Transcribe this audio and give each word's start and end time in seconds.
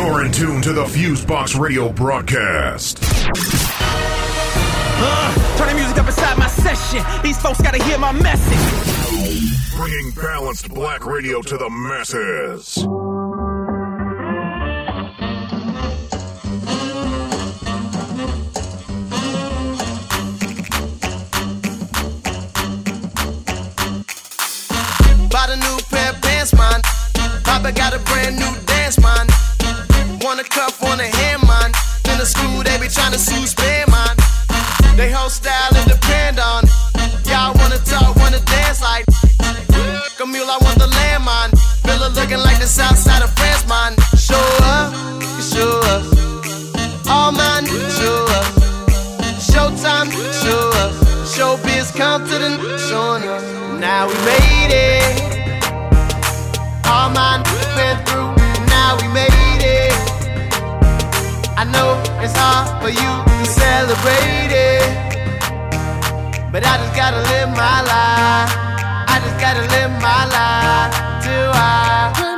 You're 0.00 0.24
in 0.24 0.32
tune 0.32 0.62
to 0.62 0.72
the 0.72 0.84
Fusebox 0.84 1.60
Radio 1.60 1.92
broadcast. 1.92 3.00
Uh, 5.02 5.56
turn 5.58 5.68
the 5.68 5.74
music 5.74 5.98
up 5.98 6.06
inside 6.06 6.38
my 6.38 6.46
session. 6.46 7.04
These 7.22 7.36
folks 7.36 7.60
gotta 7.60 7.84
hear 7.84 7.98
my 7.98 8.10
message. 8.10 9.76
Bringing 9.76 10.10
balanced 10.12 10.70
black 10.70 11.04
radio 11.04 11.42
to 11.42 11.58
the 11.58 11.68
masses. 11.68 12.76
Bought 25.28 25.50
a 25.50 25.56
new 25.56 25.78
pair 25.90 26.14
of 26.14 26.22
pants, 26.22 26.54
man. 26.54 26.80
Papa 27.44 27.72
got 27.72 27.92
a 27.92 27.98
brand 27.98 28.36
new 28.36 28.56
dance, 28.64 28.98
man. 28.98 29.29
Want 30.30 30.46
a 30.46 30.48
cuff, 30.48 30.80
want 30.80 31.00
a 31.00 31.10
hand, 31.10 31.42
man. 31.42 31.72
In 32.06 32.16
the 32.16 32.24
school, 32.24 32.62
they 32.62 32.78
be 32.78 32.86
trying 32.86 33.10
to 33.10 33.18
sue 33.18 33.50
spam, 33.50 33.90
man. 33.90 34.14
They 34.96 35.10
whole 35.10 35.28
style 35.28 35.74
it 35.74 35.88
depend 35.90 36.38
on. 36.38 36.62
Y'all 37.26 37.52
wanna 37.58 37.82
talk, 37.82 38.14
wanna 38.14 38.38
dance 38.46 38.80
like. 38.80 39.06
Camille, 40.16 40.46
I 40.46 40.56
want 40.62 40.78
the 40.78 40.86
land, 40.86 41.24
man. 41.24 41.50
Villa 41.82 42.14
looking 42.14 42.38
like 42.38 42.60
the 42.60 42.68
south 42.70 42.96
side 42.96 43.24
of 43.24 43.30
France, 43.34 43.66
man. 43.66 43.98
Show 44.14 44.46
up, 44.70 44.94
show 45.42 45.82
up. 45.90 46.06
All 47.10 47.32
man, 47.32 47.66
show 47.98 48.22
up. 48.38 48.46
Showtime, 49.50 50.14
show 50.46 50.62
up. 50.78 50.92
Showbiz 51.26 51.90
come 51.96 52.22
to 52.30 52.38
the 52.38 52.78
showing 52.86 53.26
up. 53.26 53.42
Now 53.80 54.06
we 54.06 54.14
made 54.22 54.70
it. 54.70 55.66
All 56.86 57.10
man 57.10 57.49
it's 62.22 62.36
hard 62.36 62.82
for 62.82 62.90
you 62.90 63.12
to 63.24 63.44
celebrate 63.46 64.52
it. 64.52 64.84
But 66.52 66.64
I 66.64 66.76
just 66.82 66.94
gotta 66.94 67.22
live 67.32 67.50
my 67.50 67.80
life. 67.92 68.52
I 69.12 69.16
just 69.24 69.38
gotta 69.40 69.64
live 69.74 69.92
my 70.02 70.22
life 70.36 70.92
till 71.24 71.50
I 71.52 72.29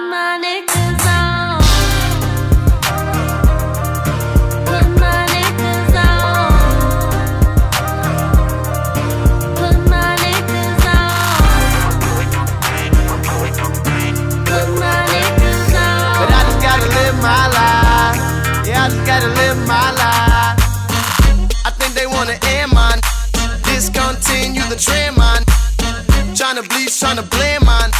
tryna 27.22 27.30
blend, 27.30 27.64
man. 27.64 27.90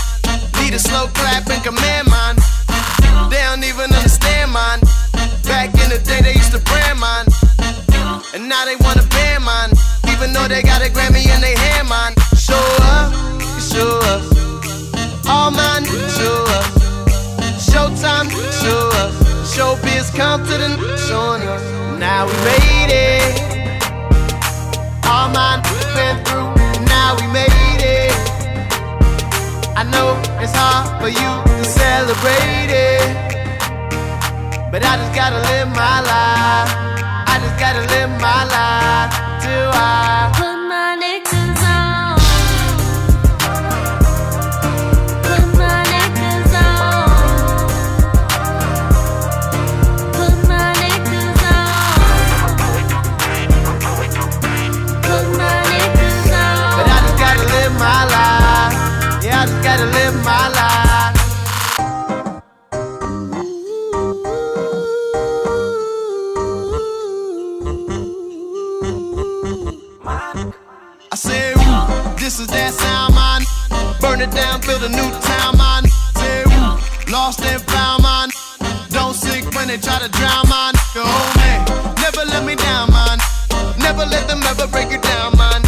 Need 0.61 0.75
a 0.75 0.79
slow 0.79 1.07
clap 1.09 1.49
and 1.51 1.63
command, 1.63 2.09
man. 2.11 2.37
They 3.31 3.41
don't 3.43 3.65
even 3.65 3.93
understand, 3.95 4.53
man. 4.53 4.81
Back 5.45 5.75
in 5.75 5.91
the 5.91 6.01
day, 6.05 6.21
they 6.23 6.35
used 6.35 6.53
to 6.53 6.61
brand, 6.61 7.01
man. 7.01 7.27
And 8.35 8.49
now 8.49 8.65
they 8.65 8.77
wanna 8.77 9.07
ban, 9.11 9.45
man. 9.45 9.71
Even 10.09 10.33
though 10.33 10.49
they 10.49 10.63
got 10.63 10.83
a 10.83 10.91
Grammy 10.91 11.25
in 11.25 11.41
their 11.41 11.59
hand, 11.59 11.89
man. 11.89 12.15
Show 12.37 12.67
up, 12.83 13.13
show 13.61 13.99
up. 14.13 14.23
All 15.29 15.51
man, 15.51 15.85
show 15.85 16.45
up. 16.59 16.65
Showtime, 17.59 18.31
show 18.61 18.91
up. 19.03 19.13
Showbiz 19.53 20.15
come 20.15 20.45
to 20.47 20.59
the 20.59 20.97
showing 21.09 21.43
up. 21.43 21.61
Now 21.99 22.27
we 22.27 22.33
made 22.45 22.91
it. 22.91 23.53
All 25.05 25.29
mine 25.29 25.63
know 30.03 30.19
it's 30.43 30.55
hard 30.55 30.87
for 31.01 31.11
you 31.21 31.31
to 31.59 31.65
celebrate 31.65 32.71
it. 32.91 33.07
But 34.73 34.81
I 34.91 34.93
just 35.01 35.15
gotta 35.15 35.41
live 35.51 35.69
my 35.83 35.99
life. 36.13 36.71
I 37.33 37.35
just 37.45 37.57
gotta 37.65 37.85
live 37.95 38.11
my 38.29 38.43
life 38.57 39.13
till 39.43 39.71
I 39.71 40.52
it 74.23 74.31
down, 74.31 74.61
build 74.61 74.83
a 74.83 74.89
new 74.89 75.11
town. 75.21 75.59
Say, 76.15 76.45
ooh, 76.47 76.79
lost 77.11 77.43
and 77.43 77.61
found, 77.63 78.03
man. 78.03 78.29
Don't 78.91 79.15
sink 79.15 79.51
when 79.55 79.67
they 79.69 79.79
try 79.79 79.99
to 79.99 80.09
drown, 80.09 80.49
man. 80.49 80.75
Yo, 80.95 81.03
man, 81.39 81.59
never 81.99 82.25
let 82.31 82.45
me 82.45 82.55
down, 82.55 82.91
man. 82.93 83.19
Never 83.79 84.07
let 84.07 84.29
them 84.29 84.43
ever 84.47 84.67
break 84.69 84.91
you 84.91 85.01
down, 85.01 85.37
man. 85.37 85.61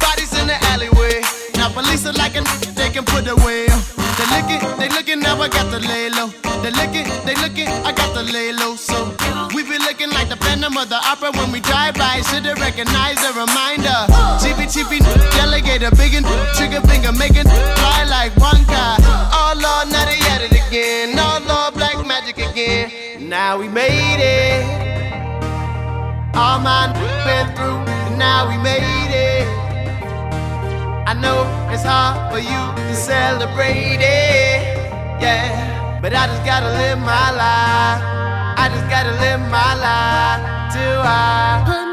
Bodies 0.00 0.32
in 0.40 0.46
the 0.48 0.56
alleyway. 0.72 1.20
Now 1.56 1.68
police 1.68 2.06
are 2.06 2.16
like 2.16 2.34
a 2.36 2.40
n- 2.40 2.74
they 2.74 2.88
can 2.88 3.04
put 3.04 3.28
away. 3.28 3.68
They 4.16 4.26
looking, 4.32 4.60
they 4.80 4.88
looking, 4.88 5.20
now 5.20 5.40
I 5.40 5.48
got 5.48 5.68
to 5.72 5.78
lay 5.78 6.08
low. 6.08 6.28
They 6.62 6.72
looking, 6.72 7.04
they 7.26 7.34
looking, 7.44 7.68
I 7.84 7.92
got 7.92 8.14
to 8.16 8.22
lay 8.22 8.52
low. 8.52 8.76
So 8.76 9.12
we 9.54 9.62
be 9.62 9.78
looking 9.78 10.10
like 10.10 10.28
the 10.30 10.36
Phantom 10.36 10.76
of 10.76 10.88
the 10.88 10.96
Opera 10.96 11.32
when 11.32 11.52
we 11.52 11.60
drive 11.60 11.94
by. 11.94 12.22
Should've 12.22 12.58
recognized 12.58 13.20
the 13.20 13.32
reminder. 13.36 14.15
Chippy 14.66 14.98
chippy, 14.98 15.20
delegator, 15.38 15.96
biggin', 15.96 16.24
trigger 16.54 16.80
finger 16.88 17.12
making, 17.12 17.44
fly 17.44 18.04
like 18.10 18.34
one 18.36 18.64
guy. 18.64 18.96
Oh 19.32 19.54
Lord, 19.54 19.92
now 19.92 20.04
they 20.04 20.18
at 20.26 20.42
it 20.42 20.52
again. 20.52 21.14
Oh 21.16 21.38
Lord, 21.46 21.74
black 21.74 22.04
magic 22.04 22.38
again. 22.38 22.90
Now 23.28 23.58
we 23.58 23.68
made 23.68 24.18
it. 24.18 24.66
All 26.34 26.58
mine 26.58 26.92
been 27.24 27.46
through, 27.54 27.78
and 28.10 28.18
now 28.18 28.48
we 28.48 28.56
made 28.58 29.12
it. 29.14 29.46
I 31.06 31.14
know 31.14 31.46
it's 31.72 31.84
hard 31.84 32.32
for 32.32 32.40
you 32.40 32.88
to 32.88 32.94
celebrate 32.96 34.02
it, 34.02 34.62
yeah. 35.22 36.00
But 36.02 36.12
I 36.12 36.26
just 36.26 36.44
gotta 36.44 36.66
live 36.66 36.98
my 36.98 37.30
life. 37.30 38.02
I 38.58 38.68
just 38.68 38.90
gotta 38.90 39.12
live 39.22 39.40
my 39.48 39.74
life 39.78 40.72
till 40.74 41.00
I. 41.02 41.85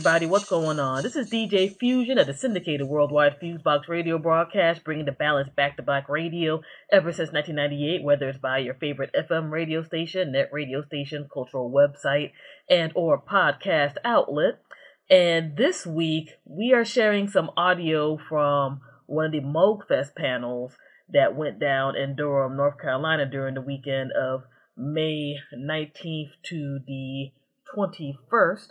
everybody. 0.00 0.24
What's 0.24 0.48
going 0.48 0.80
on? 0.80 1.02
This 1.02 1.14
is 1.14 1.28
DJ 1.28 1.76
Fusion 1.76 2.16
of 2.16 2.26
the 2.26 2.32
syndicated 2.32 2.86
worldwide 2.86 3.38
Fusebox 3.38 3.86
radio 3.86 4.16
broadcast, 4.16 4.82
bringing 4.82 5.04
the 5.04 5.12
balance 5.12 5.50
back 5.54 5.76
to 5.76 5.82
black 5.82 6.08
radio 6.08 6.62
ever 6.90 7.12
since 7.12 7.32
1998, 7.32 8.02
whether 8.02 8.30
it's 8.30 8.38
by 8.38 8.60
your 8.60 8.72
favorite 8.72 9.10
FM 9.14 9.50
radio 9.50 9.82
station, 9.82 10.32
net 10.32 10.48
radio 10.52 10.82
station, 10.82 11.28
cultural 11.30 11.70
website, 11.70 12.30
and 12.70 12.92
or 12.94 13.20
podcast 13.20 13.96
outlet. 14.02 14.62
And 15.10 15.58
this 15.58 15.84
week, 15.84 16.30
we 16.46 16.72
are 16.72 16.82
sharing 16.86 17.28
some 17.28 17.50
audio 17.54 18.16
from 18.16 18.80
one 19.04 19.26
of 19.26 19.32
the 19.32 19.40
Moogfest 19.40 20.14
panels 20.16 20.78
that 21.12 21.36
went 21.36 21.60
down 21.60 21.94
in 21.94 22.16
Durham, 22.16 22.56
North 22.56 22.80
Carolina 22.80 23.28
during 23.30 23.52
the 23.52 23.60
weekend 23.60 24.12
of 24.12 24.44
May 24.78 25.34
19th 25.54 26.30
to 26.44 26.78
the 26.86 27.32
21st. 27.76 28.68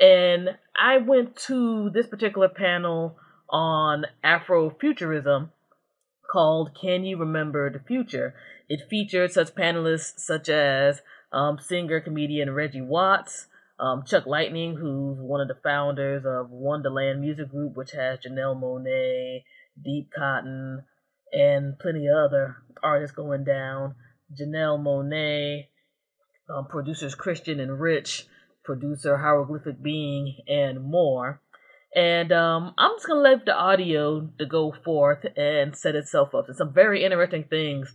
And 0.00 0.56
I 0.74 0.96
went 0.96 1.36
to 1.48 1.90
this 1.90 2.06
particular 2.06 2.48
panel 2.48 3.18
on 3.48 4.06
Afrofuturism 4.24 5.50
called 6.32 6.76
Can 6.80 7.04
You 7.04 7.18
Remember 7.18 7.70
the 7.70 7.80
Future? 7.80 8.34
It 8.68 8.88
featured 8.88 9.32
such 9.32 9.54
panelists 9.54 10.20
such 10.20 10.48
as 10.48 11.02
um, 11.32 11.58
singer 11.60 12.00
comedian 12.00 12.54
Reggie 12.54 12.80
Watts, 12.80 13.46
Um, 13.78 14.04
Chuck 14.04 14.26
Lightning, 14.26 14.76
who's 14.76 15.18
one 15.18 15.40
of 15.40 15.48
the 15.48 15.60
founders 15.62 16.24
of 16.26 16.50
Wonderland 16.50 17.20
Music 17.20 17.50
Group, 17.50 17.76
which 17.76 17.92
has 17.92 18.20
Janelle 18.20 18.60
Monáe, 18.60 19.44
Deep 19.82 20.10
Cotton, 20.14 20.84
and 21.32 21.78
plenty 21.78 22.06
of 22.06 22.16
other 22.16 22.56
artists 22.82 23.16
going 23.16 23.44
down. 23.44 23.94
Janelle 24.38 24.78
Monáe, 24.78 25.66
um, 26.48 26.66
producers 26.66 27.14
Christian 27.14 27.58
and 27.58 27.80
Rich, 27.80 28.26
producer 28.64 29.18
Hieroglyphic 29.18 29.82
Being, 29.82 30.36
and 30.46 30.82
more. 30.82 31.40
And 31.94 32.30
um, 32.32 32.74
I'm 32.78 32.92
just 32.96 33.06
gonna 33.06 33.20
let 33.20 33.46
the 33.46 33.54
audio 33.54 34.30
to 34.38 34.46
go 34.46 34.72
forth 34.84 35.24
and 35.36 35.76
set 35.76 35.96
itself 35.96 36.34
up. 36.34 36.46
So 36.46 36.52
some 36.52 36.72
very 36.72 37.04
interesting 37.04 37.44
things 37.44 37.92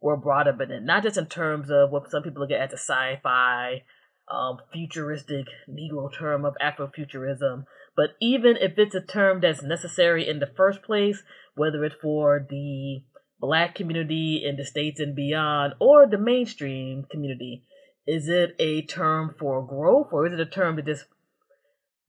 were 0.00 0.16
brought 0.16 0.48
up 0.48 0.60
in 0.60 0.70
it, 0.70 0.82
not 0.82 1.02
just 1.02 1.16
in 1.16 1.26
terms 1.26 1.70
of 1.70 1.90
what 1.90 2.10
some 2.10 2.22
people 2.22 2.42
look 2.42 2.50
at 2.50 2.60
as 2.60 2.72
a 2.72 2.78
sci-fi, 2.78 3.82
um, 4.30 4.58
futuristic 4.72 5.46
Negro 5.68 6.10
term 6.12 6.44
of 6.44 6.54
Afrofuturism, 6.62 7.64
but 7.96 8.10
even 8.20 8.56
if 8.56 8.78
it's 8.78 8.94
a 8.94 9.00
term 9.00 9.40
that's 9.40 9.62
necessary 9.62 10.28
in 10.28 10.38
the 10.38 10.50
first 10.56 10.82
place, 10.82 11.22
whether 11.54 11.84
it's 11.84 11.96
for 12.00 12.46
the 12.48 13.02
black 13.40 13.74
community 13.74 14.42
in 14.44 14.56
the 14.56 14.64
states 14.64 15.00
and 15.00 15.16
beyond, 15.16 15.74
or 15.80 16.06
the 16.06 16.18
mainstream 16.18 17.04
community, 17.10 17.64
is 18.06 18.28
it 18.28 18.56
a 18.58 18.82
term 18.82 19.34
for 19.38 19.66
growth, 19.66 20.08
or 20.12 20.26
is 20.26 20.32
it 20.32 20.40
a 20.40 20.46
term 20.46 20.76
to 20.76 20.82
just 20.82 21.06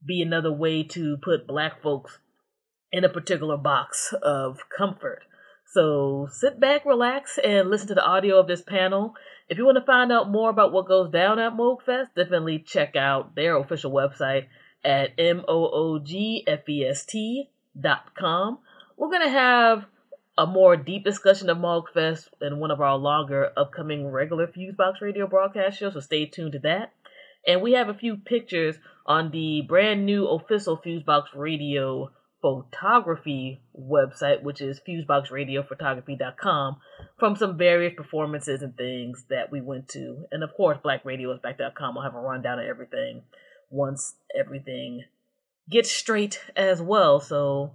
be 0.04 0.20
another 0.22 0.52
way 0.52 0.82
to 0.82 1.16
put 1.22 1.46
black 1.46 1.80
folks 1.82 2.18
in 2.90 3.04
a 3.04 3.08
particular 3.08 3.56
box 3.56 4.12
of 4.22 4.58
comfort? 4.76 5.24
So 5.66 6.28
sit 6.30 6.60
back, 6.60 6.84
relax, 6.84 7.38
and 7.42 7.70
listen 7.70 7.88
to 7.88 7.94
the 7.94 8.04
audio 8.04 8.38
of 8.38 8.46
this 8.46 8.60
panel. 8.62 9.14
If 9.48 9.56
you 9.56 9.64
want 9.64 9.78
to 9.78 9.84
find 9.84 10.12
out 10.12 10.30
more 10.30 10.50
about 10.50 10.72
what 10.72 10.86
goes 10.88 11.10
down 11.10 11.38
at 11.38 11.54
Moogfest, 11.54 12.08
definitely 12.14 12.58
check 12.58 12.94
out 12.96 13.34
their 13.34 13.56
official 13.56 13.90
website 13.90 14.48
at 14.84 15.10
M-O-O-G-F-E-S-T 15.18 15.50
dot 17.80 18.14
com. 18.18 18.58
We're 18.98 19.08
going 19.10 19.22
to 19.22 19.30
have 19.30 19.86
a 20.38 20.46
more 20.46 20.76
deep 20.76 21.04
discussion 21.04 21.50
of 21.50 21.58
Moogfest 21.58 22.28
in 22.40 22.58
one 22.58 22.70
of 22.70 22.80
our 22.80 22.96
longer 22.96 23.52
upcoming 23.56 24.08
regular 24.08 24.46
Fusebox 24.46 25.00
radio 25.00 25.26
broadcast 25.26 25.78
shows, 25.78 25.92
so 25.92 26.00
stay 26.00 26.26
tuned 26.26 26.52
to 26.52 26.58
that. 26.60 26.92
And 27.46 27.60
we 27.60 27.72
have 27.72 27.88
a 27.88 27.94
few 27.94 28.16
pictures 28.16 28.76
on 29.04 29.30
the 29.30 29.62
brand 29.62 30.06
new 30.06 30.26
official 30.28 30.78
Fusebox 30.78 31.24
radio 31.34 32.10
photography 32.40 33.60
website, 33.78 34.42
which 34.42 34.60
is 34.60 34.80
fuseboxradiophotography.com, 34.86 36.76
from 37.18 37.36
some 37.36 37.56
various 37.56 37.94
performances 37.96 38.62
and 38.62 38.76
things 38.76 39.24
that 39.30 39.50
we 39.50 39.60
went 39.60 39.88
to. 39.88 40.24
And 40.32 40.42
of 40.42 40.54
course, 40.54 40.78
blackradioisback.com 40.84 41.94
will 41.94 42.02
have 42.02 42.14
a 42.14 42.20
rundown 42.20 42.58
of 42.58 42.66
everything 42.66 43.22
once 43.70 44.14
everything 44.38 45.04
gets 45.70 45.90
straight 45.90 46.40
as 46.56 46.82
well. 46.82 47.20
So, 47.20 47.72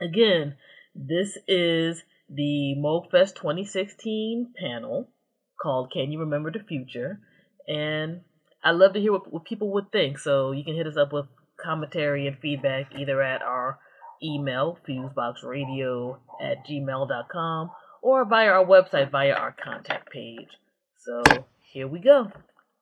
again, 0.00 0.56
this 0.94 1.36
is 1.48 2.02
the 2.28 2.74
Moogfest 2.78 3.34
2016 3.34 4.54
panel 4.58 5.08
called 5.60 5.90
Can 5.92 6.12
You 6.12 6.20
Remember 6.20 6.50
the 6.50 6.60
Future? 6.60 7.20
And 7.66 8.20
I 8.62 8.70
love 8.70 8.94
to 8.94 9.00
hear 9.00 9.12
what, 9.12 9.32
what 9.32 9.44
people 9.44 9.72
would 9.72 9.90
think. 9.90 10.18
So 10.18 10.52
you 10.52 10.64
can 10.64 10.74
hit 10.74 10.86
us 10.86 10.96
up 10.96 11.12
with 11.12 11.26
commentary 11.62 12.26
and 12.26 12.38
feedback 12.38 12.92
either 12.98 13.22
at 13.22 13.42
our 13.42 13.78
email, 14.22 14.78
fuseboxradio 14.88 16.18
at 16.40 16.66
gmail.com, 16.66 17.70
or 18.02 18.24
via 18.24 18.48
our 18.48 18.64
website 18.64 19.10
via 19.10 19.32
our 19.32 19.54
contact 19.62 20.10
page. 20.12 20.48
So 20.98 21.22
here 21.72 21.88
we 21.88 22.00
go. 22.00 22.30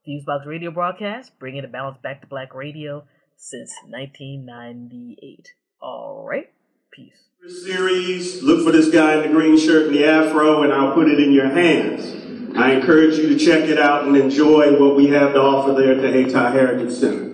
Fusebox 0.07 0.47
Radio 0.47 0.71
broadcast, 0.71 1.39
bringing 1.39 1.63
the 1.63 1.69
balance 1.69 1.99
back 2.03 2.21
to 2.21 2.27
black 2.27 2.55
radio 2.55 3.05
since 3.37 3.73
1998. 3.89 5.49
All 5.81 6.27
right, 6.29 6.53
peace. 6.93 7.32
Series, 7.49 8.41
look 8.41 8.65
for 8.65 8.71
this 8.71 8.89
guy 8.89 9.17
in 9.17 9.23
the 9.23 9.29
green 9.29 9.59
shirt 9.59 9.89
and 9.89 9.97
the 9.97 10.05
afro, 10.05 10.63
and 10.63 10.73
I'll 10.73 10.95
put 10.95 11.09
it 11.09 11.19
in 11.19 11.33
your 11.33 11.49
hands. 11.49 12.57
I 12.57 12.71
encourage 12.75 13.19
you 13.19 13.31
to 13.31 13.37
check 13.37 13.69
it 13.69 13.81
out 13.81 14.05
and 14.05 14.17
enjoy 14.17 14.79
what 14.79 14.95
we 14.95 15.09
have 15.09 15.33
to 15.33 15.41
offer 15.41 15.73
there 15.73 15.95
at 15.95 16.03
the 16.03 16.13
Hayti 16.13 16.31
Heritage 16.31 16.95
Center. 16.95 17.31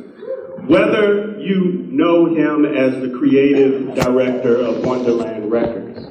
Whether 0.66 1.38
you 1.38 1.84
know 1.90 2.24
him 2.24 2.64
as 2.64 3.02
the 3.02 3.18
creative 3.18 3.94
director 3.96 4.56
of 4.56 4.82
Wonderland 4.82 5.50
Records, 5.50 6.06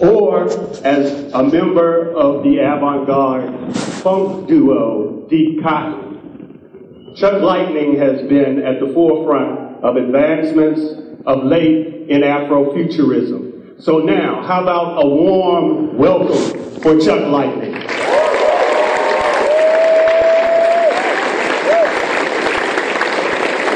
or 0.00 0.48
as 0.84 1.32
a 1.32 1.44
member 1.44 2.10
of 2.16 2.42
the 2.42 2.58
avant-garde 2.58 3.76
funk 4.02 4.48
duo 4.48 5.24
Deep 5.30 5.62
Cotton, 5.62 7.14
Chuck 7.16 7.40
Lightning 7.42 7.96
has 7.96 8.26
been 8.28 8.60
at 8.60 8.80
the 8.80 8.92
forefront 8.92 9.84
of 9.84 9.94
advancements 9.94 10.80
of 11.26 11.44
late 11.44 11.97
in 12.08 12.22
Afrofuturism. 12.22 13.82
So 13.82 13.98
now, 13.98 14.42
how 14.42 14.62
about 14.62 15.04
a 15.04 15.06
warm 15.06 15.98
welcome 15.98 16.80
for 16.80 16.98
Chuck 16.98 17.28
Lightning? 17.28 17.74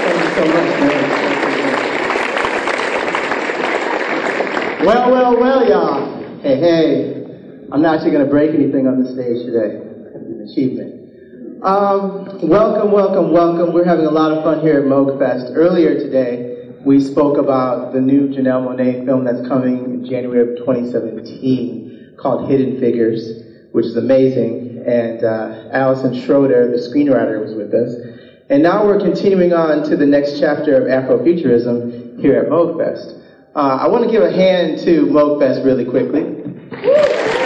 Thank 0.03 0.19
you 0.19 0.31
so 0.35 0.47
much, 0.47 0.81
man. 0.81 1.03
Well, 4.87 5.11
well, 5.13 5.37
well, 5.39 5.69
y'all. 5.69 6.41
Hey, 6.41 6.59
hey. 6.59 7.13
I'm 7.71 7.83
not 7.83 7.97
actually 7.97 8.13
going 8.13 8.25
to 8.25 8.31
break 8.31 8.55
anything 8.55 8.87
on 8.89 9.03
the 9.03 9.13
stage 9.13 9.45
today. 9.45 9.77
It's 9.77 10.27
an 10.27 10.49
achievement. 10.51 11.03
Um, 11.63 12.49
welcome, 12.49 12.91
welcome, 12.91 13.31
welcome. 13.31 13.73
We're 13.75 13.85
having 13.85 14.07
a 14.07 14.11
lot 14.11 14.33
of 14.33 14.43
fun 14.43 14.61
here 14.63 14.81
at 14.81 14.85
Moogfest. 14.85 15.55
Earlier 15.55 15.95
today, 15.99 16.52
we 16.85 17.01
spoke 17.01 17.39
about 17.39 17.93
the 17.93 18.01
new 18.01 18.29
Janelle 18.29 18.67
Monáe 18.67 19.05
film 19.05 19.25
that's 19.25 19.47
coming 19.47 19.85
in 19.85 20.05
January 20.05 20.41
of 20.41 20.59
2017 20.59 22.17
called 22.19 22.51
Hidden 22.51 22.81
Figures, 22.81 23.45
which 23.73 23.87
is 23.87 23.97
amazing. 23.97 24.83
And 24.85 25.23
uh, 25.23 25.69
Allison 25.73 26.21
Schroeder, 26.21 26.71
the 26.71 26.79
screenwriter, 26.79 27.41
was 27.41 27.55
with 27.55 27.73
us. 27.73 27.95
And 28.51 28.63
now 28.63 28.85
we're 28.85 28.99
continuing 28.99 29.53
on 29.53 29.89
to 29.89 29.97
the 29.97 30.07
next 30.07 30.41
chapter 30.41 30.75
of 30.75 30.85
Afrofuturism 30.85 32.21
here 32.21 32.39
at 32.39 32.49
Moogfest. 32.49 33.21
Uh, 33.55 33.59
I 33.59 33.89
want 33.89 34.05
to 34.05 34.11
give 34.11 34.23
a 34.23 34.33
hand 34.33 34.79
to 34.81 35.07
Moogfest 35.07 35.65
really 35.65 35.85
quickly. 35.85 37.39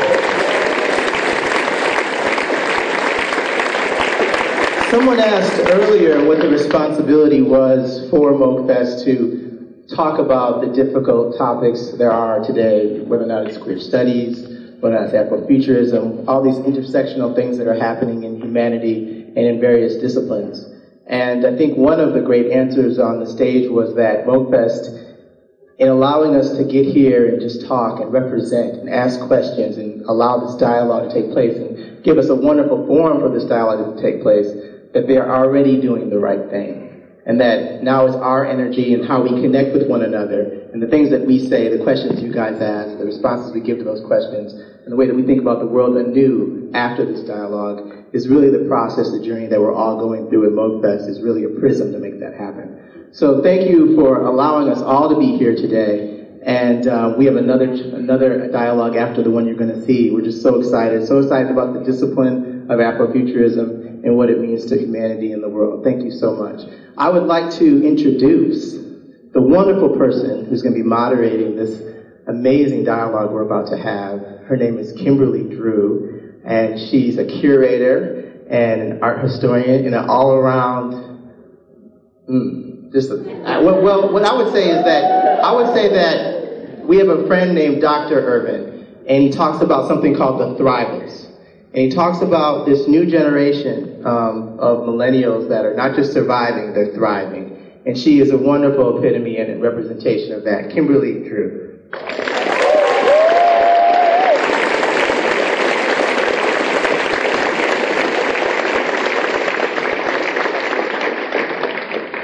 Someone 4.90 5.18
asked 5.18 5.58
earlier 5.72 6.24
what 6.24 6.38
the 6.38 6.48
responsibility 6.48 7.42
was 7.42 8.08
for 8.08 8.30
Moogfest 8.30 9.02
to 9.02 9.84
talk 9.96 10.20
about 10.20 10.61
the 10.61 10.68
difficult 10.68 11.37
topics 11.37 11.90
there 11.99 12.12
are 12.12 12.40
today, 12.44 13.00
whether 13.00 13.25
or 13.25 13.26
not 13.26 13.49
it's 13.49 13.58
queer 13.58 13.80
studies, 13.80 14.46
whether 14.78 14.96
or 14.96 15.00
not 15.00 15.12
it's 15.12 15.14
Afrofuturism, 15.14 16.28
all 16.28 16.40
these 16.40 16.58
intersectional 16.58 17.34
things 17.34 17.58
that 17.58 17.66
are 17.66 17.75
happening 17.75 18.22
in 18.22 18.40
humanity 18.40 19.25
and 19.25 19.38
in 19.38 19.58
various 19.58 19.96
disciplines. 19.96 20.64
And 21.06 21.44
I 21.44 21.56
think 21.56 21.76
one 21.76 21.99
of 21.99 22.14
the 22.14 22.20
great 22.20 22.52
answers 22.52 23.00
on 23.00 23.18
the 23.18 23.26
stage 23.26 23.68
was 23.68 23.96
that 23.96 24.25
Moogfest, 24.25 25.02
in 25.78 25.88
allowing 25.88 26.37
us 26.37 26.56
to 26.56 26.64
get 26.64 26.87
here 26.87 27.28
and 27.28 27.40
just 27.40 27.66
talk 27.66 28.00
and 28.00 28.12
represent 28.12 28.76
and 28.76 28.88
ask 28.88 29.18
questions 29.26 29.78
and 29.78 30.02
allow 30.02 30.46
this 30.46 30.54
dialogue 30.54 31.11
to 31.11 31.22
take 31.22 31.32
place 31.32 31.56
and 31.56 32.04
give 32.04 32.18
us 32.18 32.28
a 32.28 32.34
wonderful 32.37 32.87
forum 32.87 33.20
for 33.20 33.28
this 33.28 33.44
dialogue 33.44 33.96
to 33.96 34.00
take 34.00 34.22
place, 34.22 34.46
that 34.96 35.06
they 35.06 35.18
are 35.18 35.28
already 35.28 35.78
doing 35.78 36.08
the 36.08 36.18
right 36.18 36.48
thing. 36.48 37.04
And 37.26 37.40
that 37.40 37.82
now 37.82 38.06
it's 38.06 38.16
our 38.16 38.46
energy 38.46 38.94
and 38.94 39.04
how 39.04 39.20
we 39.20 39.28
connect 39.42 39.74
with 39.74 39.88
one 39.88 40.02
another 40.02 40.70
and 40.72 40.80
the 40.80 40.86
things 40.86 41.10
that 41.10 41.26
we 41.26 41.38
say, 41.38 41.68
the 41.68 41.82
questions 41.82 42.22
you 42.22 42.32
guys 42.32 42.62
ask, 42.62 42.96
the 42.96 43.04
responses 43.04 43.52
we 43.52 43.60
give 43.60 43.78
to 43.78 43.84
those 43.84 44.04
questions, 44.06 44.52
and 44.52 44.92
the 44.92 44.96
way 44.96 45.06
that 45.06 45.14
we 45.14 45.22
think 45.22 45.40
about 45.40 45.58
the 45.58 45.66
world 45.66 45.96
anew 45.96 46.70
after 46.72 47.04
this 47.04 47.26
dialogue 47.26 48.06
is 48.12 48.28
really 48.28 48.48
the 48.48 48.68
process, 48.68 49.10
the 49.10 49.20
journey 49.20 49.48
that 49.48 49.60
we're 49.60 49.74
all 49.74 49.98
going 49.98 50.30
through 50.30 50.46
at 50.46 50.52
Moogfest 50.52 51.08
is 51.08 51.20
really 51.20 51.44
a 51.44 51.60
prism 51.60 51.92
to 51.92 51.98
make 51.98 52.20
that 52.20 52.34
happen. 52.34 53.10
So 53.12 53.42
thank 53.42 53.68
you 53.68 53.96
for 53.96 54.24
allowing 54.24 54.68
us 54.68 54.80
all 54.80 55.08
to 55.10 55.18
be 55.18 55.36
here 55.36 55.56
today. 55.56 56.40
And 56.44 56.86
uh, 56.86 57.14
we 57.18 57.24
have 57.26 57.36
another 57.36 57.72
another 57.72 58.48
dialogue 58.52 58.94
after 58.94 59.22
the 59.22 59.30
one 59.30 59.46
you're 59.46 59.56
going 59.56 59.74
to 59.74 59.84
see. 59.84 60.10
We're 60.10 60.22
just 60.22 60.42
so 60.42 60.60
excited, 60.60 61.06
so 61.06 61.18
excited 61.18 61.50
about 61.50 61.74
the 61.74 61.80
discipline 61.80 62.55
of 62.68 62.78
Afrofuturism 62.78 64.04
and 64.04 64.16
what 64.16 64.30
it 64.30 64.40
means 64.40 64.66
to 64.66 64.78
humanity 64.78 65.32
and 65.32 65.42
the 65.42 65.49
world. 65.49 65.85
Thank 65.85 66.04
you 66.04 66.11
so 66.11 66.35
much. 66.35 66.62
I 66.96 67.08
would 67.08 67.25
like 67.25 67.50
to 67.58 67.87
introduce 67.87 68.73
the 69.32 69.42
wonderful 69.42 69.96
person 69.96 70.46
who's 70.46 70.62
going 70.62 70.75
to 70.75 70.82
be 70.82 70.87
moderating 70.87 71.56
this 71.56 71.82
amazing 72.26 72.85
dialogue 72.85 73.30
we're 73.30 73.42
about 73.42 73.68
to 73.68 73.76
have. 73.76 74.20
Her 74.46 74.56
name 74.56 74.78
is 74.78 74.92
Kimberly 74.92 75.54
Drew, 75.54 76.40
and 76.44 76.78
she's 76.78 77.18
a 77.18 77.25
curator 77.25 78.44
and 78.49 78.80
an 78.82 79.02
art 79.02 79.20
historian 79.23 79.87
and 79.87 79.94
an 79.94 80.08
all-around, 80.08 80.94
mm, 82.28 82.92
just 82.92 83.11
a, 83.11 83.16
well, 83.16 83.82
well, 83.82 84.12
what 84.12 84.25
I 84.25 84.35
would 84.35 84.52
say 84.52 84.70
is 84.70 84.85
that 84.85 85.44
I 85.44 85.52
would 85.52 85.75
say 85.75 85.88
that 85.88 86.85
we 86.87 86.99
have 86.99 87.08
a 87.08 87.26
friend 87.26 87.54
named 87.54 87.80
Dr. 87.80 88.18
Irvin, 88.18 88.87
and 89.08 89.23
he 89.23 89.30
talks 89.30 89.62
about 89.62 89.88
something 89.88 90.16
called 90.16 90.40
the 90.40 90.62
Thrivers. 90.62 91.25
And 91.76 91.85
he 91.85 91.90
talks 91.90 92.23
about 92.23 92.64
this 92.64 92.88
new 92.88 93.04
generation 93.04 94.00
um, 94.06 94.59
of 94.59 94.78
millennials 94.78 95.47
that 95.50 95.66
are 95.66 95.75
not 95.75 95.95
just 95.95 96.11
surviving, 96.11 96.73
they're 96.73 96.95
thriving. 96.95 97.54
And 97.85 97.99
she 97.99 98.18
is 98.18 98.30
a 98.30 98.38
wonderful 98.38 98.97
epitome 98.97 99.37
and 99.37 99.61
representation 99.61 100.33
of 100.33 100.45
that. 100.45 100.71
Kimberly 100.71 101.28
Drew. 101.28 101.78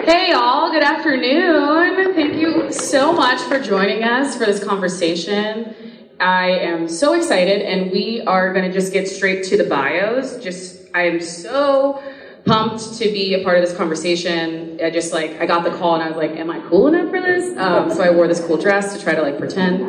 Hey, 0.07 0.31
y'all, 0.31 0.71
good 0.71 0.83
afternoon. 0.83 2.15
Thank 2.15 2.37
you 2.37 2.73
so 2.73 3.13
much 3.13 3.43
for 3.43 3.61
joining 3.61 4.03
us 4.03 4.35
for 4.35 4.47
this 4.47 4.65
conversation. 4.65 5.77
I 6.23 6.51
am 6.51 6.89
so 6.89 7.15
excited, 7.15 7.63
and 7.63 7.91
we 7.91 8.21
are 8.23 8.53
going 8.53 8.65
to 8.65 8.73
just 8.73 8.93
get 8.93 9.09
straight 9.09 9.43
to 9.47 9.57
the 9.57 9.65
bios. 9.65 10.37
Just, 10.37 10.81
I 10.95 11.03
am 11.09 11.21
so 11.21 12.01
pumped 12.45 12.95
to 12.99 13.07
be 13.07 13.35
a 13.35 13.43
part 13.43 13.59
of 13.59 13.65
this 13.65 13.77
conversation. 13.77 14.79
I 14.81 14.91
just 14.91 15.13
like, 15.13 15.41
I 15.41 15.47
got 15.47 15.65
the 15.65 15.77
call, 15.77 15.95
and 15.95 16.03
I 16.05 16.07
was 16.07 16.17
like, 16.17 16.31
Am 16.39 16.49
I 16.49 16.61
cool 16.69 16.87
enough 16.87 17.11
for 17.11 17.21
this? 17.21 17.59
Um, 17.59 17.91
so 17.91 18.03
I 18.03 18.11
wore 18.11 18.29
this 18.29 18.39
cool 18.39 18.57
dress 18.57 18.97
to 18.97 19.03
try 19.03 19.17
to 19.17 19.23
like 19.23 19.37
pretend. 19.37 19.83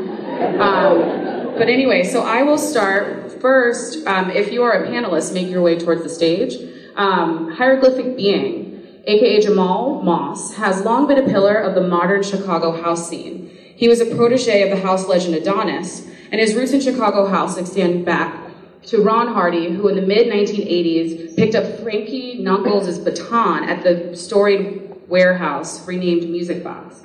Um, 0.60 1.54
but 1.56 1.70
anyway, 1.70 2.04
so 2.04 2.24
I 2.24 2.42
will 2.42 2.58
start 2.58 3.40
first. 3.40 4.08
Um, 4.08 4.32
if 4.32 4.52
you 4.52 4.64
are 4.64 4.84
a 4.84 4.88
panelist, 4.88 5.36
make 5.36 5.50
your 5.50 5.62
way 5.62 5.78
towards 5.78 6.02
the 6.02 6.10
stage. 6.10 6.56
Um, 6.96 7.52
hieroglyphic 7.52 8.18
being 8.18 8.64
aka 9.06 9.42
Jamal 9.42 10.02
Moss, 10.02 10.56
has 10.56 10.84
long 10.84 11.08
been 11.08 11.18
a 11.18 11.30
pillar 11.30 11.56
of 11.56 11.76
the 11.76 11.82
modern 11.82 12.24
Chicago 12.24 12.82
house 12.82 13.08
scene. 13.08 13.56
He 13.76 13.88
was 13.88 14.00
a 14.00 14.16
protege 14.16 14.64
of 14.64 14.70
the 14.70 14.84
house 14.84 15.08
legend 15.08 15.36
Adonis, 15.36 16.08
and 16.34 16.42
his 16.42 16.56
roots 16.56 16.74
in 16.74 16.82
Chicago 16.82 17.28
house 17.28 17.58
extend 17.58 18.04
back 18.06 18.50
to 18.82 19.04
Ron 19.04 19.28
Hardy, 19.28 19.72
who 19.72 19.88
in 19.88 19.96
the 19.96 20.02
mid 20.02 20.28
1980s 20.28 21.36
picked 21.36 21.54
up 21.54 21.80
Frankie 21.82 22.40
Knuckles' 22.40 22.98
baton 22.98 23.66
at 23.66 23.84
the 23.84 24.18
storied 24.18 25.08
warehouse 25.08 25.88
renamed 25.88 26.28
Music 26.28 26.64
Box 26.64 27.04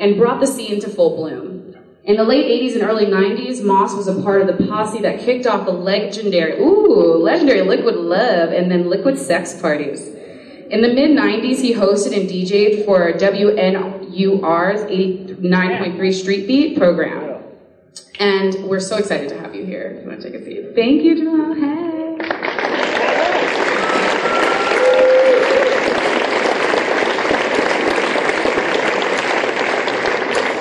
and 0.00 0.16
brought 0.16 0.40
the 0.40 0.46
scene 0.46 0.80
to 0.80 0.88
full 0.88 1.14
bloom. 1.14 1.76
In 2.04 2.16
the 2.16 2.24
late 2.24 2.46
80s 2.46 2.72
and 2.72 2.82
early 2.82 3.04
90s, 3.04 3.62
Moss 3.62 3.94
was 3.94 4.08
a 4.08 4.22
part 4.22 4.40
of 4.40 4.46
the 4.46 4.66
posse 4.66 5.02
that 5.02 5.20
kicked 5.20 5.46
off 5.46 5.66
the 5.66 5.72
legendary, 5.72 6.58
ooh, 6.58 7.18
legendary 7.18 7.60
Liquid 7.60 7.96
Love 7.96 8.50
and 8.50 8.70
then 8.70 8.88
Liquid 8.88 9.18
Sex 9.18 9.60
parties. 9.60 10.06
In 10.70 10.80
the 10.80 10.88
mid 10.88 11.10
90s, 11.10 11.60
he 11.60 11.74
hosted 11.74 12.18
and 12.18 12.30
DJ'd 12.30 12.86
for 12.86 13.12
WNUR's 13.12 14.80
89.3 14.90 16.14
Street 16.14 16.46
Beat 16.46 16.78
program. 16.78 17.29
And 18.18 18.54
we're 18.64 18.80
so 18.80 18.96
excited 18.96 19.28
to 19.30 19.40
have 19.40 19.54
you 19.54 19.64
here. 19.64 19.96
If 19.96 20.02
you 20.02 20.08
want 20.10 20.20
to 20.20 20.30
take 20.30 20.40
a 20.40 20.44
seat. 20.44 20.74
Thank 20.74 21.02
you, 21.02 21.16
Jamal. 21.16 21.54
Hey. 21.54 22.18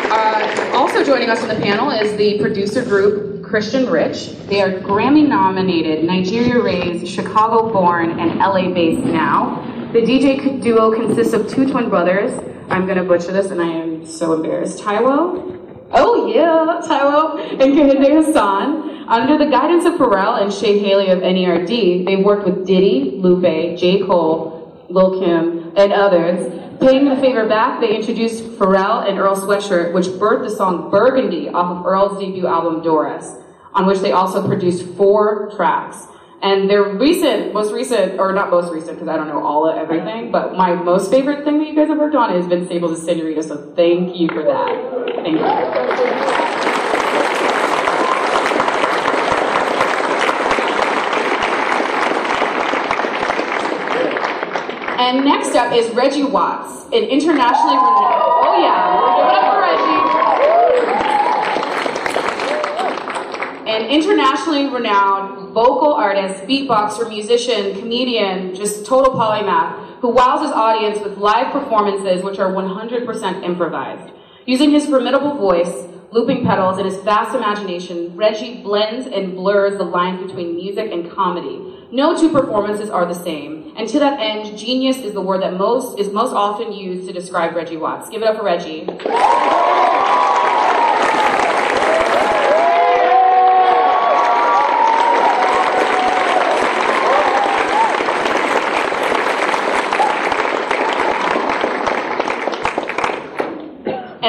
Uh, 0.09 0.71
also 0.73 1.03
joining 1.03 1.29
us 1.29 1.41
on 1.41 1.49
the 1.49 1.55
panel 1.55 1.91
is 1.91 2.15
the 2.17 2.39
producer 2.39 2.83
group 2.83 3.43
Christian 3.43 3.89
Rich. 3.89 4.35
They 4.47 4.61
are 4.61 4.79
Grammy 4.79 5.27
nominated, 5.27 6.05
Nigeria 6.05 6.61
raised, 6.61 7.07
Chicago 7.07 7.73
born, 7.73 8.19
and 8.19 8.39
LA 8.39 8.69
based 8.69 9.05
now. 9.05 9.65
The 9.91 9.99
DJ 10.01 10.61
duo 10.61 10.93
consists 10.93 11.33
of 11.33 11.49
two 11.49 11.67
twin 11.69 11.89
brothers. 11.89 12.31
I'm 12.69 12.85
gonna 12.85 13.03
butcher 13.03 13.31
this 13.31 13.49
and 13.51 13.59
I 13.59 13.67
am 13.67 14.05
so 14.05 14.33
embarrassed. 14.33 14.79
Taiwo? 14.79 15.58
Oh 15.91 16.27
yeah, 16.27 16.79
Taiwo 16.87 17.61
and 17.61 17.73
Kehinde 17.73 18.25
Hassan. 18.25 19.07
Under 19.07 19.39
the 19.39 19.49
guidance 19.49 19.85
of 19.85 19.93
Pharrell 19.93 20.39
and 20.39 20.53
Shay 20.53 20.77
Haley 20.77 21.09
of 21.09 21.19
NERD, 21.19 22.05
they've 22.05 22.23
worked 22.23 22.45
with 22.45 22.67
Diddy, 22.67 23.17
Lupe, 23.17 23.75
J. 23.75 24.05
Cole, 24.05 24.85
Lil 24.89 25.19
Kim, 25.19 25.73
and 25.75 25.91
others. 25.91 26.53
Paying 26.79 27.09
the 27.09 27.15
favor 27.15 27.47
back, 27.47 27.81
they 27.81 27.95
introduced 27.95 28.43
Pharrell 28.43 29.09
and 29.09 29.17
Earl 29.17 29.35
Sweatshirt, 29.35 29.93
which 29.93 30.05
birthed 30.05 30.47
the 30.47 30.55
song 30.55 30.91
Burgundy 30.91 31.49
off 31.49 31.77
of 31.77 31.85
Earl's 31.85 32.19
debut 32.19 32.45
album 32.45 32.83
Doris, 32.83 33.33
on 33.73 33.87
which 33.87 33.99
they 33.99 34.11
also 34.11 34.47
produced 34.47 34.85
four 34.95 35.51
tracks. 35.55 36.05
And 36.41 36.69
their 36.69 36.83
recent, 36.83 37.53
most 37.53 37.73
recent, 37.73 38.17
or 38.17 38.31
not 38.31 38.49
most 38.49 38.71
recent, 38.71 38.93
because 38.95 39.09
I 39.09 39.17
don't 39.17 39.27
know 39.27 39.43
all 39.45 39.67
of 39.67 39.75
everything, 39.77 40.31
but 40.31 40.55
my 40.55 40.73
most 40.73 41.11
favorite 41.11 41.43
thing 41.43 41.59
that 41.59 41.67
you 41.67 41.75
guys 41.75 41.89
have 41.89 41.97
worked 41.97 42.15
on 42.15 42.33
is 42.33 42.45
Vince 42.47 42.67
Staples' 42.67 43.03
Senorita, 43.03 43.43
so 43.43 43.73
thank 43.75 44.15
you 44.15 44.29
for 44.29 44.43
that. 44.43 44.73
Thank 45.21 45.37
you. 45.37 45.45
And 54.99 55.25
next 55.25 55.55
up 55.55 55.73
is 55.73 55.89
Reggie 55.93 56.23
Watts, 56.23 56.85
an 56.93 57.03
internationally 57.03 57.75
renowned. 57.75 58.23
Oh 58.45 58.55
yeah, 58.61 58.95
give 59.17 59.27
it 59.27 59.35
up 59.35 59.43
for 59.53 59.61
Reggie. 59.61 60.19
An 63.79 63.85
internationally 63.85 64.67
renowned 64.67 65.53
vocal 65.53 65.93
artist, 65.93 66.43
beatboxer, 66.43 67.07
musician, 67.07 67.79
comedian, 67.79 68.53
just 68.53 68.85
total 68.85 69.13
polymath, 69.13 70.01
who 70.01 70.09
wows 70.09 70.41
his 70.41 70.51
audience 70.51 70.99
with 70.99 71.17
live 71.17 71.53
performances 71.53 72.21
which 72.21 72.39
are 72.39 72.51
100% 72.51 73.45
improvised. 73.45 74.11
Using 74.45 74.71
his 74.71 74.85
formidable 74.85 75.35
voice, 75.35 75.87
looping 76.11 76.45
pedals, 76.45 76.77
and 76.77 76.87
his 76.87 76.97
vast 76.97 77.33
imagination, 77.33 78.17
Reggie 78.17 78.61
blends 78.61 79.07
and 79.07 79.33
blurs 79.33 79.77
the 79.77 79.85
lines 79.85 80.27
between 80.27 80.57
music 80.57 80.91
and 80.91 81.09
comedy. 81.09 81.87
No 81.89 82.19
two 82.19 82.33
performances 82.33 82.89
are 82.89 83.05
the 83.05 83.13
same, 83.13 83.73
and 83.77 83.87
to 83.87 83.99
that 83.99 84.19
end, 84.19 84.57
genius 84.57 84.97
is 84.97 85.13
the 85.13 85.21
word 85.21 85.41
that 85.41 85.53
most 85.53 85.97
is 85.97 86.11
most 86.11 86.33
often 86.33 86.73
used 86.73 87.07
to 87.07 87.13
describe 87.13 87.55
Reggie 87.55 87.77
Watts. 87.77 88.09
Give 88.09 88.21
it 88.23 88.27
up 88.27 88.35
for 88.35 88.43
Reggie. 88.43 88.89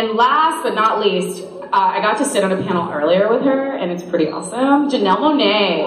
And 0.00 0.16
last 0.16 0.62
but 0.62 0.74
not 0.74 0.98
least, 0.98 1.44
uh, 1.44 1.68
I 1.72 2.00
got 2.00 2.16
to 2.16 2.24
sit 2.24 2.42
on 2.42 2.50
a 2.50 2.62
panel 2.62 2.90
earlier 2.90 3.28
with 3.28 3.42
her, 3.42 3.76
and 3.76 3.92
it's 3.92 4.02
pretty 4.02 4.30
awesome. 4.30 4.88
Janelle 4.88 5.18
Monáe. 5.18 5.84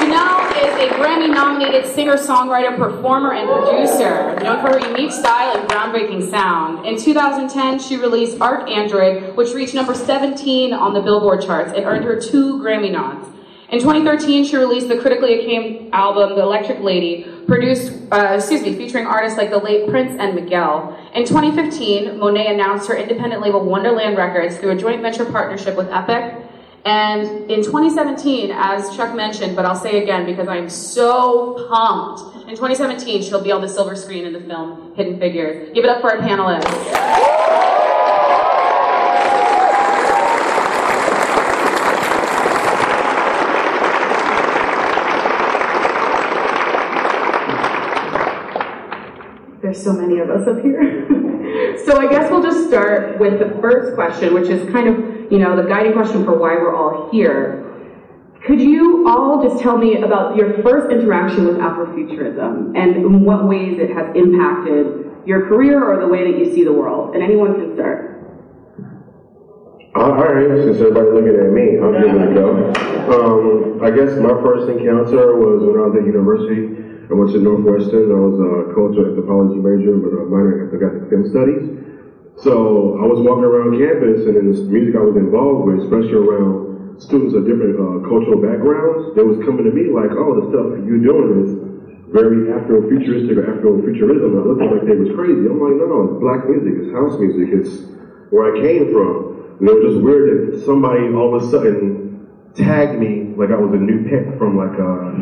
Janelle 0.00 0.50
is 0.64 0.74
a 0.82 0.94
Grammy 0.96 1.32
nominated 1.32 1.86
singer, 1.94 2.16
songwriter, 2.16 2.76
performer, 2.76 3.32
and 3.32 3.48
producer, 3.48 4.34
known 4.42 4.60
for 4.60 4.76
her 4.76 4.88
unique 4.88 5.12
style 5.12 5.56
and 5.56 5.70
groundbreaking 5.70 6.28
sound. 6.28 6.84
In 6.84 7.00
2010, 7.00 7.78
she 7.78 7.96
released 7.96 8.38
ArchAndroid, 8.38 9.36
which 9.36 9.54
reached 9.54 9.74
number 9.74 9.94
17 9.94 10.72
on 10.72 10.94
the 10.94 11.00
Billboard 11.00 11.42
charts 11.42 11.72
and 11.76 11.84
earned 11.84 12.04
her 12.04 12.20
two 12.20 12.58
Grammy 12.58 12.90
nods. 12.90 13.35
In 13.70 13.80
2013, 13.80 14.44
she 14.44 14.56
released 14.56 14.88
the 14.88 14.96
critically 14.96 15.40
acclaimed 15.40 15.92
album, 15.92 16.36
The 16.36 16.42
Electric 16.42 16.80
Lady, 16.80 17.26
produced, 17.46 17.92
uh, 18.12 18.34
excuse 18.36 18.62
me, 18.62 18.76
featuring 18.76 19.06
artists 19.06 19.36
like 19.36 19.50
the 19.50 19.58
late 19.58 19.88
Prince 19.88 20.16
and 20.20 20.36
Miguel. 20.36 20.96
In 21.14 21.24
2015, 21.24 22.10
Monáe 22.18 22.50
announced 22.50 22.86
her 22.88 22.96
independent 22.96 23.42
label 23.42 23.64
Wonderland 23.64 24.16
Records 24.16 24.56
through 24.58 24.70
a 24.70 24.76
joint 24.76 25.02
venture 25.02 25.24
partnership 25.24 25.76
with 25.76 25.88
Epic. 25.90 26.34
And 26.84 27.50
in 27.50 27.64
2017, 27.64 28.52
as 28.52 28.94
Chuck 28.94 29.16
mentioned, 29.16 29.56
but 29.56 29.64
I'll 29.64 29.74
say 29.74 30.00
again 30.00 30.26
because 30.26 30.46
I'm 30.46 30.70
so 30.70 31.66
pumped, 31.68 32.36
in 32.46 32.54
2017, 32.54 33.22
she'll 33.22 33.42
be 33.42 33.50
on 33.50 33.60
the 33.60 33.68
silver 33.68 33.96
screen 33.96 34.24
in 34.24 34.32
the 34.32 34.40
film 34.40 34.94
Hidden 34.94 35.18
Figures. 35.18 35.72
Give 35.74 35.82
it 35.82 35.90
up 35.90 36.00
for 36.00 36.12
our 36.12 36.18
panelists. 36.18 37.75
There's 49.66 49.82
so 49.82 49.94
many 49.94 50.20
of 50.20 50.30
us 50.30 50.46
up 50.46 50.62
here. 50.62 51.08
so 51.84 51.98
I 51.98 52.08
guess 52.08 52.30
we'll 52.30 52.40
just 52.42 52.68
start 52.68 53.18
with 53.18 53.40
the 53.40 53.60
first 53.60 53.96
question, 53.96 54.32
which 54.32 54.48
is 54.48 54.70
kind 54.70 54.86
of, 54.86 55.32
you 55.32 55.40
know, 55.40 55.60
the 55.60 55.68
guiding 55.68 55.92
question 55.92 56.24
for 56.24 56.38
why 56.38 56.54
we're 56.54 56.76
all 56.76 57.10
here. 57.10 57.64
Could 58.46 58.60
you 58.60 59.08
all 59.08 59.42
just 59.42 59.60
tell 59.60 59.76
me 59.76 60.02
about 60.02 60.36
your 60.36 60.62
first 60.62 60.92
interaction 60.92 61.46
with 61.46 61.56
Afrofuturism 61.56 62.78
and 62.78 62.94
in 62.94 63.24
what 63.24 63.48
ways 63.48 63.80
it 63.80 63.90
has 63.90 64.14
impacted 64.14 65.10
your 65.26 65.48
career 65.48 65.82
or 65.82 65.98
the 65.98 66.06
way 66.06 66.30
that 66.30 66.38
you 66.38 66.54
see 66.54 66.62
the 66.62 66.72
world? 66.72 67.16
And 67.16 67.24
anyone 67.24 67.54
can 67.54 67.74
start. 67.74 68.22
All 69.96 70.12
right, 70.14 70.62
since 70.62 70.78
everybody's 70.78 71.12
looking 71.12 71.34
at 71.34 71.50
me, 71.50 71.82
I'm 71.82 71.90
giving 71.90 72.22
it 72.22 72.30
a 72.30 72.34
go. 72.34 72.70
Um, 73.10 73.82
I 73.82 73.90
guess 73.90 74.16
my 74.20 74.30
first 74.46 74.70
encounter 74.70 75.34
was 75.34 75.66
when 75.66 75.74
I 75.74 75.86
was 75.90 75.96
at 75.98 76.06
university. 76.06 76.85
I 77.06 77.14
went 77.14 77.30
to 77.32 77.38
Northwestern. 77.38 78.10
I 78.10 78.18
was 78.18 78.36
a 78.42 78.74
cultural 78.74 79.14
anthropology 79.14 79.62
major 79.62 79.94
with 79.94 80.10
a 80.10 80.26
minor 80.26 80.58
in 80.58 80.66
ethnographic 80.66 81.06
film 81.06 81.24
studies. 81.30 81.64
So 82.42 82.98
I 82.98 83.06
was 83.06 83.22
walking 83.22 83.46
around 83.46 83.78
campus, 83.78 84.26
and 84.26 84.34
in 84.34 84.50
the 84.50 84.58
music 84.66 84.98
I 84.98 85.06
was 85.06 85.14
involved 85.14 85.70
with, 85.70 85.86
especially 85.86 86.18
around 86.18 86.98
students 86.98 87.38
of 87.38 87.46
different 87.46 87.78
uh, 87.78 88.02
cultural 88.10 88.42
backgrounds, 88.42 89.14
they 89.14 89.22
was 89.22 89.38
coming 89.46 89.64
to 89.64 89.72
me 89.72 89.88
like, 89.94 90.10
"Oh, 90.18 90.34
the 90.34 90.50
stuff 90.50 90.66
you're 90.82 91.00
doing 91.00 91.46
is 91.46 91.50
very 92.10 92.50
Afro-futuristic 92.50 93.38
or 93.38 93.54
Afro-futurism." 93.54 94.30
I 94.36 94.42
looked 94.42 94.66
like 94.66 94.84
they 94.84 94.98
was 94.98 95.14
crazy. 95.14 95.46
I'm 95.46 95.62
like, 95.62 95.78
"No, 95.78 95.86
no, 95.86 95.98
it's 96.10 96.18
black 96.18 96.42
music. 96.50 96.74
It's 96.84 96.92
house 96.92 97.14
music. 97.22 97.54
It's 97.54 97.86
where 98.34 98.50
I 98.50 98.60
came 98.60 98.90
from." 98.90 99.56
And 99.62 99.64
it 99.70 99.74
was 99.78 99.94
just 99.94 100.02
weird 100.02 100.26
that 100.26 100.66
somebody 100.66 101.06
all 101.14 101.32
of 101.32 101.40
a 101.40 101.44
sudden 101.46 102.26
tagged 102.52 102.98
me 102.98 103.25
like 103.36 103.50
I 103.52 103.56
was 103.56 103.72
a 103.76 103.80
new 103.80 104.08
pet 104.08 104.38
from 104.38 104.56
like 104.56 104.72
a, 104.80 105.12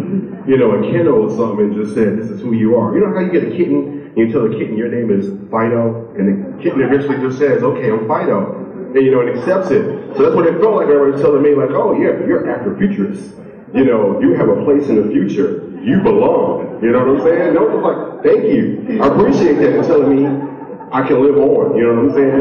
you 0.48 0.56
know, 0.56 0.78
a 0.78 0.80
kennel 0.90 1.26
or 1.26 1.30
something 1.34 1.66
and 1.66 1.74
just 1.74 1.94
said, 1.94 2.16
this 2.16 2.30
is 2.30 2.40
who 2.40 2.54
you 2.54 2.78
are. 2.78 2.94
You 2.94 3.02
know 3.02 3.12
how 3.12 3.20
you 3.20 3.32
get 3.34 3.42
a 3.42 3.50
kitten 3.50 4.14
and 4.14 4.16
you 4.16 4.30
tell 4.30 4.46
the 4.46 4.54
kitten 4.54 4.78
your 4.78 4.88
name 4.88 5.10
is 5.10 5.26
Fido 5.50 6.14
and 6.14 6.30
the 6.30 6.62
kitten 6.62 6.80
eventually 6.80 7.18
just 7.18 7.38
says, 7.38 7.62
okay, 7.62 7.90
I'm 7.90 8.06
Fido. 8.06 8.54
And 8.94 9.02
you 9.02 9.10
know, 9.10 9.20
it 9.26 9.36
accepts 9.36 9.74
it. 9.74 9.82
So 10.14 10.22
that's 10.22 10.34
what 10.34 10.46
it 10.46 10.60
felt 10.62 10.78
like 10.78 10.86
everybody 10.86 11.18
was 11.18 11.20
telling 11.20 11.42
me 11.42 11.58
like, 11.58 11.74
oh 11.74 11.98
yeah, 11.98 12.14
you're 12.22 12.46
Afrofuturist. 12.46 13.34
You 13.74 13.84
know, 13.84 14.20
you 14.22 14.34
have 14.34 14.48
a 14.48 14.62
place 14.64 14.86
in 14.86 15.02
the 15.02 15.10
future. 15.10 15.66
You 15.82 16.00
belong. 16.00 16.78
You 16.80 16.92
know 16.92 17.04
what 17.04 17.18
I'm 17.18 17.26
saying? 17.26 17.54
No, 17.54 17.66
it's 17.66 17.82
like, 17.82 18.22
thank 18.22 18.46
you. 18.46 19.02
I 19.02 19.10
appreciate 19.10 19.58
that 19.58 19.74
and 19.74 19.84
telling 19.84 20.14
me 20.14 20.22
I 20.92 21.02
can 21.02 21.20
live 21.20 21.36
on. 21.36 21.76
You 21.76 21.90
know 21.90 21.94
what 21.98 22.04
I'm 22.06 22.14
saying? 22.14 22.38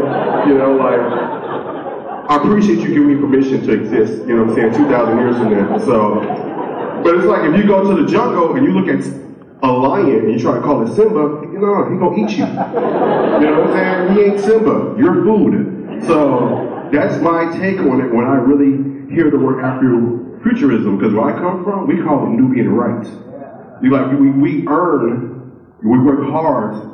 You 0.48 0.58
know, 0.62 0.78
like, 0.78 1.02
I 2.30 2.38
appreciate 2.38 2.80
you 2.80 2.88
giving 2.88 3.08
me 3.08 3.16
permission 3.16 3.66
to 3.66 3.74
exist, 3.74 4.26
you 4.26 4.36
know 4.38 4.46
what 4.46 4.58
I'm 4.58 4.72
saying, 4.72 4.88
2,000 4.88 5.18
years 5.18 5.36
from 5.36 5.52
now. 5.52 5.78
So, 5.80 6.22
but 7.04 7.16
it's 7.16 7.26
like 7.26 7.50
if 7.50 7.58
you 7.58 7.68
go 7.68 7.84
to 7.84 8.02
the 8.02 8.10
jungle 8.10 8.56
and 8.56 8.66
you 8.66 8.72
look 8.72 8.88
at 8.88 9.06
a 9.62 9.68
lion 9.70 10.20
and 10.20 10.32
you 10.32 10.40
try 10.40 10.56
to 10.56 10.62
call 10.62 10.88
it 10.88 10.96
Simba, 10.96 11.44
you 11.52 11.60
know, 11.60 11.90
he 11.92 11.98
gonna 12.00 12.16
eat 12.16 12.38
you. 12.38 12.46
You 12.46 13.52
know 13.52 13.60
what 13.60 13.76
I'm 13.76 14.08
saying? 14.08 14.16
He 14.16 14.24
ain't 14.24 14.40
Simba, 14.40 14.96
you're 14.98 15.24
food. 15.26 16.04
So, 16.08 16.90
that's 16.94 17.22
my 17.22 17.52
take 17.60 17.80
on 17.80 18.00
it 18.00 18.14
when 18.14 18.26
I 18.26 18.36
really 18.36 19.12
hear 19.14 19.30
the 19.30 19.38
word 19.38 19.62
Afrofuturism, 19.62 20.98
because 20.98 21.14
where 21.14 21.26
I 21.26 21.38
come 21.38 21.66
from, 21.66 21.88
we 21.88 22.02
call 22.02 22.26
it 22.28 22.30
Nubian 22.30 22.72
rights. 22.72 23.10
You 23.82 23.92
like, 23.92 24.18
we, 24.18 24.30
we 24.30 24.68
earn, 24.68 25.52
we 25.84 26.00
work 26.00 26.30
hard 26.30 26.93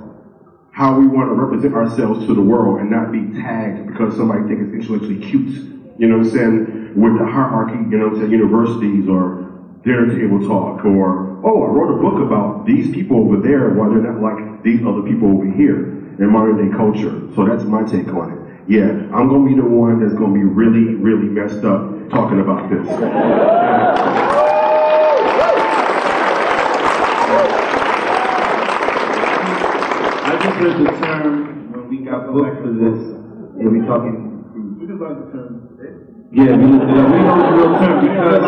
how 0.71 0.97
we 0.97 1.07
want 1.07 1.29
to 1.29 1.33
represent 1.33 1.73
ourselves 1.73 2.25
to 2.27 2.33
the 2.33 2.41
world 2.41 2.79
and 2.79 2.89
not 2.89 3.11
be 3.11 3.21
tagged 3.41 3.87
because 3.87 4.15
somebody 4.15 4.47
thinks 4.47 4.73
it's 4.73 4.89
intellectually 4.89 5.19
cute. 5.19 5.49
You 5.97 6.07
know 6.07 6.17
what 6.17 6.27
I'm 6.27 6.31
saying? 6.31 7.01
With 7.01 7.17
the 7.17 7.25
hierarchy, 7.25 7.77
you 7.89 7.97
know 7.97 8.07
what 8.07 8.13
I'm 8.13 8.19
saying, 8.19 8.31
universities 8.31 9.07
or 9.07 9.49
dinner 9.83 10.07
table 10.07 10.39
talk 10.47 10.85
or, 10.85 11.39
oh, 11.43 11.63
I 11.63 11.67
wrote 11.67 11.97
a 11.97 12.01
book 12.01 12.25
about 12.25 12.65
these 12.65 12.91
people 12.91 13.17
over 13.17 13.37
there 13.37 13.69
why 13.71 13.89
they're 13.89 13.99
not 13.99 14.21
like 14.21 14.63
these 14.63 14.81
other 14.85 15.01
people 15.01 15.29
over 15.29 15.45
here 15.45 15.99
in 16.19 16.29
modern 16.29 16.57
day 16.57 16.75
culture. 16.75 17.27
So 17.35 17.45
that's 17.45 17.63
my 17.63 17.83
take 17.83 18.07
on 18.09 18.31
it. 18.31 18.39
Yeah, 18.69 18.89
I'm 19.11 19.29
gonna 19.29 19.49
be 19.49 19.55
the 19.55 19.65
one 19.65 19.99
that's 19.99 20.13
gonna 20.13 20.33
be 20.33 20.43
really, 20.43 20.95
really 20.95 21.27
messed 21.27 21.65
up 21.65 22.09
talking 22.09 22.39
about 22.39 22.69
this. 22.69 24.45
just 30.39 30.55
heard 30.57 30.75
the 30.79 30.91
term 31.03 31.71
when 31.71 31.89
we 31.89 32.05
got 32.05 32.31
booked 32.31 32.63
for 32.63 32.71
this. 32.71 32.99
Yeah, 33.59 33.67
we 33.67 33.79
talking. 33.83 34.17
We 34.79 34.87
just 34.87 34.99
learned 34.99 35.19
the 35.19 35.31
term. 35.35 35.67
Yeah, 36.31 36.53
we, 36.55 36.65
yeah, 36.79 37.05
we 37.09 37.17
know 37.25 37.35
the 37.41 37.51
real 37.57 37.73
term 37.79 37.95
because. 38.05 38.43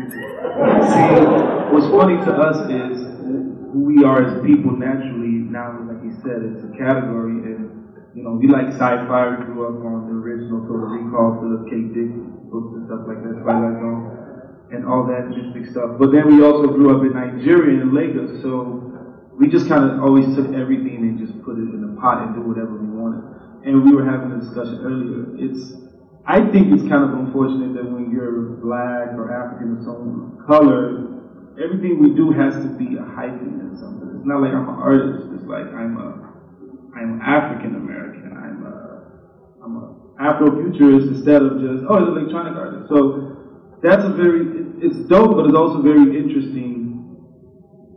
See, 0.00 1.06
what's 1.70 1.88
funny 1.92 2.16
to 2.24 2.32
us 2.34 2.58
is 2.70 2.98
who 3.70 3.84
we 3.86 4.02
are 4.04 4.24
as 4.24 4.42
people 4.42 4.72
naturally. 4.74 5.46
Now, 5.46 5.78
like 5.86 6.02
you 6.02 6.14
said, 6.22 6.42
it's 6.42 6.64
a 6.64 6.72
category, 6.78 7.42
and 7.46 7.70
you 8.14 8.22
know, 8.22 8.34
we 8.40 8.48
like 8.48 8.74
sci-fi. 8.74 9.38
We 9.38 9.44
grew 9.46 9.66
up 9.70 9.84
on 9.84 10.10
the 10.10 10.14
original 10.18 10.66
sort 10.66 10.82
of 10.82 10.90
recall 10.90 11.38
Philip 11.38 11.70
K. 11.70 11.94
Dick 11.94 12.10
books 12.50 12.74
and 12.74 12.86
stuff 12.90 13.06
like 13.06 13.22
that, 13.22 13.42
Twilight 13.46 13.78
Zone, 13.78 14.19
and 14.72 14.86
all 14.86 15.06
that 15.06 15.28
mystic 15.28 15.70
stuff. 15.70 15.98
But 15.98 16.12
then 16.12 16.26
we 16.30 16.44
also 16.44 16.68
grew 16.68 16.94
up 16.94 17.02
in 17.02 17.12
Nigeria 17.12 17.82
in 17.82 17.94
Lagos, 17.94 18.42
so 18.42 18.86
we 19.38 19.48
just 19.48 19.68
kind 19.68 19.84
of 19.84 20.02
always 20.02 20.26
took 20.36 20.52
everything 20.54 21.02
and 21.08 21.18
just 21.18 21.34
put 21.42 21.56
it 21.56 21.68
in 21.72 21.96
a 21.96 22.00
pot 22.00 22.22
and 22.22 22.34
do 22.34 22.42
whatever 22.42 22.76
we 22.76 22.86
wanted. 22.86 23.24
And 23.64 23.84
we 23.84 23.92
were 23.92 24.04
having 24.04 24.32
a 24.32 24.40
discussion 24.40 24.80
earlier. 24.84 25.36
It's 25.36 25.80
I 26.26 26.44
think 26.52 26.72
it's 26.72 26.86
kind 26.86 27.02
of 27.02 27.16
unfortunate 27.16 27.74
that 27.74 27.90
when 27.90 28.12
you're 28.12 28.60
black 28.60 29.16
or 29.16 29.32
African 29.32 29.78
or 29.78 29.82
some 29.82 30.44
color, 30.46 31.08
everything 31.56 31.98
we 31.98 32.14
do 32.14 32.30
has 32.30 32.54
to 32.54 32.68
be 32.76 32.96
a 32.96 33.02
hyphen 33.02 33.58
and 33.60 33.78
something. 33.78 34.12
It's 34.16 34.28
not 34.28 34.40
like 34.40 34.52
I'm 34.52 34.68
an 34.68 34.78
artist. 34.78 35.26
It's 35.34 35.48
like 35.48 35.66
I'm 35.72 35.96
a 35.96 36.30
I'm 36.94 37.20
African 37.24 37.74
American. 37.74 38.36
I'm 38.36 38.62
a 38.62 38.76
I'm 39.64 39.72
a 39.76 40.00
Afrofuturist 40.20 41.16
instead 41.16 41.40
of 41.40 41.60
just 41.60 41.84
oh, 41.88 41.96
an 41.96 42.12
electronic 42.12 42.54
artist. 42.56 42.88
So 42.92 43.29
that's 43.82 44.04
a 44.04 44.12
very 44.12 44.60
it's 44.80 44.96
dope, 45.08 45.36
but 45.36 45.44
it's 45.44 45.56
also 45.56 45.82
very 45.82 46.16
interesting. 46.16 46.88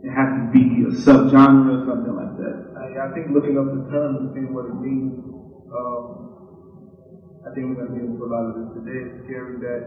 It 0.04 0.12
has 0.12 0.28
to 0.36 0.44
be 0.52 0.84
a 0.84 0.92
subgenre 1.00 1.80
or 1.80 1.80
something 1.88 2.12
like 2.12 2.36
that. 2.36 2.56
I, 2.76 3.08
I 3.08 3.14
think 3.16 3.32
looking 3.32 3.56
up 3.56 3.72
the 3.72 3.88
term 3.88 4.20
and 4.20 4.26
seeing 4.36 4.52
what 4.52 4.68
it 4.68 4.76
means, 4.76 5.16
um, 5.72 6.04
I 7.40 7.56
think 7.56 7.72
we're 7.72 7.88
to 7.88 7.92
get 7.96 8.04
into 8.04 8.20
a 8.20 8.28
lot 8.28 8.52
of 8.52 8.54
this 8.60 8.68
today. 8.76 9.00
It's 9.00 9.24
scary 9.24 9.56
that 9.64 9.80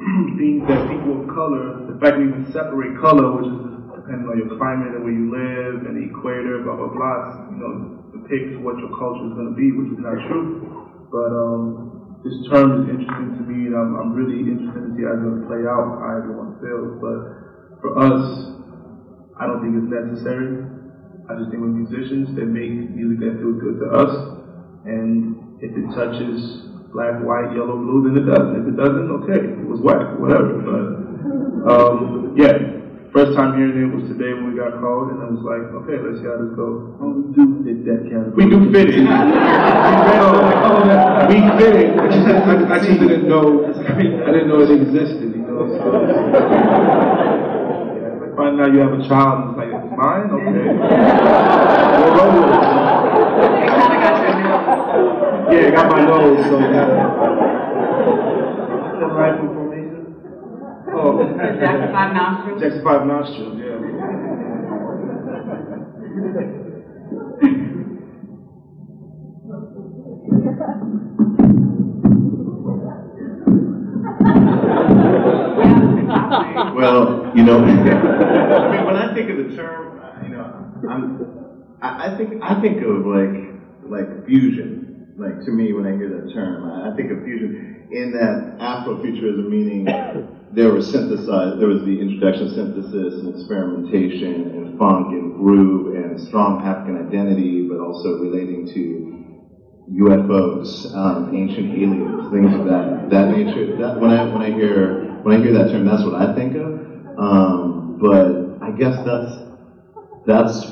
things 0.40 0.64
that 0.72 0.88
people 0.88 1.20
of 1.20 1.28
color, 1.28 1.84
the 1.84 2.00
fact 2.00 2.16
that 2.16 2.24
you 2.24 2.32
can 2.32 2.48
separate 2.48 2.96
color, 2.96 3.36
which 3.36 3.52
is 3.52 3.60
depending 3.92 4.24
on 4.32 4.36
your 4.40 4.56
climate 4.56 4.96
and 4.96 5.04
where 5.04 5.12
you 5.12 5.28
live 5.28 5.84
and 5.84 6.00
the 6.00 6.04
equator, 6.08 6.64
blah, 6.64 6.80
blah, 6.80 6.90
blah, 6.90 7.52
you 7.52 7.60
know, 7.60 7.72
depicts 8.16 8.56
what 8.64 8.80
your 8.80 8.90
culture 8.96 9.28
is 9.28 9.36
to 9.36 9.52
be, 9.52 9.68
which 9.76 9.92
is 9.92 10.00
not 10.00 10.16
true. 10.32 10.64
But 11.12 11.30
um, 11.30 11.91
this 12.22 12.38
term 12.50 12.82
is 12.82 12.88
interesting 12.88 13.34
to 13.38 13.42
me, 13.42 13.66
and 13.66 13.74
I'm, 13.74 13.98
I'm 13.98 14.12
really 14.14 14.46
interested 14.46 14.78
to 14.78 14.90
see 14.94 15.02
how 15.02 15.18
it's 15.18 15.26
going 15.26 15.42
to 15.42 15.46
play 15.50 15.62
out, 15.66 15.98
how 15.98 16.22
everyone 16.22 16.54
feels. 16.62 16.98
But 17.02 17.18
for 17.82 17.98
us, 17.98 18.22
I 19.38 19.46
don't 19.50 19.58
think 19.62 19.74
it's 19.78 19.90
necessary. 19.90 20.62
I 21.26 21.38
just 21.38 21.50
think 21.50 21.62
we're 21.62 21.74
musicians 21.74 22.34
that 22.38 22.46
make 22.46 22.94
music 22.94 23.26
that 23.26 23.42
feels 23.42 23.58
good 23.58 23.78
to 23.82 23.88
us, 23.90 24.12
and 24.86 25.38
if 25.62 25.70
it 25.74 25.86
touches 25.94 26.66
black, 26.92 27.22
white, 27.22 27.54
yellow, 27.54 27.78
blue, 27.78 28.06
then 28.06 28.22
it 28.22 28.26
does. 28.26 28.54
If 28.58 28.66
it 28.68 28.76
doesn't, 28.76 29.08
okay, 29.22 29.40
it 29.58 29.66
was 29.66 29.80
whack, 29.80 30.18
whatever. 30.18 30.58
But 30.62 30.86
um, 31.66 32.34
yeah, 32.36 32.81
first 33.12 33.36
time 33.36 33.60
hearing 33.60 33.76
it 33.76 33.92
was 33.92 34.08
today 34.08 34.32
when 34.32 34.48
we 34.50 34.56
got 34.56 34.72
called, 34.80 35.12
and 35.12 35.20
I 35.20 35.28
was 35.28 35.44
like, 35.44 35.68
okay, 35.84 36.00
let's 36.00 36.24
see 36.24 36.28
how 36.28 36.40
this 36.40 36.56
goes. 36.56 36.96
Oh, 36.96 37.12
we 37.12 37.28
do 37.36 37.60
fit 37.60 37.84
that 37.84 38.08
category. 38.08 38.32
We 38.32 38.48
do 38.48 38.72
fit 38.72 38.88
it. 38.88 39.04
we 41.28 41.36
fit 41.60 41.76
it. 41.76 41.92
I 41.92 42.08
just, 42.08 42.24
I, 42.24 42.56
I 42.72 42.80
just 42.80 42.96
didn't 43.04 43.28
know. 43.28 43.68
I 43.68 44.00
didn't 44.32 44.48
know 44.48 44.64
it 44.64 44.72
existed. 44.72 45.28
You 45.28 45.44
know, 45.44 45.68
so. 45.76 45.92
Yeah, 48.00 48.32
find 48.32 48.56
out 48.56 48.72
you 48.72 48.80
have 48.80 48.96
a 48.96 49.04
child, 49.04 49.44
and 49.44 49.52
it's 49.52 49.60
like 49.60 49.76
it's 49.76 49.92
mine. 49.92 50.32
Okay. 50.32 50.72
We'll 52.00 52.16
roll 52.16 52.32
with 52.32 52.48
it. 52.48 52.64
Yeah, 55.52 55.68
got 55.76 55.84
my 55.92 56.00
nose, 56.00 56.40
so 56.48 56.56
yeah. 56.64 56.96
The 59.00 59.06
rifle 59.12 59.48
formation. 59.52 59.61
Oh. 60.94 61.24
Jackson 61.38 61.92
Five 61.92 62.14
nostrils. 62.14 62.60
Jackson 62.60 62.84
Five 62.84 63.06
nostrils, 63.06 63.58
yeah. 63.58 63.78
Well, 76.74 77.32
you 77.34 77.42
know, 77.44 77.58
I 77.64 78.70
mean, 78.76 78.84
when 78.86 78.96
I 78.96 79.14
think 79.14 79.30
of 79.30 79.36
the 79.36 79.56
term, 79.56 80.00
uh, 80.00 80.22
you 80.22 80.28
know, 80.30 80.44
I'm, 80.90 81.64
I, 81.82 82.12
I 82.12 82.16
think 82.16 82.42
I 82.42 82.60
think 82.60 82.82
of 82.82 83.06
like 83.06 83.52
like 83.88 84.26
fusion. 84.26 85.14
Like 85.18 85.44
to 85.44 85.50
me, 85.52 85.72
when 85.72 85.86
I 85.86 85.96
hear 85.96 86.08
that 86.08 86.32
term, 86.32 86.64
I, 86.70 86.90
I 86.92 86.96
think 86.96 87.10
of 87.12 87.22
fusion 87.24 87.71
in 87.92 88.12
that 88.12 88.58
Afrofuturism, 88.58 89.48
meaning 89.48 89.84
there 90.52 90.72
was 90.72 90.90
synthesized, 90.90 91.60
there 91.60 91.68
was 91.68 91.82
the 91.82 92.00
introduction 92.00 92.46
of 92.46 92.52
synthesis 92.52 93.20
and 93.20 93.34
experimentation 93.34 94.50
and 94.50 94.78
funk 94.78 95.12
and 95.12 95.36
groove 95.36 95.94
and 95.94 96.18
strong 96.20 96.62
African 96.64 97.06
identity, 97.06 97.68
but 97.68 97.78
also 97.78 98.18
relating 98.18 98.66
to 98.72 99.12
UFOs, 99.92 100.94
um, 100.94 101.34
ancient 101.34 101.70
aliens, 101.72 102.30
things 102.32 102.54
of 102.54 102.64
that 102.66 103.10
that 103.10 103.36
nature. 103.36 103.76
That 103.76 104.00
when 104.00 104.10
I 104.10 104.24
when 104.24 104.40
I 104.40 104.50
hear 104.50 105.20
when 105.22 105.38
I 105.38 105.42
hear 105.42 105.52
that 105.52 105.70
term, 105.70 105.84
that's 105.84 106.04
what 106.04 106.14
I 106.14 106.34
think 106.34 106.56
of. 106.56 107.18
Um, 107.18 107.98
but 108.00 108.62
I 108.62 108.70
guess 108.70 109.04
that's 109.04 109.36
that's 110.24 110.64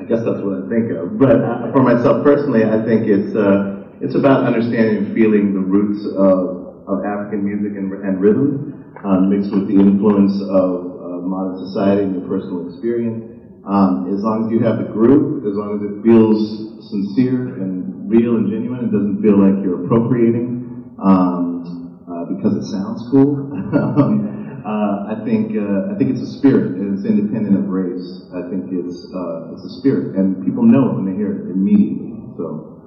I 0.00 0.04
guess 0.04 0.24
that's 0.24 0.40
what 0.40 0.64
I 0.64 0.68
think 0.68 0.90
of. 0.90 1.18
But 1.18 1.40
uh, 1.40 1.72
for 1.72 1.82
myself 1.82 2.24
personally, 2.24 2.64
I 2.64 2.82
think 2.84 3.06
it's 3.06 3.36
uh, 3.36 3.77
it's 4.00 4.14
about 4.14 4.44
understanding 4.44 5.04
and 5.04 5.14
feeling 5.14 5.54
the 5.54 5.60
roots 5.60 6.06
of, 6.06 6.86
of 6.86 7.04
African 7.04 7.44
music 7.44 7.76
and, 7.76 7.92
and 7.92 8.20
rhythm, 8.20 8.94
um, 9.04 9.30
mixed 9.30 9.50
with 9.50 9.66
the 9.66 9.74
influence 9.74 10.38
of 10.42 10.70
uh, 11.02 11.26
modern 11.26 11.58
society 11.66 12.02
and 12.02 12.14
your 12.14 12.28
personal 12.28 12.70
experience. 12.70 13.26
Um, 13.66 14.06
as 14.14 14.22
long 14.22 14.46
as 14.46 14.52
you 14.54 14.62
have 14.64 14.78
the 14.78 14.88
group, 14.94 15.44
as 15.44 15.54
long 15.58 15.76
as 15.76 15.82
it 15.82 16.00
feels 16.06 16.88
sincere 16.88 17.58
and 17.58 18.08
real 18.08 18.36
and 18.38 18.48
genuine, 18.48 18.86
it 18.86 18.92
doesn't 18.94 19.20
feel 19.20 19.36
like 19.36 19.60
you're 19.66 19.84
appropriating 19.84 20.94
um, 21.02 21.98
uh, 22.06 22.24
because 22.32 22.54
it 22.54 22.70
sounds 22.70 23.02
cool. 23.10 23.50
um, 23.52 24.62
uh, 24.64 25.10
I 25.10 25.24
think 25.24 25.58
uh, 25.58 25.92
I 25.92 25.98
think 25.98 26.14
it's 26.14 26.22
a 26.22 26.38
spirit, 26.38 26.78
and 26.78 26.96
it's 26.96 27.04
independent 27.06 27.58
of 27.58 27.66
race. 27.68 28.24
I 28.32 28.48
think 28.48 28.70
it's 28.70 29.10
uh, 29.12 29.52
it's 29.52 29.64
a 29.64 29.72
spirit, 29.80 30.16
and 30.16 30.44
people 30.44 30.62
know 30.62 30.90
it 30.90 30.94
when 30.94 31.04
they 31.04 31.16
hear 31.18 31.32
it 31.34 31.50
immediately. 31.50 32.14
So. 32.38 32.77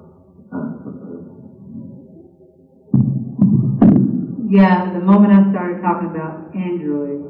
Yeah, 4.52 4.92
the 4.92 5.00
moment 5.00 5.32
I 5.32 5.48
started 5.50 5.80
talking 5.80 6.10
about 6.10 6.54
Android, 6.54 7.24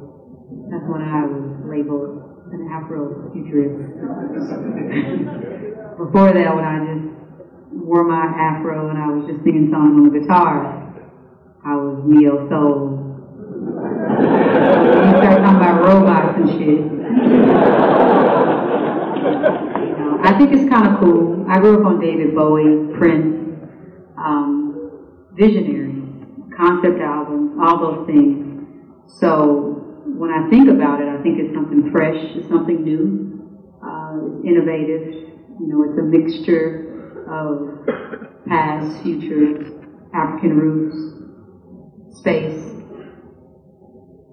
that's 0.69 0.83
when 0.91 1.03
I 1.03 1.25
was 1.31 1.55
labeled 1.71 2.19
an 2.51 2.67
Afro-futurist. 2.67 3.79
Before 5.99 6.33
that, 6.35 6.57
when 6.57 6.65
I 6.65 6.79
just 6.83 7.07
wore 7.71 8.03
my 8.05 8.27
afro 8.27 8.91
and 8.91 8.99
I 8.99 9.07
was 9.07 9.25
just 9.31 9.45
singing 9.45 9.71
songs 9.71 9.95
on 9.95 10.03
the 10.11 10.19
guitar, 10.19 10.83
I 11.65 11.77
was 11.77 12.03
neo 12.05 12.49
soul. 12.51 12.99
you 14.19 14.25
start 15.23 15.43
talking 15.43 15.63
about 15.63 15.87
robots 15.87 16.39
and 16.39 16.49
shit. 19.63 19.67
I 20.21 20.37
think 20.39 20.53
it's 20.53 20.69
kind 20.69 20.89
of 20.89 21.01
cool. 21.01 21.45
I 21.49 21.59
grew 21.59 21.81
up 21.81 21.87
on 21.87 22.01
David 22.01 22.35
Bowie, 22.35 22.97
Prince, 22.99 23.59
um, 24.19 25.29
concept 26.57 27.01
albums, 27.01 27.59
all 27.61 27.79
those 27.79 28.07
things. 28.07 28.67
So 29.07 30.05
when 30.07 30.31
I 30.31 30.49
think 30.51 30.69
about 30.69 31.01
it, 31.01 31.09
I 31.09 31.23
think 31.23 31.39
it's 31.39 31.55
something 31.55 31.91
fresh, 31.91 32.17
it's 32.37 32.49
something 32.49 32.83
new, 32.83 33.79
uh, 33.85 34.19
it's 34.27 34.45
innovative. 34.47 35.33
You 35.61 35.69
know, 35.69 35.85
it's 35.85 35.99
a 35.99 36.03
mixture 36.03 37.25
of 37.31 37.87
past, 38.47 39.03
future, 39.03 39.65
African 40.15 40.57
roots, 40.57 40.97
space, 42.19 42.71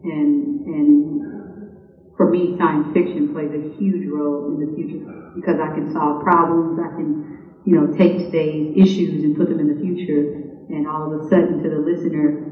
and 0.03 0.65
and 0.65 1.38
for 2.19 2.29
me, 2.29 2.59
science 2.59 2.91
fiction 2.91 3.31
plays 3.31 3.47
a 3.55 3.63
huge 3.79 4.03
role 4.11 4.51
in 4.51 4.59
the 4.59 4.75
future 4.75 5.07
because 5.39 5.55
I 5.55 5.71
can 5.71 5.87
solve 5.95 6.21
problems. 6.21 6.75
I 6.75 6.91
can, 6.99 7.63
you 7.63 7.79
know, 7.79 7.95
take 7.95 8.27
today's 8.27 8.75
issues 8.75 9.23
and 9.23 9.37
put 9.39 9.47
them 9.47 9.63
in 9.63 9.71
the 9.71 9.79
future, 9.79 10.35
and 10.67 10.83
all 10.83 11.07
of 11.07 11.15
a 11.15 11.23
sudden, 11.31 11.63
to 11.63 11.69
the 11.71 11.79
listener, 11.79 12.43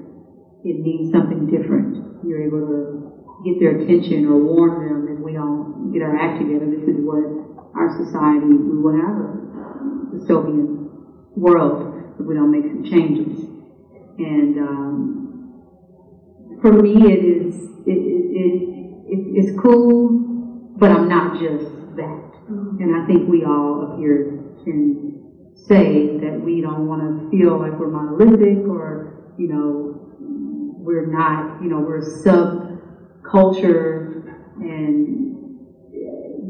it 0.63 0.79
means 0.79 1.11
something 1.11 1.51
different. 1.51 2.23
You're 2.23 2.47
able 2.47 2.63
to 2.63 3.43
get 3.43 3.59
their 3.59 3.75
attention 3.75 4.31
or 4.31 4.39
warn 4.39 4.87
them 4.87 5.11
if 5.11 5.19
we 5.19 5.33
don't 5.33 5.91
get 5.91 6.01
our 6.01 6.15
act 6.15 6.39
together. 6.39 6.71
This 6.71 6.87
is 6.87 7.03
what 7.03 7.27
our 7.75 7.91
society 7.91 8.47
we 8.47 8.79
will 8.79 8.95
have 8.95 9.19
a 9.19 9.35
dystopian 10.15 10.87
world 11.35 12.15
if 12.17 12.25
we 12.25 12.35
don't 12.35 12.55
make 12.55 12.71
some 12.71 12.87
changes. 12.87 13.43
And 14.15 14.57
um, 14.63 15.27
for 16.61 16.71
me, 16.71 17.11
it 17.11 17.19
is 17.19 17.67
it, 17.85 17.99
it, 17.99 18.31
it, 18.31 18.76
it 19.07 19.19
it's 19.35 19.59
cool, 19.59 20.09
but 20.77 20.91
I'm 20.91 21.07
not 21.07 21.39
just 21.39 21.65
that. 21.95 22.31
Mm-hmm. 22.49 22.81
And 22.81 22.95
I 22.95 23.05
think 23.07 23.29
we 23.29 23.43
all 23.43 23.91
up 23.91 23.97
here 23.99 24.43
can 24.63 25.53
say 25.55 26.17
that 26.19 26.39
we 26.39 26.61
don't 26.61 26.87
want 26.87 27.01
to 27.01 27.29
feel 27.29 27.57
like 27.59 27.73
we're 27.79 27.89
monolithic 27.89 28.67
or 28.67 29.33
you 29.37 29.47
know 29.47 29.95
we're 30.77 31.07
not 31.07 31.61
you 31.61 31.69
know 31.69 31.79
we're 31.79 31.99
a 31.99 32.23
subculture. 32.23 34.05
And 34.59 35.59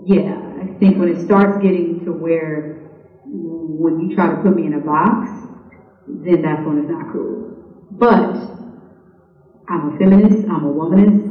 yeah 0.06 0.38
I 0.62 0.80
think 0.80 0.98
when 0.98 1.10
it 1.10 1.26
starts 1.26 1.58
getting 1.62 2.06
to 2.06 2.12
where 2.14 2.76
when 3.26 4.00
you 4.00 4.16
try 4.16 4.28
to 4.30 4.38
put 4.42 4.56
me 4.56 4.66
in 4.66 4.74
a 4.76 4.80
box 4.80 5.30
then 6.08 6.42
that's 6.42 6.66
when 6.66 6.80
it's 6.80 6.90
not 6.90 7.12
cool. 7.12 7.54
But 7.92 8.36
I'm 9.70 9.94
a 9.94 9.98
feminist 9.98 10.48
I'm 10.48 10.64
a 10.64 10.74
womanist 10.74 11.27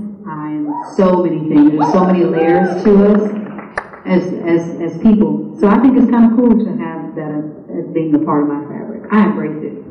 So 0.96 1.22
many 1.22 1.48
things 1.48 1.78
there's 1.78 1.92
so 1.92 2.04
many 2.04 2.24
layers 2.24 2.82
to 2.84 2.90
us 3.14 3.22
as 4.06 4.22
as 4.42 4.62
as 4.80 5.02
people 5.02 5.56
so 5.60 5.68
I 5.68 5.78
think 5.78 5.96
it's 5.96 6.10
kind 6.10 6.30
of 6.30 6.36
cool 6.36 6.50
to 6.50 6.70
have 6.82 7.14
that 7.14 7.32
as 7.78 7.86
being 7.94 8.14
a 8.14 8.18
part 8.26 8.42
of 8.42 8.48
my 8.48 8.62
fabric 8.66 9.06
I 9.10 9.26
embrace 9.26 9.62
it 9.62 9.86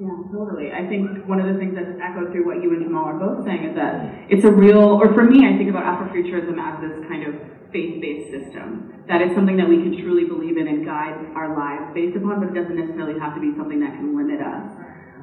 Yeah, 0.00 0.16
totally. 0.32 0.72
I 0.72 0.88
think 0.88 1.28
one 1.28 1.40
of 1.40 1.46
the 1.52 1.60
things 1.60 1.74
that's 1.76 1.92
echoed 2.00 2.32
through 2.32 2.46
what 2.46 2.62
you 2.62 2.72
and 2.72 2.82
Jamal 2.82 3.04
are 3.04 3.18
both 3.20 3.44
saying 3.44 3.68
is 3.68 3.74
that 3.76 4.30
it's 4.32 4.44
a 4.48 4.50
real, 4.50 4.96
or 4.96 5.12
for 5.12 5.24
me, 5.24 5.44
I 5.44 5.58
think 5.60 5.68
about 5.68 5.84
Afrofuturism 5.84 6.56
as 6.56 6.80
this 6.80 7.04
kind 7.04 7.28
of 7.28 7.36
faith-based 7.68 8.32
system. 8.32 9.04
That 9.08 9.20
is 9.20 9.34
something 9.36 9.60
that 9.60 9.68
we 9.68 9.76
can 9.76 9.92
truly 10.00 10.24
believe 10.24 10.56
in 10.56 10.68
and 10.68 10.86
guide 10.86 11.20
our 11.36 11.52
lives 11.52 11.92
based 11.92 12.16
upon, 12.16 12.40
but 12.40 12.48
it 12.48 12.56
doesn't 12.56 12.80
necessarily 12.80 13.20
have 13.20 13.34
to 13.36 13.40
be 13.44 13.52
something 13.60 13.80
that 13.80 13.92
can 13.92 14.16
limit 14.16 14.40
us. 14.40 14.72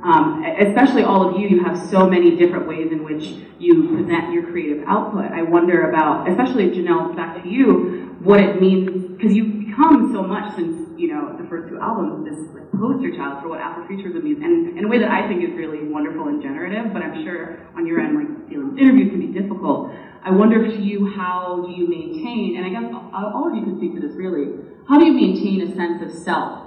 Um, 0.04 0.46
especially 0.60 1.04
all 1.04 1.28
of 1.28 1.40
you, 1.40 1.48
you 1.48 1.64
have 1.64 1.78
so 1.90 2.08
many 2.08 2.36
different 2.36 2.68
ways 2.68 2.92
in 2.92 3.04
which 3.04 3.44
you 3.60 3.90
present 3.96 4.32
your 4.32 4.44
creative 4.44 4.84
output. 4.88 5.32
I 5.32 5.42
wonder 5.42 5.90
about, 5.90 6.30
especially 6.30 6.70
Janelle, 6.70 7.16
back 7.16 7.42
to 7.42 7.50
you, 7.50 8.16
what 8.22 8.40
it 8.40 8.62
means, 8.62 9.12
because 9.18 9.34
you've 9.34 9.66
become 9.66 10.12
so 10.14 10.22
much 10.22 10.56
since, 10.56 10.88
you 10.98 11.08
know, 11.14 11.36
the 11.42 11.48
first 11.50 11.70
two 11.70 11.80
albums, 11.80 12.30
this 12.30 12.38
like, 12.54 12.72
poster 12.72 13.12
child 13.16 13.42
for 13.42 13.50
what 13.50 13.60
Afrofuturism 13.60 14.24
means, 14.24 14.38
and 14.44 14.78
in 14.78 14.86
a 14.86 14.88
way 14.88 15.00
that 15.00 15.10
I 15.10 15.28
think 15.28 15.44
is 15.44 15.52
really 15.58 15.84
wonderful 15.84 16.28
and 16.28 16.42
generative, 16.42 16.94
but 16.94 17.02
I'm 17.02 17.24
sure 17.24 17.60
on 17.76 17.86
your 17.88 18.00
end, 18.00 18.16
like, 18.16 18.50
dealing 18.50 18.78
interviews 18.78 19.10
can 19.10 19.20
be 19.20 19.34
difficult. 19.34 19.92
I 20.24 20.32
wonder 20.32 20.68
to 20.68 20.82
you, 20.82 21.12
how 21.16 21.66
do 21.66 21.72
you 21.72 21.88
maintain, 21.88 22.58
and 22.58 22.66
I 22.66 22.70
guess 22.70 22.92
all 23.14 23.50
of 23.50 23.56
you 23.56 23.64
can 23.64 23.78
speak 23.78 23.96
to 23.96 24.02
this 24.08 24.16
really, 24.16 24.62
how 24.88 25.00
do 25.00 25.06
you 25.06 25.14
maintain 25.14 25.62
a 25.62 25.76
sense 25.76 26.02
of 26.02 26.12
self 26.24 26.67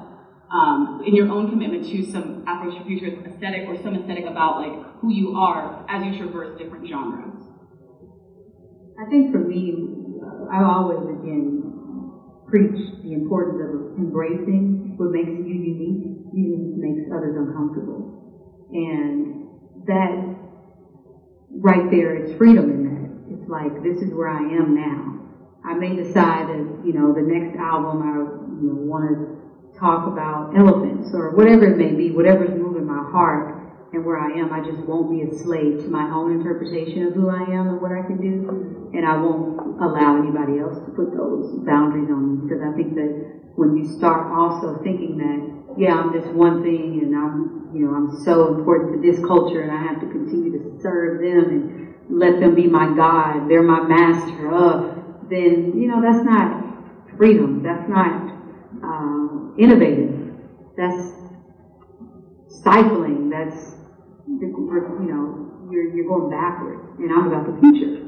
um, 0.51 1.03
in 1.07 1.15
your 1.15 1.31
own 1.31 1.49
commitment 1.49 1.87
to 1.87 2.11
some 2.11 2.45
Afrofuturist 2.45 3.27
aesthetic 3.27 3.69
or 3.69 3.81
some 3.83 3.95
aesthetic 3.95 4.27
about 4.27 4.59
like 4.59 4.73
who 5.01 5.13
you 5.13 5.37
are 5.37 5.87
as 5.89 6.05
you 6.05 6.19
traverse 6.19 6.59
different 6.59 6.89
genres? 6.89 7.41
I 9.01 9.09
think 9.09 9.33
for 9.33 9.39
me, 9.39 9.75
I 10.53 10.63
always 10.63 11.07
again 11.09 11.63
preach 12.49 13.03
the 13.03 13.13
importance 13.13 13.63
of 13.63 13.97
embracing 13.97 14.95
what 14.99 15.11
makes 15.11 15.31
you 15.31 15.55
unique, 15.55 16.19
even 16.35 16.81
makes 16.83 17.09
others 17.15 17.37
uncomfortable. 17.39 18.19
And 18.73 19.47
that 19.87 20.37
right 21.51 21.91
there 21.91 22.17
is 22.17 22.37
freedom 22.37 22.71
in 22.71 22.85
that. 22.85 23.39
It's 23.39 23.49
like 23.49 23.83
this 23.83 24.03
is 24.03 24.13
where 24.13 24.29
I 24.29 24.43
am 24.43 24.75
now. 24.75 25.17
I 25.65 25.75
may 25.75 25.95
decide 25.95 26.49
that, 26.49 26.83
you 26.85 26.93
know, 26.93 27.15
the 27.15 27.23
next 27.23 27.57
album 27.57 28.03
I 28.03 28.19
you 28.61 28.67
know 28.67 28.83
want 28.83 29.07
to 29.15 29.40
talk 29.81 30.07
about 30.07 30.53
elephants 30.55 31.11
or 31.15 31.33
whatever 31.33 31.65
it 31.73 31.77
may 31.77 31.97
be, 31.97 32.13
whatever's 32.13 32.53
moving 32.53 32.87
my 32.87 33.03
heart 33.11 33.57
and 33.93 34.05
where 34.05 34.21
I 34.21 34.39
am, 34.39 34.53
I 34.53 34.61
just 34.61 34.79
won't 34.87 35.11
be 35.11 35.27
a 35.27 35.35
slave 35.43 35.83
to 35.83 35.89
my 35.89 36.05
own 36.15 36.39
interpretation 36.39 37.09
of 37.09 37.15
who 37.15 37.29
I 37.29 37.43
am 37.43 37.75
and 37.75 37.81
what 37.81 37.91
I 37.91 38.07
can 38.07 38.21
do. 38.21 38.93
And 38.95 39.03
I 39.03 39.17
won't 39.17 39.81
allow 39.81 40.21
anybody 40.21 40.61
else 40.61 40.79
to 40.79 40.91
put 40.93 41.11
those 41.17 41.59
boundaries 41.67 42.07
on 42.13 42.23
me 42.23 42.35
because 42.47 42.63
I 42.63 42.71
think 42.77 42.95
that 42.95 43.11
when 43.57 43.77
you 43.77 43.89
start 43.99 44.31
also 44.31 44.79
thinking 44.85 45.19
that, 45.19 45.41
yeah, 45.81 45.99
I'm 45.99 46.13
this 46.13 46.27
one 46.31 46.63
thing 46.63 47.01
and 47.03 47.17
I'm, 47.17 47.73
you 47.75 47.87
know, 47.87 47.95
I'm 47.95 48.23
so 48.23 48.55
important 48.55 48.95
to 48.95 48.99
this 49.03 49.19
culture 49.27 49.63
and 49.63 49.73
I 49.73 49.83
have 49.91 49.99
to 50.01 50.07
continue 50.07 50.53
to 50.55 50.79
serve 50.83 51.19
them 51.19 51.51
and 51.51 51.95
let 52.11 52.39
them 52.39 52.55
be 52.55 52.67
my 52.67 52.95
God, 52.95 53.49
they're 53.49 53.63
my 53.63 53.83
master 53.83 54.53
of, 54.53 55.03
then, 55.31 55.75
you 55.75 55.89
know, 55.89 56.03
that's 56.03 56.25
not 56.25 56.63
freedom. 57.17 57.63
That's 57.63 57.89
not 57.89 58.31
um, 58.83 59.55
innovative. 59.59 60.35
That's 60.77 61.13
stifling. 62.49 63.31
That's 63.31 63.77
you 64.27 65.07
know, 65.09 65.69
you're 65.71 65.95
you're 65.95 66.07
going 66.07 66.31
backwards, 66.31 66.83
and 66.99 67.11
I'm 67.13 67.27
about 67.29 67.47
the 67.47 67.61
future. 67.61 68.07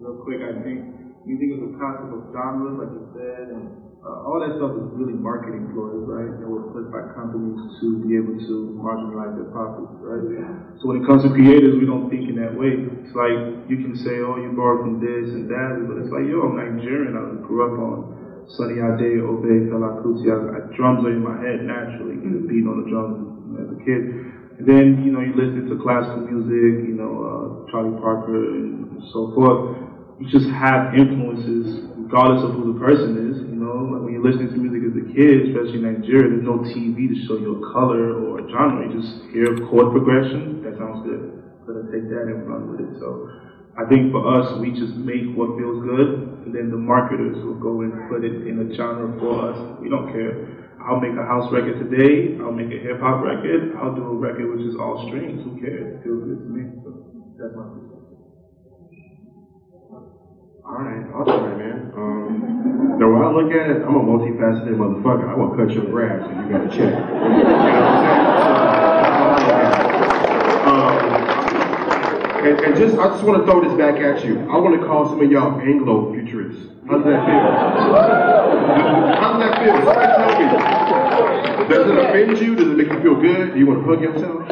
Real 0.00 0.20
quick, 0.24 0.40
I 0.42 0.52
think 0.62 0.84
you 1.26 1.38
think 1.38 1.54
of 1.54 1.72
the 1.72 1.78
concept 1.78 2.12
of 2.12 2.32
genres, 2.32 2.76
like 2.78 2.92
you 2.92 3.08
said, 3.16 3.48
and 3.48 3.83
uh, 4.04 4.28
all 4.28 4.36
that 4.36 4.52
stuff 4.60 4.76
is 4.76 4.84
really 5.00 5.16
marketing 5.16 5.72
ploys, 5.72 6.04
right? 6.04 6.28
That 6.28 6.44
were 6.44 6.68
put 6.76 6.92
by 6.92 7.08
companies 7.16 7.56
to 7.80 8.04
be 8.04 8.20
able 8.20 8.36
to 8.36 8.76
marginalize 8.76 9.32
their 9.32 9.48
profits, 9.48 9.96
right? 10.04 10.44
So 10.76 10.92
when 10.92 11.00
it 11.00 11.08
comes 11.08 11.24
to 11.24 11.32
creators, 11.32 11.80
we 11.80 11.88
don't 11.88 12.12
think 12.12 12.28
in 12.28 12.36
that 12.36 12.52
way. 12.52 12.84
It's 13.00 13.16
like 13.16 13.64
you 13.64 13.80
can 13.80 13.96
say, 13.96 14.20
oh, 14.20 14.36
you 14.36 14.52
borrowed 14.52 14.84
from 14.84 15.00
this 15.00 15.32
and 15.32 15.48
that, 15.48 15.88
but 15.88 16.04
it's 16.04 16.12
like, 16.12 16.28
yo, 16.28 16.44
I'm 16.44 16.52
Nigerian. 16.52 17.16
I 17.16 17.40
grew 17.48 17.64
up 17.64 17.80
on 17.80 18.44
Sunny 18.60 18.76
Ade, 18.76 19.24
Obey, 19.24 19.72
Fela 19.72 20.04
Kuti. 20.04 20.28
I, 20.28 20.36
I, 20.36 20.60
drums 20.76 21.00
are 21.08 21.14
in 21.16 21.24
my 21.24 21.40
head 21.40 21.64
naturally, 21.64 22.20
you 22.20 22.28
know, 22.28 22.44
beating 22.44 22.68
on 22.68 22.84
the 22.84 22.88
drums 22.92 23.24
as 23.56 23.72
a 23.72 23.78
kid. 23.88 24.04
And 24.60 24.68
then, 24.68 25.00
you 25.00 25.16
know, 25.16 25.24
you 25.24 25.32
listen 25.32 25.64
to 25.64 25.80
classical 25.80 26.28
music, 26.28 26.92
you 26.92 26.96
know, 27.00 27.24
uh, 27.24 27.72
Charlie 27.72 27.96
Parker 28.04 28.36
and 28.36 29.00
so 29.16 29.32
forth. 29.32 29.80
You 30.20 30.28
just 30.28 30.52
have 30.52 30.92
influences 30.92 31.88
regardless 32.14 32.46
of 32.46 32.54
who 32.54 32.70
the 32.70 32.78
person 32.78 33.18
is, 33.26 33.42
you 33.42 33.58
know. 33.58 33.90
Like 33.90 34.06
when 34.06 34.14
you're 34.14 34.22
listening 34.22 34.54
to 34.54 34.58
music 34.62 34.86
as 34.86 34.94
a 35.02 35.06
kid, 35.10 35.50
especially 35.50 35.82
in 35.82 35.98
Nigeria, 35.98 36.30
there's 36.30 36.46
no 36.46 36.62
TV 36.62 37.10
to 37.10 37.16
show 37.26 37.34
you 37.42 37.58
a 37.58 37.62
color 37.74 38.22
or 38.22 38.38
genre. 38.54 38.86
You 38.86 39.02
just 39.02 39.34
hear 39.34 39.50
a 39.50 39.58
chord 39.66 39.90
progression, 39.90 40.62
that 40.62 40.78
sounds 40.78 41.02
good. 41.02 41.42
gonna 41.66 41.90
take 41.90 42.06
that 42.14 42.30
and 42.30 42.46
run 42.46 42.70
with 42.70 42.86
it. 42.86 43.02
So 43.02 43.34
I 43.74 43.82
think 43.90 44.14
for 44.14 44.22
us, 44.30 44.46
we 44.62 44.70
just 44.70 44.94
make 44.94 45.26
what 45.34 45.58
feels 45.58 45.82
good, 45.82 46.38
and 46.46 46.54
then 46.54 46.70
the 46.70 46.78
marketers 46.78 47.34
will 47.42 47.58
go 47.58 47.82
and 47.82 47.90
put 48.06 48.22
it 48.22 48.46
in 48.46 48.62
a 48.62 48.66
genre 48.78 49.10
for 49.18 49.50
us. 49.50 49.58
We 49.82 49.90
don't 49.90 50.14
care. 50.14 50.70
I'll 50.86 51.02
make 51.02 51.18
a 51.18 51.26
house 51.26 51.50
record 51.50 51.82
today. 51.82 52.38
I'll 52.38 52.54
make 52.54 52.70
a 52.70 52.78
hip 52.78 53.02
hop 53.02 53.26
record. 53.26 53.74
I'll 53.82 53.96
do 53.98 54.06
a 54.06 54.14
record 54.14 54.54
which 54.54 54.62
is 54.62 54.78
all 54.78 55.02
strings. 55.10 55.42
Who 55.42 55.58
cares? 55.58 55.98
It 55.98 56.06
feels 56.06 56.22
good 56.30 56.46
to 56.46 56.50
me. 56.54 56.62
So 56.86 56.94
that's 57.42 57.58
my. 57.58 57.83
All 60.66 60.80
right, 60.80 61.04
awesome, 61.12 61.58
man. 61.58 61.92
Um, 61.94 62.96
the 62.98 63.06
way 63.06 63.20
I 63.20 63.30
look 63.30 63.52
at 63.52 63.68
it, 63.68 63.84
I'm 63.84 63.96
a 63.96 64.00
multifaceted 64.00 64.80
motherfucker. 64.80 65.28
I 65.28 65.34
will 65.36 65.52
cut 65.54 65.68
your 65.74 65.84
grass 65.84 66.24
and 66.24 66.40
you 66.40 66.56
got 66.56 66.64
to 66.64 66.70
check. 66.74 66.94
How 66.94 67.20
I 69.28 69.60
it. 69.60 70.64
Um, 70.64 70.96
and, 72.46 72.60
and 72.64 72.76
just, 72.76 72.96
I 72.96 73.08
just 73.08 73.22
want 73.24 73.44
to 73.44 73.44
throw 73.44 73.60
this 73.60 73.76
back 73.76 74.00
at 74.00 74.24
you. 74.24 74.40
I 74.48 74.56
want 74.56 74.80
to 74.80 74.86
call 74.86 75.06
some 75.10 75.20
of 75.20 75.30
y'all 75.30 75.60
Anglo 75.60 76.10
futurists. 76.14 76.64
How's 76.88 77.04
that 77.04 77.26
feel? 77.28 77.44
How's 79.20 79.38
that 79.44 79.60
feel? 79.60 79.76
Somebody 79.84 80.08
tell 80.16 80.32
me. 80.40 81.68
Does 81.68 81.84
it 81.90 81.98
offend 81.98 82.38
you? 82.40 82.54
Does 82.56 82.68
it 82.68 82.76
make 82.78 82.88
you 82.88 83.02
feel 83.02 83.20
good? 83.20 83.52
Do 83.52 83.58
you 83.58 83.66
want 83.66 83.84
to 83.84 83.86
hug 83.86 84.00
yourself 84.00 84.48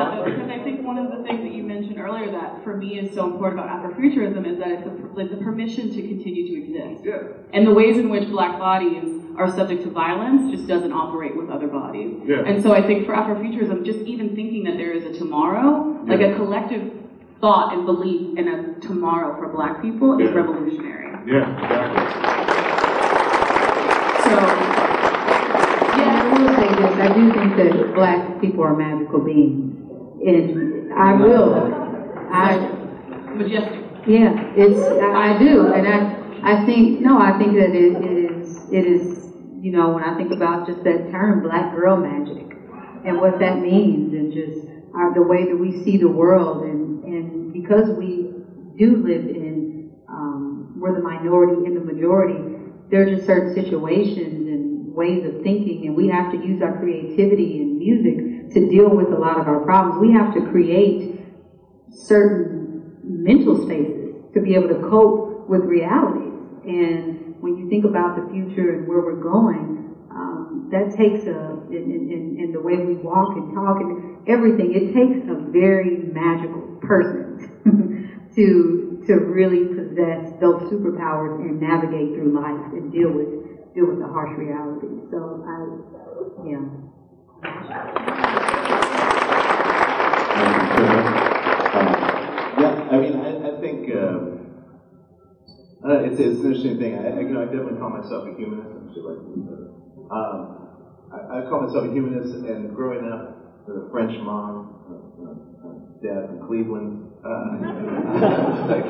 that 0.00 0.16
though, 0.16 0.24
because 0.24 0.50
I 0.50 0.62
think 0.62 0.82
one 0.82 0.98
of 0.98 1.10
the 1.10 1.22
things 1.24 1.42
that 1.42 1.52
you 1.52 1.62
mentioned 1.62 1.98
earlier 1.98 2.30
that 2.32 2.62
for 2.64 2.69
me 2.80 2.98
is 2.98 3.14
so 3.14 3.26
important 3.32 3.60
about 3.60 3.84
Afrofuturism 3.84 4.46
is 4.50 4.58
that 4.58 4.70
it's 4.70 4.86
a, 4.86 5.20
it's 5.20 5.32
a 5.32 5.36
permission 5.36 5.90
to 5.90 6.02
continue 6.02 6.48
to 6.48 6.54
exist. 6.64 7.04
Yeah. 7.04 7.18
And 7.52 7.66
the 7.66 7.72
ways 7.72 7.96
in 7.96 8.08
which 8.08 8.28
black 8.28 8.58
bodies 8.58 9.04
are 9.36 9.48
subject 9.50 9.84
to 9.84 9.90
violence 9.90 10.50
just 10.50 10.66
doesn't 10.66 10.92
operate 10.92 11.36
with 11.36 11.50
other 11.50 11.68
bodies. 11.68 12.16
Yeah. 12.24 12.42
And 12.44 12.62
so 12.62 12.72
I 12.72 12.82
think 12.82 13.06
for 13.06 13.14
Afrofuturism, 13.14 13.84
just 13.84 14.00
even 14.00 14.34
thinking 14.34 14.64
that 14.64 14.76
there 14.76 14.92
is 14.92 15.04
a 15.04 15.18
tomorrow, 15.18 16.02
like 16.06 16.20
a 16.20 16.34
collective 16.34 16.92
thought 17.40 17.72
and 17.72 17.86
belief 17.86 18.36
in 18.38 18.48
a 18.48 18.80
tomorrow 18.80 19.36
for 19.38 19.48
black 19.48 19.80
people 19.80 20.18
is 20.20 20.30
revolutionary. 20.32 21.08
Yeah, 21.26 21.52
exactly. 21.62 22.04
So 24.24 24.36
Yeah, 25.96 26.22
I 26.22 26.38
will 26.38 26.48
say 26.56 26.68
this, 26.80 26.94
I 27.00 27.08
do 27.14 27.32
think 27.32 27.56
that 27.56 27.94
black 27.94 28.40
people 28.40 28.64
are 28.64 28.76
magical 28.76 29.20
beings. 29.20 29.76
And 30.26 30.92
I 30.92 31.14
will, 31.14 31.54
I, 32.32 32.58
majestic. 33.34 33.84
yeah, 34.06 34.52
it's, 34.56 34.80
I 35.02 35.34
I 35.34 35.38
do, 35.38 35.72
and 35.72 35.86
I, 35.86 36.20
I 36.42 36.66
think, 36.66 37.00
no, 37.00 37.18
I 37.18 37.38
think 37.38 37.54
that 37.54 37.74
it 37.74 38.04
is, 38.04 38.68
it 38.72 38.86
is, 38.86 39.32
you 39.60 39.72
know, 39.72 39.90
when 39.90 40.02
I 40.04 40.16
think 40.16 40.32
about 40.32 40.66
just 40.66 40.84
that 40.84 41.10
term, 41.10 41.42
black 41.42 41.74
girl 41.74 41.96
magic, 41.96 42.56
and 43.04 43.20
what 43.20 43.38
that 43.40 43.60
means, 43.60 44.12
and 44.14 44.32
just 44.32 44.68
our, 44.94 45.12
the 45.14 45.22
way 45.22 45.44
that 45.48 45.56
we 45.56 45.82
see 45.84 45.96
the 45.96 46.08
world, 46.08 46.64
and, 46.64 47.04
and 47.04 47.52
because 47.52 47.90
we 47.90 48.30
do 48.78 49.02
live 49.02 49.26
in, 49.26 49.92
um, 50.08 50.74
we're 50.80 50.94
the 50.94 51.02
minority 51.02 51.66
in 51.66 51.74
the 51.74 51.80
majority, 51.80 52.56
there 52.90 53.02
are 53.02 53.10
just 53.10 53.26
certain 53.26 53.54
situations 53.54 54.48
and 54.48 54.94
ways 54.94 55.24
of 55.24 55.42
thinking, 55.42 55.86
and 55.86 55.94
we 55.94 56.08
have 56.08 56.30
to 56.32 56.38
use 56.38 56.62
our 56.62 56.78
creativity 56.78 57.58
and 57.58 57.78
music 57.78 58.50
to 58.52 58.68
deal 58.68 58.90
with 58.90 59.12
a 59.12 59.18
lot 59.18 59.38
of 59.38 59.46
our 59.46 59.64
problems. 59.64 60.00
We 60.00 60.12
have 60.12 60.34
to 60.34 60.40
create 60.50 61.19
certain 61.90 62.96
mental 63.02 63.66
spaces 63.66 64.14
to 64.34 64.40
be 64.40 64.54
able 64.54 64.68
to 64.68 64.80
cope 64.88 65.48
with 65.48 65.62
realities. 65.62 66.32
And 66.64 67.34
when 67.40 67.56
you 67.56 67.68
think 67.68 67.84
about 67.84 68.14
the 68.16 68.22
future 68.32 68.74
and 68.74 68.86
where 68.86 69.00
we're 69.00 69.20
going, 69.20 69.96
um, 70.10 70.68
that 70.70 70.94
takes 70.96 71.26
a, 71.26 71.58
in, 71.70 72.08
in, 72.10 72.36
in 72.38 72.52
the 72.52 72.60
way 72.60 72.76
we 72.76 72.94
walk 72.94 73.36
and 73.36 73.52
talk 73.54 73.80
and 73.80 74.28
everything, 74.28 74.72
it 74.74 74.94
takes 74.94 75.26
a 75.28 75.34
very 75.50 75.98
magical 76.12 76.78
person 76.82 77.50
to, 78.34 79.02
to 79.06 79.14
really 79.14 79.64
possess 79.74 80.32
those 80.40 80.62
superpowers 80.70 81.40
and 81.40 81.60
navigate 81.60 82.14
through 82.14 82.32
life 82.34 82.72
and 82.72 82.92
deal 82.92 83.10
with, 83.10 83.74
deal 83.74 83.86
with 83.86 83.98
the 83.98 84.06
harsh 84.06 84.38
realities. 84.38 85.08
So 85.10 85.42
I, 85.46 85.66
yeah. 86.46 86.60
Yeah, 92.60 92.88
I 92.90 92.98
mean, 92.98 93.14
I, 93.14 93.48
I 93.48 93.52
think 93.60 93.88
uh, 93.88 94.18
uh, 95.84 95.98
it's, 96.04 96.18
it's 96.18 96.40
an 96.40 96.46
interesting 96.46 96.76
thing. 96.78 96.94
I, 96.94 97.08
I, 97.08 97.20
you 97.20 97.30
know, 97.32 97.40
I 97.40 97.44
definitely 97.44 97.78
call 97.78 97.90
myself 97.90 98.26
a 98.26 98.32
humanist. 98.36 98.70
I'm 98.76 98.92
sure 98.92 99.02
like. 99.12 99.18
Um, 100.10 100.48
I, 101.12 101.38
I 101.38 101.42
call 101.42 101.60
myself 101.60 101.84
a 101.84 101.88
humanist, 101.88 102.34
and 102.34 102.72
growing 102.74 103.04
up 103.04 103.22
with 103.66 103.76
a 103.76 103.88
French 103.90 104.18
mom, 104.20 104.66
uh, 104.88 104.94
uh, 105.22 105.74
dad 106.02 106.26
from 106.28 106.38
Cleveland, 106.40 106.92
uh, 107.24 107.56
like, 108.68 108.84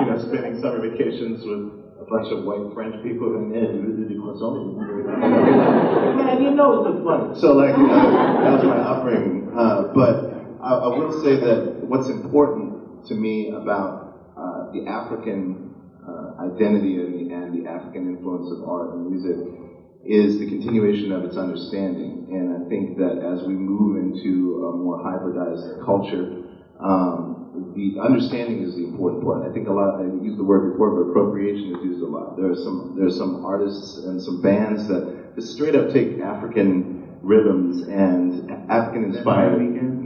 you 0.00 0.06
know, 0.06 0.16
spending 0.16 0.54
summer 0.54 0.80
vacations 0.80 1.44
with 1.44 1.60
a 2.00 2.04
bunch 2.10 2.30
of 2.30 2.40
white 2.42 2.62
French 2.74 2.94
people, 3.02 3.34
and 3.34 3.52
yeah, 3.52 3.70
you 3.70 3.92
really 3.94 4.16
croissant. 4.16 4.56
Man, 6.16 6.40
you 6.40 6.50
know 6.50 6.72
it's 6.84 7.02
fun. 7.02 7.34
So 7.34 7.52
like, 7.52 7.74
uh, 7.74 7.86
that 8.42 8.52
was 8.52 8.62
my 8.64 8.78
upbringing. 8.78 9.46
Uh, 9.54 9.82
but 9.94 10.16
I, 10.60 10.72
I 10.72 10.88
will 10.88 11.10
say 11.10 11.36
that 11.36 11.60
what's 11.80 12.08
important 12.08 12.71
to 13.06 13.14
me 13.14 13.50
about 13.50 14.34
uh, 14.36 14.72
the 14.72 14.86
African 14.86 15.74
uh, 16.06 16.34
identity 16.40 16.96
and 16.96 17.14
the, 17.14 17.34
and 17.34 17.52
the 17.52 17.68
African 17.68 18.08
influence 18.08 18.50
of 18.50 18.62
art 18.68 18.90
and 18.94 19.06
music 19.10 19.36
is 20.04 20.38
the 20.38 20.46
continuation 20.46 21.12
of 21.12 21.24
its 21.24 21.36
understanding. 21.36 22.26
And 22.30 22.50
I 22.50 22.68
think 22.68 22.98
that 22.98 23.18
as 23.22 23.42
we 23.42 23.54
move 23.54 23.96
into 23.96 24.64
a 24.66 24.72
more 24.72 24.98
hybridized 24.98 25.84
culture, 25.84 26.26
um, 26.80 27.36
the 27.74 28.00
understanding 28.00 28.62
is 28.62 28.74
the 28.74 28.82
important 28.82 29.22
part. 29.22 29.42
I 29.42 29.48
think 29.52 29.68
a 29.68 29.72
lot. 29.72 30.00
I 30.00 30.04
used 30.04 30.38
the 30.38 30.44
word 30.44 30.64
before, 30.72 30.90
but 30.90 31.02
appropriation 31.02 31.70
is 31.76 31.82
used 31.82 32.00
a 32.02 32.06
lot. 32.06 32.36
There 32.36 32.50
are 32.50 32.54
some 32.54 32.94
there 32.96 33.06
are 33.06 33.10
some 33.10 33.36
artists 33.44 33.96
and 33.98 34.20
some 34.20 34.40
bands 34.40 34.86
that 34.88 35.04
just 35.36 35.50
straight 35.50 35.76
up 35.76 35.88
take 35.88 36.18
African 36.18 36.84
rhythms 37.22 37.82
and 37.82 38.32
African 38.68 39.04
inspired. 39.04 39.60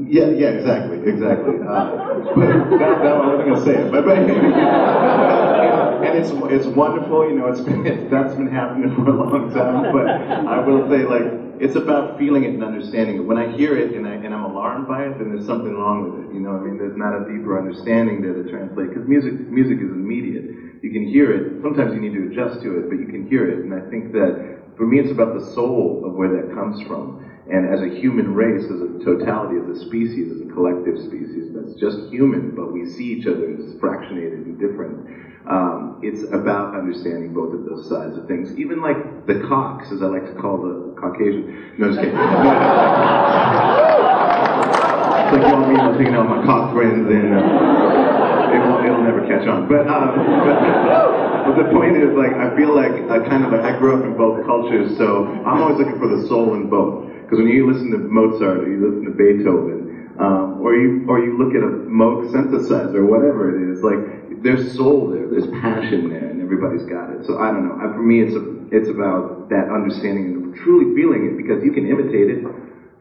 Yeah, 0.08 0.28
yeah, 0.28 0.48
exactly, 0.48 1.00
exactly. 1.02 1.54
Uh, 1.60 1.90
but 2.34 2.78
that, 2.78 3.02
that 3.02 3.16
one 3.16 3.24
I 3.26 3.28
wasn't 3.28 3.48
gonna 3.48 3.56
say 3.56 3.76
it, 3.76 3.90
but, 3.90 4.04
but 4.04 4.16
and 6.04 6.14
it's 6.16 6.30
it's 6.50 6.66
wonderful. 6.66 7.24
You 7.26 7.34
know, 7.34 7.46
it's 7.46 7.60
been 7.60 7.84
it's, 7.84 8.04
that's 8.04 8.34
been 8.34 8.46
happening 8.46 8.88
for 8.90 9.08
a 9.08 9.12
long 9.12 9.48
time. 9.48 9.82
But 9.90 10.06
I 10.46 10.58
will 10.58 10.80
say, 10.88 11.04
like, 11.04 11.26
it's 11.58 11.74
about 11.74 12.16
feeling 12.16 12.44
it 12.44 12.52
and 12.54 12.62
understanding 12.62 13.16
it. 13.16 13.24
When 13.24 13.38
I 13.38 13.46
hear 13.46 13.76
it 13.76 13.92
and 13.92 14.06
I 14.06 14.18
and 14.22 14.34
I'm 14.34 14.44
alarmed 14.44 14.86
by 14.86 15.04
it, 15.06 15.16
then 15.18 15.28
there's 15.28 15.44
something 15.44 15.74
wrong 15.74 16.00
with 16.00 16.14
it. 16.14 16.28
You 16.30 16.40
know, 16.40 16.54
I 16.54 16.58
mean, 16.58 16.76
there's 16.76 16.96
not 16.96 17.14
a 17.14 17.20
deeper 17.20 17.56
understanding 17.56 18.20
there 18.20 18.32
to 18.34 18.42
translate 18.44 18.90
because 18.90 19.06
music 19.06 19.34
music 19.48 19.80
is 19.80 19.90
immediate. 19.90 20.44
You 20.82 20.90
can 20.90 21.02
hear 21.02 21.32
it. 21.32 21.44
Sometimes 21.62 21.92
you 21.92 22.00
need 22.00 22.12
to 22.12 22.22
adjust 22.22 22.60
to 22.62 22.76
it, 22.76 22.86
but 22.88 22.98
you 22.98 23.06
can 23.06 23.22
hear 23.22 23.46
it. 23.46 23.60
And 23.62 23.72
I 23.72 23.80
think 23.80 24.10
that 24.12 24.34
for 24.76 24.86
me, 24.86 25.00
it's 25.00 25.10
about 25.10 25.38
the 25.38 25.44
soul 25.52 26.02
of 26.04 26.14
where 26.14 26.28
that 26.28 26.54
comes 26.54 26.80
from. 26.86 27.24
And 27.50 27.68
as 27.72 27.80
a 27.80 27.88
human 27.88 28.34
race, 28.34 28.64
as 28.64 28.80
a 28.80 28.88
totality, 29.04 29.56
as 29.62 29.76
a 29.76 29.80
species, 29.86 30.32
as 30.32 30.40
a 30.40 30.46
collective 30.52 30.98
species 30.98 31.52
that's 31.54 31.74
just 31.80 32.10
human, 32.10 32.54
but 32.54 32.72
we 32.72 32.84
see 32.86 33.04
each 33.04 33.26
other 33.26 33.50
as 33.54 33.74
fractionated 33.76 34.44
and 34.44 34.58
different. 34.58 35.06
Um, 35.48 36.00
it's 36.02 36.24
about 36.32 36.74
understanding 36.74 37.32
both 37.32 37.54
of 37.54 37.64
those 37.64 37.88
sides 37.88 38.18
of 38.18 38.26
things. 38.26 38.58
Even 38.58 38.82
like 38.82 39.26
the 39.26 39.40
Cox, 39.48 39.92
as 39.92 40.02
I 40.02 40.06
like 40.06 40.26
to 40.26 40.34
call 40.40 40.58
the 40.58 40.94
Caucasian. 41.00 41.72
No, 41.78 41.86
just 41.88 42.00
kidding. 42.00 42.14
it's 42.14 42.18
like 45.32 45.70
you 45.70 45.76
to 45.76 45.94
taking 45.98 46.14
out 46.14 46.28
my 46.28 46.44
cock 46.44 46.72
friends 46.74 47.08
and 47.08 47.34
uh, 47.34 48.35
it'll, 48.54 48.84
it'll 48.84 49.02
never 49.02 49.26
catch 49.26 49.46
on. 49.46 49.68
But, 49.68 49.88
um, 49.88 50.16
but, 50.16 50.56
but 51.46 51.62
the 51.62 51.68
point 51.70 51.96
is, 51.96 52.14
like, 52.14 52.32
I 52.32 52.54
feel 52.56 52.74
like 52.74 52.92
I 53.10 53.18
kind 53.26 53.44
of, 53.44 53.52
I 53.52 53.78
grew 53.78 53.94
up 53.96 54.04
in 54.04 54.16
both 54.16 54.44
cultures, 54.46 54.96
so 54.96 55.26
I'm 55.26 55.62
always 55.62 55.78
looking 55.78 55.98
for 55.98 56.08
the 56.08 56.26
soul 56.26 56.54
in 56.54 56.68
both. 56.68 57.06
Because 57.22 57.38
when 57.38 57.48
you 57.48 57.66
listen 57.66 57.90
to 57.90 57.98
Mozart 57.98 58.62
or 58.62 58.70
you 58.70 58.78
listen 58.78 59.04
to 59.04 59.10
Beethoven, 59.10 60.14
um, 60.18 60.60
or 60.60 60.74
you 60.74 61.04
or 61.08 61.18
you 61.18 61.36
look 61.36 61.54
at 61.54 61.62
a 61.62 61.66
Moog 61.66 62.30
synthesizer 62.30 63.04
whatever 63.06 63.50
it 63.50 63.70
is, 63.70 63.82
like 63.82 64.42
there's 64.42 64.74
soul 64.74 65.10
there, 65.10 65.28
there's 65.28 65.46
passion 65.48 66.08
there, 66.08 66.28
and 66.28 66.40
everybody's 66.40 66.84
got 66.84 67.10
it. 67.10 67.24
So 67.26 67.38
I 67.38 67.50
don't 67.50 67.64
know. 67.64 67.76
I, 67.76 67.92
for 67.92 68.02
me, 68.02 68.20
it's 68.22 68.34
a, 68.34 68.42
it's 68.70 68.88
about 68.88 69.48
that 69.50 69.68
understanding 69.68 70.26
and 70.26 70.54
truly 70.56 70.94
feeling 70.94 71.26
it 71.26 71.36
because 71.36 71.62
you 71.62 71.72
can 71.72 71.86
imitate 71.86 72.30
it, 72.30 72.44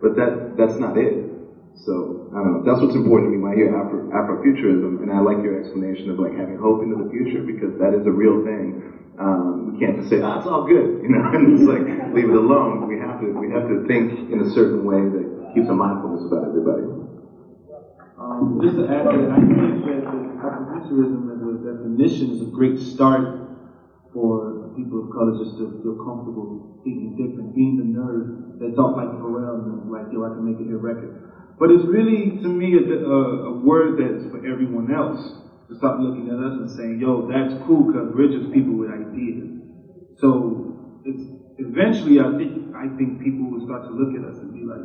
but 0.02 0.16
that 0.16 0.58
that's 0.58 0.78
not 0.78 0.98
it. 0.98 1.25
So 1.76 2.18
I 2.34 2.42
don't 2.42 2.54
know. 2.54 2.62
That's 2.66 2.82
what's 2.82 2.96
important 2.96 3.28
to 3.28 3.32
me 3.32 3.38
when 3.38 3.52
I 3.52 3.56
hear 3.56 3.70
Afro, 3.74 4.02
Afrofuturism, 4.12 5.02
and 5.02 5.12
I 5.12 5.20
like 5.20 5.44
your 5.44 5.56
explanation 5.56 6.10
of 6.10 6.20
like 6.20 6.34
having 6.34 6.58
hope 6.58 6.82
into 6.82 6.96
the 6.96 7.10
future 7.10 7.42
because 7.42 7.76
that 7.78 7.94
is 7.94 8.06
a 8.06 8.12
real 8.12 8.38
thing. 8.38 8.76
Um, 9.18 9.66
we 9.66 9.74
can't 9.74 9.96
just 9.96 10.10
say, 10.10 10.20
"Ah, 10.22 10.36
it's 10.36 10.46
all 10.48 10.62
good," 10.62 10.92
you 11.02 11.10
know, 11.10 11.22
and 11.34 11.50
just 11.56 11.68
like 11.68 11.86
leave 12.14 12.30
it 12.30 12.36
alone. 12.36 12.86
We 12.88 12.98
have 12.98 13.20
to 13.20 13.32
we 13.40 13.50
have 13.50 13.68
to 13.68 13.78
think 13.88 14.12
in 14.30 14.40
a 14.42 14.46
certain 14.46 14.84
way 14.84 15.06
that 15.08 15.28
keeps 15.54 15.70
a 15.70 15.74
mindfulness 15.74 16.24
about 16.26 16.44
everybody. 16.46 16.84
Um, 18.18 18.60
just 18.62 18.76
to 18.78 18.90
add 18.90 19.10
to 19.12 19.18
that, 19.18 19.32
I 19.32 19.38
think 19.38 19.86
that 19.86 20.04
Afrofuturism 20.40 21.32
as 21.34 21.42
a 21.42 21.56
definition 21.56 22.32
is 22.32 22.42
a 22.42 22.46
great 22.46 22.78
start 22.78 23.26
for 24.14 24.56
people 24.76 25.00
of 25.00 25.10
color 25.10 25.32
just 25.32 25.58
to 25.58 25.72
feel 25.82 25.94
comfortable 25.94 26.50
thinking 26.84 27.14
different, 27.16 27.54
being 27.54 27.76
the 27.76 27.84
nerd 27.84 28.30
that 28.60 28.76
thought 28.76 28.94
like 28.96 29.10
Pharrell 29.20 29.56
and 29.60 29.72
was 29.76 29.88
like, 29.88 30.08
yo, 30.12 30.24
I 30.24 30.30
can 30.30 30.44
make 30.44 30.60
a 30.60 30.64
hit 30.64 30.78
record. 30.78 31.12
But 31.58 31.72
it's 31.72 31.86
really, 31.86 32.42
to 32.44 32.50
me, 32.50 32.76
a, 32.76 32.84
a, 32.84 33.54
word 33.64 33.96
that's 33.96 34.30
for 34.30 34.46
everyone 34.46 34.94
else 34.94 35.20
to 35.70 35.76
stop 35.78 36.00
looking 36.00 36.28
at 36.28 36.36
us 36.36 36.60
and 36.60 36.70
saying, 36.70 37.00
yo, 37.00 37.32
that's 37.32 37.56
cool 37.66 37.88
because 37.88 38.12
we're 38.14 38.28
just 38.28 38.52
people 38.52 38.76
with 38.76 38.92
ideas. 38.92 39.56
So 40.20 41.02
it's 41.06 41.24
eventually, 41.58 42.20
I 42.20 42.36
think, 42.36 42.76
I 42.76 42.92
think 43.00 43.24
people 43.24 43.50
will 43.50 43.64
start 43.64 43.88
to 43.88 43.92
look 43.96 44.20
at 44.20 44.28
us 44.28 44.36
and 44.44 44.52
be 44.52 44.68
like, 44.68 44.84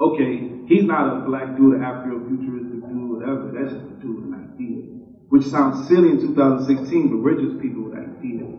okay, 0.00 0.66
he's 0.66 0.84
not 0.84 1.06
a 1.06 1.20
black 1.22 1.56
dude, 1.56 1.80
Afro-futuristic 1.80 2.82
dude, 2.82 3.10
whatever. 3.14 3.54
That's 3.54 3.78
just 3.78 3.86
a 3.86 3.94
dude 4.02 4.18
with 4.18 4.34
an 4.34 4.50
idea. 4.50 4.82
Which 5.30 5.46
sounds 5.46 5.86
silly 5.86 6.10
in 6.10 6.18
2016, 6.18 7.10
but 7.10 7.22
we're 7.22 7.38
just 7.38 7.62
people 7.62 7.86
with 7.86 7.94
ideas. 7.94 8.50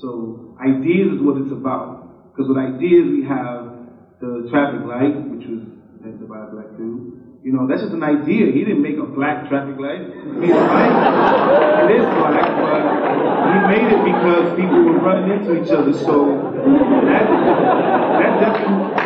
So 0.00 0.56
ideas 0.60 1.16
is 1.16 1.20
what 1.20 1.36
it's 1.36 1.52
about. 1.52 2.32
Because 2.32 2.48
with 2.48 2.56
ideas, 2.56 3.12
we 3.12 3.24
have 3.24 3.76
the 4.20 4.48
traffic 4.48 4.86
light, 4.88 5.16
which 5.28 5.44
was 5.48 5.75
by 6.14 6.46
black 6.46 6.76
dude. 6.76 7.26
You 7.42 7.52
know, 7.52 7.66
that's 7.66 7.82
just 7.82 7.92
an 7.92 8.02
idea. 8.02 8.50
He 8.52 8.64
didn't 8.64 8.82
make 8.82 8.98
a 8.98 9.06
black 9.06 9.48
traffic 9.48 9.78
light. 9.78 10.02
He's 10.42 10.54
white. 10.54 10.94
It 11.84 11.90
is 11.94 12.04
black, 12.04 12.46
but 12.58 12.82
he 13.46 13.58
made 13.70 13.92
it 13.92 14.02
because 14.04 14.56
people 14.58 14.82
were 14.82 14.98
running 14.98 15.30
into 15.38 15.62
each 15.62 15.70
other. 15.70 15.92
So 15.92 16.54
that 17.06 17.26
that 18.20 18.42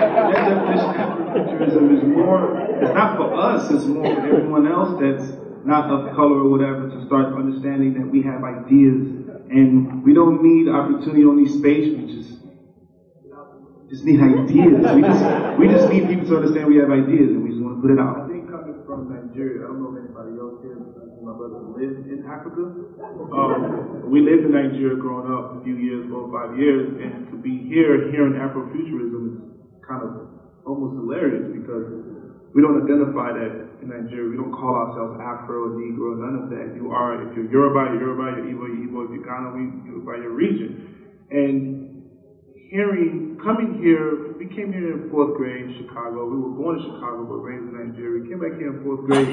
that 0.01 0.49
definition 0.49 0.89
of 0.89 0.97
Afrofuturism 0.97 1.97
is 1.97 2.05
more. 2.05 2.61
It's 2.81 2.95
not 2.95 3.17
for 3.17 3.35
us. 3.35 3.71
It's 3.71 3.85
more 3.85 4.15
for 4.15 4.21
everyone 4.21 4.67
else 4.67 4.99
that's 5.01 5.33
not 5.65 5.91
of 5.91 6.15
color 6.15 6.41
or 6.41 6.49
whatever 6.49 6.89
to 6.89 7.05
start 7.07 7.35
understanding 7.35 7.95
that 7.95 8.07
we 8.07 8.23
have 8.23 8.43
ideas 8.43 9.21
and 9.51 10.03
we 10.05 10.15
don't 10.15 10.43
need 10.43 10.69
opportunity 10.69 11.25
on 11.25 11.37
these 11.37 11.55
space. 11.55 11.93
We 11.93 12.07
just 12.07 12.40
just 13.91 14.07
need 14.07 14.23
ideas. 14.23 14.79
We 14.95 15.03
just 15.03 15.23
we 15.59 15.67
just 15.67 15.87
need 15.91 16.07
people 16.07 16.27
to 16.31 16.35
understand 16.39 16.71
we 16.71 16.79
have 16.79 16.95
ideas 16.95 17.35
and 17.35 17.43
we 17.43 17.51
just 17.51 17.59
want 17.61 17.75
to 17.77 17.81
put 17.83 17.91
it 17.91 17.99
out. 17.99 18.23
I 18.23 18.31
think 18.31 18.47
coming 18.47 18.79
from 18.87 19.11
Nigeria, 19.11 19.67
I 19.67 19.75
don't 19.75 19.83
know 19.83 19.91
if 19.99 20.07
anybody 20.07 20.39
else 20.39 20.63
here, 20.63 20.79
my 21.19 21.35
brother 21.35 21.59
lived 21.75 22.07
in 22.07 22.23
Africa. 22.23 22.71
Um, 23.35 24.07
we 24.07 24.23
lived 24.23 24.47
in 24.47 24.55
Nigeria 24.55 24.95
growing 24.95 25.27
up 25.27 25.59
a 25.59 25.67
few 25.67 25.75
years, 25.75 26.07
four 26.07 26.31
or 26.31 26.31
five 26.31 26.55
years, 26.55 26.87
and 27.03 27.27
to 27.35 27.37
be 27.43 27.67
here 27.67 28.15
hearing 28.15 28.39
Afrofuturism 28.39 29.23
is 29.27 29.37
kind 29.83 30.07
of 30.07 30.39
almost 30.63 30.95
hilarious 30.95 31.51
because 31.51 31.91
we 32.55 32.63
don't 32.63 32.79
identify 32.87 33.35
that 33.35 33.83
in 33.83 33.91
Nigeria. 33.91 34.31
We 34.31 34.39
don't 34.39 34.55
call 34.55 34.87
ourselves 34.87 35.19
Afro 35.19 35.75
Negro, 35.75 36.15
none 36.15 36.47
of 36.47 36.47
that. 36.55 36.79
You 36.79 36.95
are, 36.95 37.27
if 37.27 37.35
you're 37.35 37.51
Yoruba, 37.51 37.91
you're 37.99 38.15
Yoruba, 38.15 38.39
you're 38.39 38.55
Igbo, 38.55 38.67
you're 38.71 38.87
Igbo, 38.87 38.99
if 39.07 39.11
you're 39.19 39.27
Ghana, 39.27 39.51
we, 39.55 39.63
by 40.07 40.19
your 40.23 40.35
region. 40.35 41.19
And 41.31 41.80
hearing, 42.71 43.37
coming 43.43 43.83
here, 43.83 44.39
we 44.39 44.47
came 44.47 44.71
here 44.73 44.95
in 44.95 45.11
fourth 45.11 45.37
grade 45.37 45.67
in 45.67 45.75
Chicago. 45.83 46.31
We 46.31 46.39
were 46.39 46.55
born 46.55 46.79
in 46.79 46.87
Chicago, 46.87 47.27
but 47.27 47.43
raised 47.43 47.67
in 47.67 47.75
Nigeria. 47.75 48.23
Came 48.31 48.39
back 48.39 48.55
here 48.63 48.71
in 48.71 48.87
fourth 48.87 49.03
grade. 49.11 49.27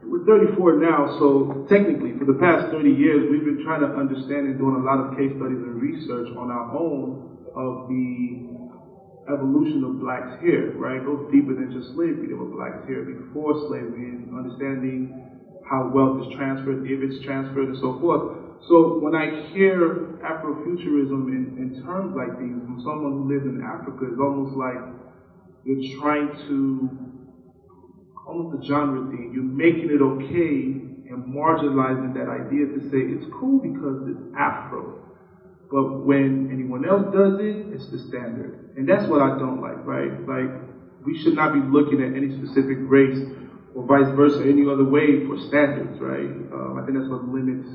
We're 0.00 0.24
34 0.24 0.80
now, 0.80 1.20
so 1.20 1.68
technically, 1.68 2.16
for 2.16 2.24
the 2.24 2.40
past 2.40 2.72
30 2.72 2.88
years, 2.88 3.28
we've 3.28 3.44
been 3.44 3.62
trying 3.62 3.84
to 3.84 3.92
understand 3.92 4.48
and 4.48 4.56
doing 4.56 4.80
a 4.80 4.84
lot 4.84 4.98
of 4.98 5.12
case 5.20 5.30
studies 5.36 5.60
and 5.60 5.76
research 5.76 6.32
on 6.40 6.48
our 6.48 6.72
own 6.72 7.36
of 7.52 7.86
the 7.92 8.48
evolution 9.28 9.84
of 9.84 10.00
blacks 10.00 10.40
here, 10.40 10.72
right? 10.80 11.04
Goes 11.04 11.28
deeper 11.28 11.52
than 11.52 11.70
just 11.76 11.92
slavery. 11.92 12.32
There 12.32 12.40
were 12.40 12.48
blacks 12.48 12.88
here 12.88 13.04
before 13.04 13.52
slavery 13.68 14.16
and 14.16 14.32
understanding 14.32 15.28
how 15.68 15.92
wealth 15.92 16.24
is 16.24 16.32
transferred, 16.34 16.82
if 16.88 16.98
it's 17.04 17.22
transferred, 17.22 17.76
and 17.76 17.78
so 17.78 18.00
forth. 18.00 18.39
So 18.60 18.96
when 18.98 19.14
I 19.14 19.28
hear 19.28 19.96
Afrofuturism 20.24 21.28
in, 21.28 21.50
in 21.56 21.70
terms 21.84 22.14
like 22.14 22.38
these 22.38 22.56
from 22.64 22.78
someone 22.80 23.12
who 23.12 23.28
lives 23.28 23.46
in 23.46 23.58
Africa, 23.62 24.06
it's 24.10 24.18
almost 24.20 24.54
like 24.56 24.80
you're 25.64 25.76
trying 25.98 26.30
to, 26.46 26.90
almost 28.26 28.52
a 28.52 28.62
genre 28.62 29.00
thing, 29.00 29.30
you're 29.32 29.42
making 29.44 29.90
it 29.90 30.00
okay 30.00 30.76
and 31.06 31.34
marginalizing 31.34 32.14
that 32.14 32.28
idea 32.28 32.66
to 32.66 32.80
say 32.80 32.98
it's 33.00 33.26
cool 33.32 33.58
because 33.58 33.98
it's 34.06 34.22
Afro. 34.34 34.94
But 35.70 35.84
when 35.84 36.46
anyone 36.50 36.84
else 36.84 37.02
does 37.12 37.38
it, 37.38 37.58
it's 37.70 37.86
the 37.88 37.98
standard. 37.98 38.54
And 38.76 38.88
that's 38.88 39.08
what 39.08 39.20
I 39.20 39.30
don't 39.30 39.60
like, 39.60 39.78
right? 39.84 40.12
Like, 40.26 40.50
we 41.04 41.14
should 41.14 41.34
not 41.34 41.52
be 41.52 41.60
looking 41.60 42.00
at 42.00 42.14
any 42.14 42.28
specific 42.28 42.78
race 42.82 43.22
or 43.74 43.84
vice 43.84 44.10
versa, 44.10 44.44
any 44.46 44.64
other 44.66 44.84
way 44.84 45.16
for 45.16 45.36
standards, 45.36 46.00
right? 46.00 46.32
Um, 46.52 46.76
I 46.78 46.82
think 46.82 46.96
that's 46.96 47.08
what 47.08 47.22
limits 47.22 47.66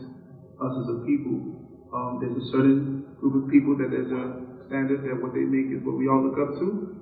us 0.62 0.74
as 0.84 0.88
a 0.89 0.98
people. 1.06 1.62
Um, 1.94 2.20
there's 2.22 2.36
a 2.36 2.52
certain 2.52 3.06
group 3.20 3.44
of 3.44 3.50
people 3.50 3.78
that 3.78 3.89
there's 3.91 4.12
a 4.12 4.46
standard 4.68 5.04
that 5.04 5.22
what 5.22 5.34
they 5.34 5.46
make 5.46 5.72
is 5.72 5.84
what 5.86 5.98
we 5.98 6.08
all 6.08 6.24
look 6.24 6.38
up 6.39 6.60
to. 6.60 6.96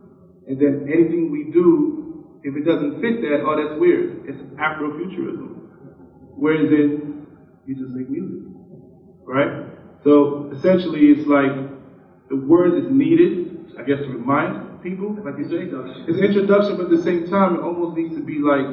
And 0.47 0.59
then 0.59 0.89
anything 0.91 1.31
we 1.31 1.51
do, 1.51 2.39
if 2.43 2.55
it 2.55 2.65
doesn't 2.65 3.01
fit 3.01 3.21
that, 3.21 3.43
oh, 3.45 3.55
that's 3.55 3.79
weird. 3.79 4.27
It's 4.27 4.39
Afrofuturism. 4.59 5.53
Whereas 6.35 6.71
in, 6.71 7.27
you 7.65 7.75
just 7.75 7.95
make 7.95 8.09
music, 8.09 8.43
right? 9.23 9.71
So 10.03 10.51
essentially, 10.51 11.07
it's 11.15 11.27
like 11.27 11.53
the 12.29 12.35
word 12.35 12.73
is 12.83 12.91
needed, 12.91 13.71
I 13.79 13.83
guess, 13.83 13.99
to 13.99 14.09
remind 14.09 14.83
people, 14.83 15.15
like 15.23 15.37
you 15.37 15.47
say. 15.47 15.71
It's 16.07 16.17
an 16.17 16.23
introduction, 16.23 16.75
but 16.75 16.85
at 16.85 16.91
the 16.91 17.01
same 17.03 17.29
time, 17.29 17.55
it 17.55 17.61
almost 17.61 17.95
needs 17.95 18.15
to 18.15 18.21
be 18.21 18.39
like 18.39 18.67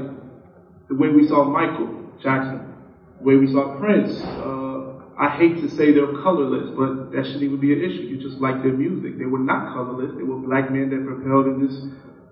the 0.88 0.96
way 0.96 1.08
we 1.08 1.28
saw 1.28 1.44
Michael 1.44 2.10
Jackson, 2.20 2.74
the 3.18 3.24
way 3.24 3.36
we 3.36 3.46
saw 3.46 3.78
Prince. 3.78 4.20
Uh, 4.20 4.69
I 5.20 5.28
hate 5.28 5.60
to 5.60 5.68
say 5.68 5.92
they're 5.92 6.16
colorless, 6.24 6.72
but 6.74 7.12
that 7.12 7.26
shouldn't 7.26 7.44
even 7.44 7.60
be 7.60 7.74
an 7.74 7.84
issue. 7.84 8.08
You 8.08 8.16
just 8.16 8.40
like 8.40 8.62
their 8.62 8.72
music. 8.72 9.18
They 9.18 9.26
were 9.26 9.44
not 9.44 9.74
colorless. 9.74 10.16
They 10.16 10.24
were 10.24 10.40
black 10.40 10.72
men 10.72 10.88
that 10.90 11.04
propelled 11.04 11.46
in 11.46 11.60
this, 11.60 11.76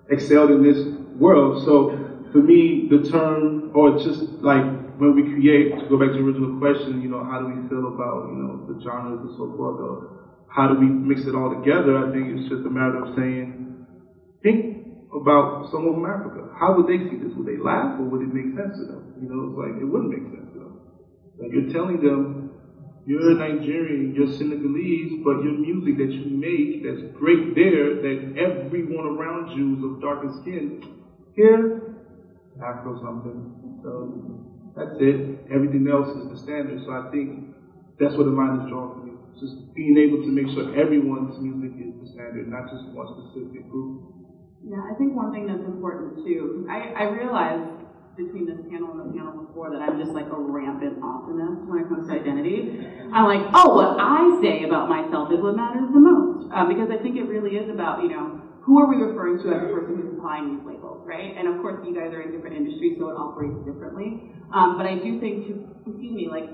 excelled 0.08 0.50
in 0.50 0.62
this 0.62 0.80
world. 1.20 1.62
So 1.68 1.92
for 2.32 2.40
me, 2.40 2.88
the 2.88 3.04
term, 3.04 3.72
or 3.74 3.98
just 3.98 4.22
like 4.40 4.64
when 4.96 5.14
we 5.14 5.22
create, 5.22 5.68
to 5.76 5.84
go 5.84 5.98
back 5.98 6.16
to 6.16 6.16
the 6.16 6.24
original 6.24 6.58
question, 6.58 7.02
you 7.02 7.10
know, 7.10 7.22
how 7.22 7.38
do 7.38 7.44
we 7.44 7.60
feel 7.68 7.92
about, 7.92 8.24
you 8.32 8.40
know, 8.40 8.56
the 8.66 8.80
genres 8.80 9.20
and 9.20 9.36
so 9.36 9.52
forth, 9.54 9.76
or 9.80 9.98
how 10.48 10.66
do 10.66 10.74
we 10.74 10.88
mix 10.88 11.26
it 11.26 11.34
all 11.34 11.50
together? 11.50 11.98
I 11.98 12.08
think 12.10 12.32
it's 12.32 12.48
just 12.48 12.64
a 12.64 12.70
matter 12.72 12.96
of 13.04 13.14
saying, 13.14 13.52
think 14.42 14.64
about 15.12 15.62
someone 15.70 15.94
from 15.94 16.06
Africa. 16.06 16.48
How 16.58 16.72
would 16.72 16.86
they 16.86 16.98
see 16.98 17.16
this? 17.16 17.32
Would 17.36 17.46
they 17.46 17.58
laugh 17.58 17.92
or 18.00 18.08
would 18.08 18.22
it 18.22 18.32
make 18.32 18.48
sense 18.56 18.76
to 18.78 18.84
them? 18.84 19.04
You 19.20 19.28
know, 19.28 19.44
it's 19.44 19.56
like, 19.56 19.76
it 19.76 19.84
wouldn't 19.84 20.10
make 20.10 20.24
sense 20.32 20.48
to 20.54 20.58
them. 20.58 20.72
Like 21.38 21.52
you're 21.52 21.62
telling 21.72 22.00
them, 22.00 22.37
you're 23.08 23.34
Nigerian, 23.34 24.14
you're 24.14 24.28
Senegalese, 24.28 25.24
but 25.24 25.42
your 25.42 25.54
music 25.54 25.96
that 25.96 26.12
you 26.12 26.26
make 26.28 26.84
that's 26.84 27.02
great 27.16 27.54
there, 27.54 27.96
that 27.96 28.34
everyone 28.36 29.06
around 29.06 29.56
you 29.56 29.76
is 29.78 29.82
of 29.82 30.00
darker 30.00 30.30
skin, 30.42 30.84
here, 31.34 31.80
Afro 32.62 33.00
something. 33.00 33.80
So 33.82 34.12
that's 34.76 35.00
it. 35.00 35.48
Everything 35.50 35.88
else 35.88 36.08
is 36.16 36.28
the 36.28 36.36
standard. 36.36 36.80
So 36.84 36.92
I 36.92 37.10
think 37.10 37.48
that's 37.98 38.16
what 38.16 38.26
the 38.26 38.32
line 38.32 38.60
is 38.60 38.68
drawn 38.68 38.92
for 38.92 39.00
me. 39.06 39.12
Just 39.40 39.56
being 39.74 39.96
able 39.96 40.18
to 40.18 40.30
make 40.30 40.48
sure 40.48 40.68
everyone's 40.76 41.38
music 41.40 41.72
is 41.80 41.94
the 42.00 42.06
standard, 42.12 42.48
not 42.48 42.68
just 42.68 42.84
one 42.92 43.08
specific 43.08 43.68
group. 43.70 44.02
Yeah, 44.68 44.82
I 44.84 44.94
think 44.98 45.14
one 45.14 45.32
thing 45.32 45.46
that's 45.46 45.64
important 45.64 46.24
too, 46.26 46.66
I, 46.68 46.92
I 46.96 47.02
realize 47.04 47.62
between 48.18 48.50
this 48.50 48.58
panel 48.66 48.90
and 48.98 48.98
the 49.06 49.10
panel 49.14 49.46
before 49.46 49.70
that 49.70 49.78
I'm 49.78 49.94
just 50.02 50.10
like 50.10 50.26
a 50.26 50.34
rampant 50.34 50.98
optimist 50.98 51.62
when 51.70 51.78
it 51.78 51.88
comes 51.88 52.10
to 52.10 52.18
identity. 52.18 52.82
I'm 53.14 53.30
like, 53.30 53.46
oh, 53.54 53.78
what 53.78 53.94
I 53.94 54.26
say 54.42 54.66
about 54.66 54.90
myself 54.90 55.30
is 55.30 55.38
what 55.38 55.54
matters 55.54 55.86
the 55.94 56.02
most. 56.02 56.50
Uh, 56.50 56.66
because 56.66 56.90
I 56.90 56.98
think 56.98 57.14
it 57.14 57.30
really 57.30 57.54
is 57.54 57.70
about, 57.70 58.02
you 58.02 58.10
know, 58.10 58.42
who 58.66 58.82
are 58.82 58.90
we 58.90 59.00
referring 59.00 59.38
to 59.40 59.54
as 59.54 59.62
the 59.62 59.70
person 59.72 59.96
who's 59.96 60.12
applying 60.18 60.58
these 60.58 60.66
labels, 60.66 61.06
right? 61.06 61.32
And 61.38 61.46
of 61.48 61.62
course, 61.62 61.80
you 61.86 61.94
guys 61.94 62.12
are 62.12 62.20
in 62.20 62.34
different 62.34 62.58
industries, 62.58 62.98
so 62.98 63.08
it 63.08 63.16
operates 63.16 63.56
differently. 63.64 64.34
Um, 64.52 64.76
but 64.76 64.84
I 64.84 64.98
do 64.98 65.22
think, 65.22 65.46
to, 65.46 65.54
excuse 65.86 66.12
me, 66.12 66.28
like, 66.28 66.50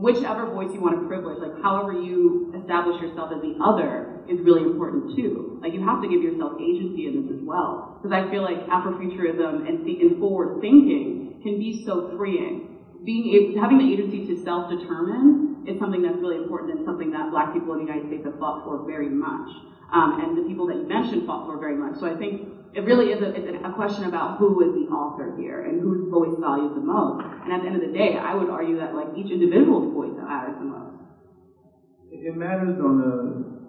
whichever 0.00 0.50
voice 0.50 0.72
you 0.72 0.80
want 0.80 0.98
to 0.98 1.06
privilege, 1.06 1.38
like, 1.38 1.54
however 1.62 1.92
you 1.92 2.50
establish 2.58 2.98
yourself 2.98 3.30
as 3.30 3.44
the 3.44 3.54
other 3.62 4.13
is 4.28 4.40
really 4.44 4.62
important 4.62 5.16
too. 5.16 5.58
Like, 5.62 5.72
you 5.72 5.84
have 5.84 6.02
to 6.02 6.08
give 6.08 6.22
yourself 6.22 6.60
agency 6.60 7.06
in 7.06 7.24
this 7.24 7.38
as 7.38 7.42
well. 7.44 8.00
Because 8.00 8.12
I 8.12 8.30
feel 8.30 8.42
like 8.42 8.66
Afrofuturism 8.68 9.68
and, 9.68 9.84
th- 9.84 10.00
and 10.00 10.20
forward 10.20 10.60
thinking 10.60 11.40
can 11.42 11.58
be 11.58 11.84
so 11.84 12.16
freeing. 12.16 12.70
Being 13.04 13.56
having 13.60 13.78
the 13.78 13.88
agency 13.92 14.24
to 14.32 14.42
self-determine 14.44 15.66
is 15.68 15.78
something 15.78 16.00
that's 16.00 16.20
really 16.20 16.36
important 16.36 16.78
and 16.78 16.84
something 16.84 17.12
that 17.12 17.30
Black 17.30 17.52
people 17.52 17.72
in 17.74 17.84
the 17.84 17.92
United 17.92 18.08
States 18.08 18.24
have 18.24 18.38
fought 18.38 18.64
for 18.64 18.86
very 18.86 19.08
much 19.08 19.48
um, 19.94 20.18
and 20.20 20.36
the 20.36 20.42
people 20.42 20.66
that 20.66 20.76
you 20.76 20.86
mentioned 20.86 21.26
fought 21.26 21.46
for 21.46 21.58
very 21.58 21.76
much. 21.76 21.98
So 22.00 22.06
I 22.06 22.16
think 22.18 22.50
it 22.74 22.82
really 22.82 23.12
is 23.12 23.22
a, 23.22 23.30
a 23.68 23.72
question 23.72 24.04
about 24.04 24.38
who 24.38 24.60
is 24.60 24.74
the 24.74 24.90
author 24.90 25.34
here 25.38 25.62
and 25.62 25.80
whose 25.80 26.10
voice 26.10 26.34
values 26.40 26.74
the 26.74 26.82
most. 26.82 27.22
And 27.44 27.52
at 27.52 27.60
the 27.62 27.66
end 27.66 27.76
of 27.76 27.82
the 27.82 27.94
day, 27.94 28.18
I 28.18 28.34
would 28.34 28.48
argue 28.48 28.76
that 28.78 28.94
like 28.94 29.08
each 29.16 29.30
individual's 29.30 29.92
voice 29.94 30.10
matters 30.18 30.56
the 30.58 30.66
most. 30.66 30.98
It 32.10 32.34
matters 32.34 32.80
on 32.80 32.98
a 32.98 33.63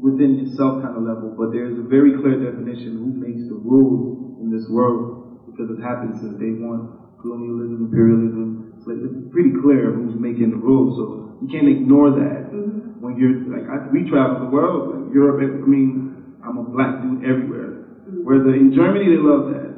within 0.00 0.36
yourself 0.38 0.82
kind 0.84 0.96
of 0.96 1.02
level, 1.02 1.32
but 1.32 1.52
there's 1.52 1.78
a 1.78 1.86
very 1.86 2.16
clear 2.20 2.36
definition 2.36 3.00
who 3.00 3.08
makes 3.16 3.48
the 3.48 3.56
rules 3.56 4.40
in 4.40 4.52
this 4.52 4.68
world 4.68 5.46
because 5.48 5.72
it 5.72 5.80
happens 5.80 6.20
since 6.20 6.36
day 6.36 6.52
one. 6.60 6.92
Colonialism, 7.20 7.88
imperialism, 7.88 8.76
it's 8.76 9.32
pretty 9.32 9.56
clear 9.58 9.90
who's 9.90 10.14
making 10.14 10.52
the 10.52 10.60
rules. 10.60 10.94
So 10.94 11.40
you 11.42 11.48
can't 11.48 11.66
ignore 11.66 12.12
that. 12.12 12.52
Mm-hmm. 12.52 13.02
When 13.02 13.18
you're 13.18 13.42
like, 13.50 13.66
I, 13.66 13.88
we 13.90 14.06
travel 14.06 14.46
the 14.46 14.52
world, 14.52 14.94
like 14.94 15.14
Europe. 15.14 15.42
I 15.42 15.66
mean, 15.66 16.38
I'm 16.44 16.58
a 16.58 16.66
black 16.70 17.02
dude 17.02 17.24
everywhere. 17.24 17.88
Mm-hmm. 18.06 18.22
Whereas 18.22 18.46
in 18.54 18.70
Germany, 18.70 19.10
they 19.10 19.18
love 19.18 19.50
that. 19.50 19.74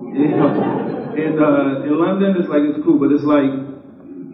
You 0.00 0.34
know, 0.34 0.50
in, 1.14 1.38
uh, 1.38 1.86
in 1.86 1.94
London, 2.00 2.34
it's 2.40 2.48
like, 2.48 2.64
it's 2.66 2.82
cool, 2.82 2.98
but 2.98 3.12
it's 3.12 3.22
like, 3.22 3.52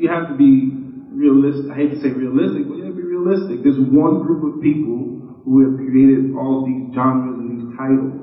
you 0.01 0.09
have 0.09 0.33
to 0.33 0.37
be 0.39 0.73
realistic. 1.13 1.73
I 1.73 1.77
hate 1.77 1.93
to 1.93 2.01
say 2.01 2.15
realistic, 2.15 2.65
but 2.69 2.77
realistic. 3.27 3.63
There's 3.63 3.81
one 3.81 4.19
group 4.19 4.43
of 4.45 4.61
people 4.61 5.09
who 5.45 5.61
have 5.63 5.77
created 5.77 6.35
all 6.37 6.65
these 6.65 6.83
genres 6.95 7.39
and 7.39 7.51
these 7.51 7.67
titles. 7.77 8.19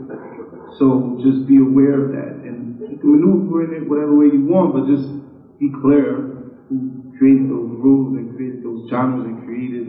So 0.78 1.18
just 1.22 1.47
be 1.47 1.58
aware 1.58 1.97
of 1.99 2.12
that. 2.12 2.36
And 2.43 2.68
you 2.89 2.97
can 2.97 3.12
maneuver 3.12 3.64
in 3.64 3.74
it 3.74 3.86
whatever 3.88 4.14
way 4.16 4.28
you 4.28 4.41
want, 4.41 4.74
but 4.74 4.86
just 4.86 5.14
be 5.60 5.70
clear 5.70 6.24
who 6.70 6.86
created 7.18 7.47
those 7.49 7.70
rules 7.72 8.16
and 8.16 8.28
created 8.36 8.64
those 8.64 8.88
genres 8.89 9.24
and 9.26 9.38
created 9.45 9.88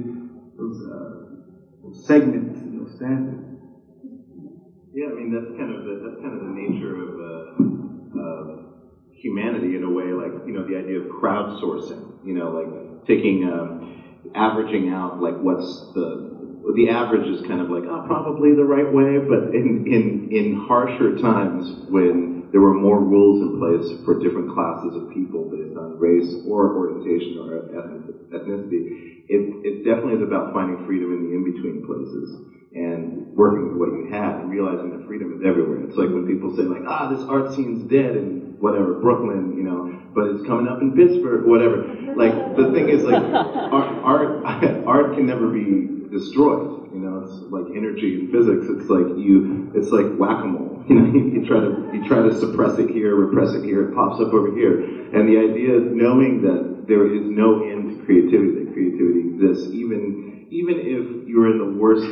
those, 0.59 0.83
uh, 0.87 1.21
those 1.83 2.07
segments 2.07 2.62
and 2.62 2.79
those 2.79 2.93
standards. 2.93 3.43
Yeah, 4.95 5.09
I 5.09 5.12
mean 5.12 5.31
that's 5.31 5.51
kind 5.57 5.71
of 5.71 5.85
the, 5.85 5.99
that's 6.03 6.17
kind 6.23 6.35
of 6.35 6.41
the 6.41 6.51
nature 6.51 6.97
of, 6.97 7.19
uh, 7.21 7.45
humanity 9.12 9.75
in 9.77 9.85
a 9.85 9.91
way. 9.91 10.12
Like 10.12 10.33
you 10.47 10.53
know 10.53 10.65
the 10.65 10.77
idea 10.77 10.99
of 10.99 11.05
crowdsourcing. 11.07 12.03
You 12.25 12.35
know, 12.35 12.51
like 12.51 12.69
taking 13.07 13.45
um, 13.45 13.75
averaging 14.35 14.89
out 14.89 15.18
like 15.18 15.37
what's 15.41 15.85
the 15.95 16.18
the 16.74 16.89
average 16.89 17.28
is 17.28 17.41
kind 17.41 17.61
of 17.61 17.70
like 17.70 17.87
oh, 17.89 18.01
probably 18.01 18.53
the 18.55 18.64
right 18.64 18.91
way, 18.91 19.18
but 19.18 19.45
in 19.53 19.80
in 19.87 20.20
in 20.30 20.53
harsher 20.53 21.11
times 21.11 21.74
when 21.87 22.30
there 22.53 22.61
were 22.61 22.72
more 22.72 23.03
rules 23.03 23.41
in 23.41 23.53
place 23.53 23.95
for 24.05 24.14
different 24.14 24.49
classes 24.49 24.97
of 24.97 25.09
people 25.09 25.47
based 25.51 25.76
on 25.76 25.99
race 25.99 26.37
or 26.45 26.70
orientation 26.72 27.37
or 27.39 27.62
ethnicity, 28.32 28.82
it, 29.28 29.43
it 29.62 29.82
definitely 29.82 30.14
is 30.14 30.22
about 30.22 30.51
finding 30.53 30.78
freedom 30.78 31.12
in 31.12 31.20
the 31.20 31.32
in-between 31.35 31.80
places 31.80 32.37
and 32.72 33.22
working 33.35 33.64
with 33.64 33.74
what 33.74 33.93
you 33.93 34.05
have 34.05 34.39
and 34.39 34.49
realizing 34.49 34.91
that 34.91 35.03
freedom 35.03 35.32
is 35.32 35.43
everywhere. 35.43 35.80
It's 35.82 35.97
like 35.97 36.12
when 36.12 36.24
people 36.24 36.51
say 36.51 36.64
like, 36.66 36.82
ah, 36.87 37.07
this 37.07 37.24
art 37.24 37.49
scene's 37.49 37.85
dead 37.85 38.14
in 38.14 38.44
whatever, 38.59 38.95
Brooklyn, 39.01 39.57
you 39.57 39.65
know, 39.65 40.01
but 40.15 40.29
it's 40.29 40.43
coming 40.47 40.69
up 40.69 40.81
in 40.81 40.95
Pittsburgh, 40.95 41.45
whatever. 41.45 41.79
Like, 42.17 42.57
the 42.57 42.71
thing 42.73 42.89
is 42.89 43.05
like, 43.05 43.23
art, 43.23 43.89
art, 44.05 44.45
art 44.87 45.15
can 45.15 45.27
never 45.27 45.49
be 45.49 46.09
destroyed, 46.11 46.93
you 46.95 47.01
know, 47.01 47.19
it's 47.23 47.43
like 47.51 47.67
energy 47.75 48.15
in 48.15 48.31
physics. 48.31 48.69
It's 48.69 48.89
like 48.89 49.07
you, 49.17 49.71
it's 49.75 49.91
like 49.91 50.17
whack-a-mole. 50.17 50.73
You 50.87 50.97
know, 50.97 51.07
you, 51.07 51.41
you 51.41 51.47
try 51.47 51.61
to, 51.61 51.91
you 51.95 52.05
try 52.05 52.21
to 52.23 52.31
suppress 52.31 52.79
it 52.79 52.91
here, 52.91 53.15
repress 53.17 53.55
it 53.55 53.65
here, 53.65 53.89
it 53.89 53.95
pops 53.95 54.21
up 54.21 54.35
over 54.35 54.53
here. 54.55 54.81
And 55.13 55.27
the 55.27 55.39
idea 55.39 55.81
knowing 55.81 56.43
that 56.43 56.87
there 56.87 57.07
is 57.07 57.25
no 57.31 57.63
end 57.65 57.89
to 57.89 58.05
creativity, 58.05 58.53
that 58.65 58.73
creativity 58.75 59.21
exists, 59.21 59.73
even, 59.73 60.47
even 60.51 60.79
if 60.79 61.27
you're 61.27 61.49
in 61.51 61.59
the 61.59 61.79
worst 61.79 62.05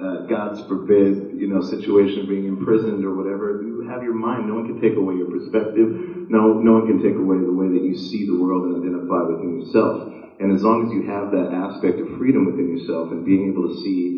uh, 0.00 0.18
God's 0.28 0.60
forbid, 0.60 1.14
you 1.30 1.46
know, 1.46 1.60
situation 1.60 2.22
of 2.22 2.28
being 2.28 2.46
imprisoned 2.46 3.04
or 3.04 3.12
whatever, 3.12 3.50
you 3.50 3.80
have 3.80 4.02
your 4.02 4.12
mind. 4.12 4.46
No 4.46 4.54
one 4.54 4.64
can 4.64 4.76
take 4.76 4.96
away 4.96 5.14
your 5.14 5.26
perspective. 5.26 5.88
No, 6.28 6.56
no 6.60 6.72
one 6.72 6.84
can 6.84 6.98
take 6.98 7.18
away 7.18 7.42
the 7.42 7.52
way 7.52 7.68
that 7.68 7.82
you 7.82 7.94
see 7.94 8.24
the 8.24 8.34
world 8.34 8.64
and 8.64 8.74
identify 8.74 9.22
within 9.22 9.50
yourself. 9.52 9.96
And 10.38 10.52
as 10.52 10.64
long 10.64 10.82
as 10.82 10.90
you 10.90 11.02
have 11.02 11.30
that 11.30 11.48
aspect 11.50 12.00
of 12.00 12.08
freedom 12.08 12.44
within 12.44 12.68
yourself 12.68 13.10
and 13.10 13.24
being 13.24 13.46
able 13.46 13.68
to 13.68 13.74
see 13.74 14.10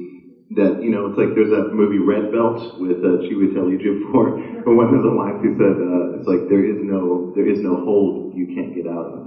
that, 0.50 0.74
you 0.80 0.90
know, 0.90 1.06
it's 1.06 1.16
like 1.16 1.34
there's 1.34 1.50
that 1.50 1.66
movie 1.70 1.98
Redbelt 1.98 2.58
with 2.76 2.98
uh, 3.04 3.16
Chiwetel 3.18 3.74
Ejiofor. 3.76 4.30
And 4.66 4.76
one 4.76 4.94
of 4.94 5.02
the 5.02 5.10
lines 5.10 5.40
he 5.40 5.50
said, 5.56 5.80
uh, 5.80 6.14
it's 6.14 6.26
like 6.26 6.42
there 6.48 6.64
is 6.64 6.78
no 6.82 7.24
there 7.34 7.46
is 7.46 7.60
no 7.62 7.76
hold 7.76 8.18
you 8.30 8.46
can't 8.46 8.72
get 8.72 8.86
out 8.86 9.06
of. 9.06 9.24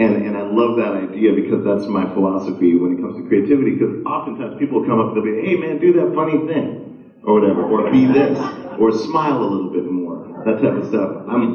And, 0.00 0.24
and 0.24 0.34
I 0.34 0.48
love 0.48 0.76
that 0.76 0.96
idea 0.96 1.34
because 1.34 1.62
that's 1.62 1.86
my 1.86 2.08
philosophy 2.14 2.74
when 2.74 2.96
it 2.96 3.02
comes 3.02 3.20
to 3.20 3.28
creativity. 3.28 3.76
Because 3.76 4.00
oftentimes 4.06 4.56
people 4.58 4.82
come 4.86 4.98
up 4.98 5.12
and 5.12 5.16
they'll 5.16 5.28
be, 5.28 5.44
hey 5.44 5.56
man, 5.56 5.78
do 5.78 5.92
that 5.92 6.14
funny 6.14 6.40
thing, 6.48 7.12
or 7.22 7.34
whatever, 7.34 7.68
or 7.68 7.90
be 7.92 8.06
this, 8.06 8.38
or 8.80 8.92
smile 8.92 9.42
a 9.42 9.44
little 9.44 9.70
bit 9.70 9.84
more, 9.84 10.24
that 10.46 10.56
type 10.62 10.72
of 10.72 10.88
stuff. 10.88 11.28
I'm, 11.28 11.52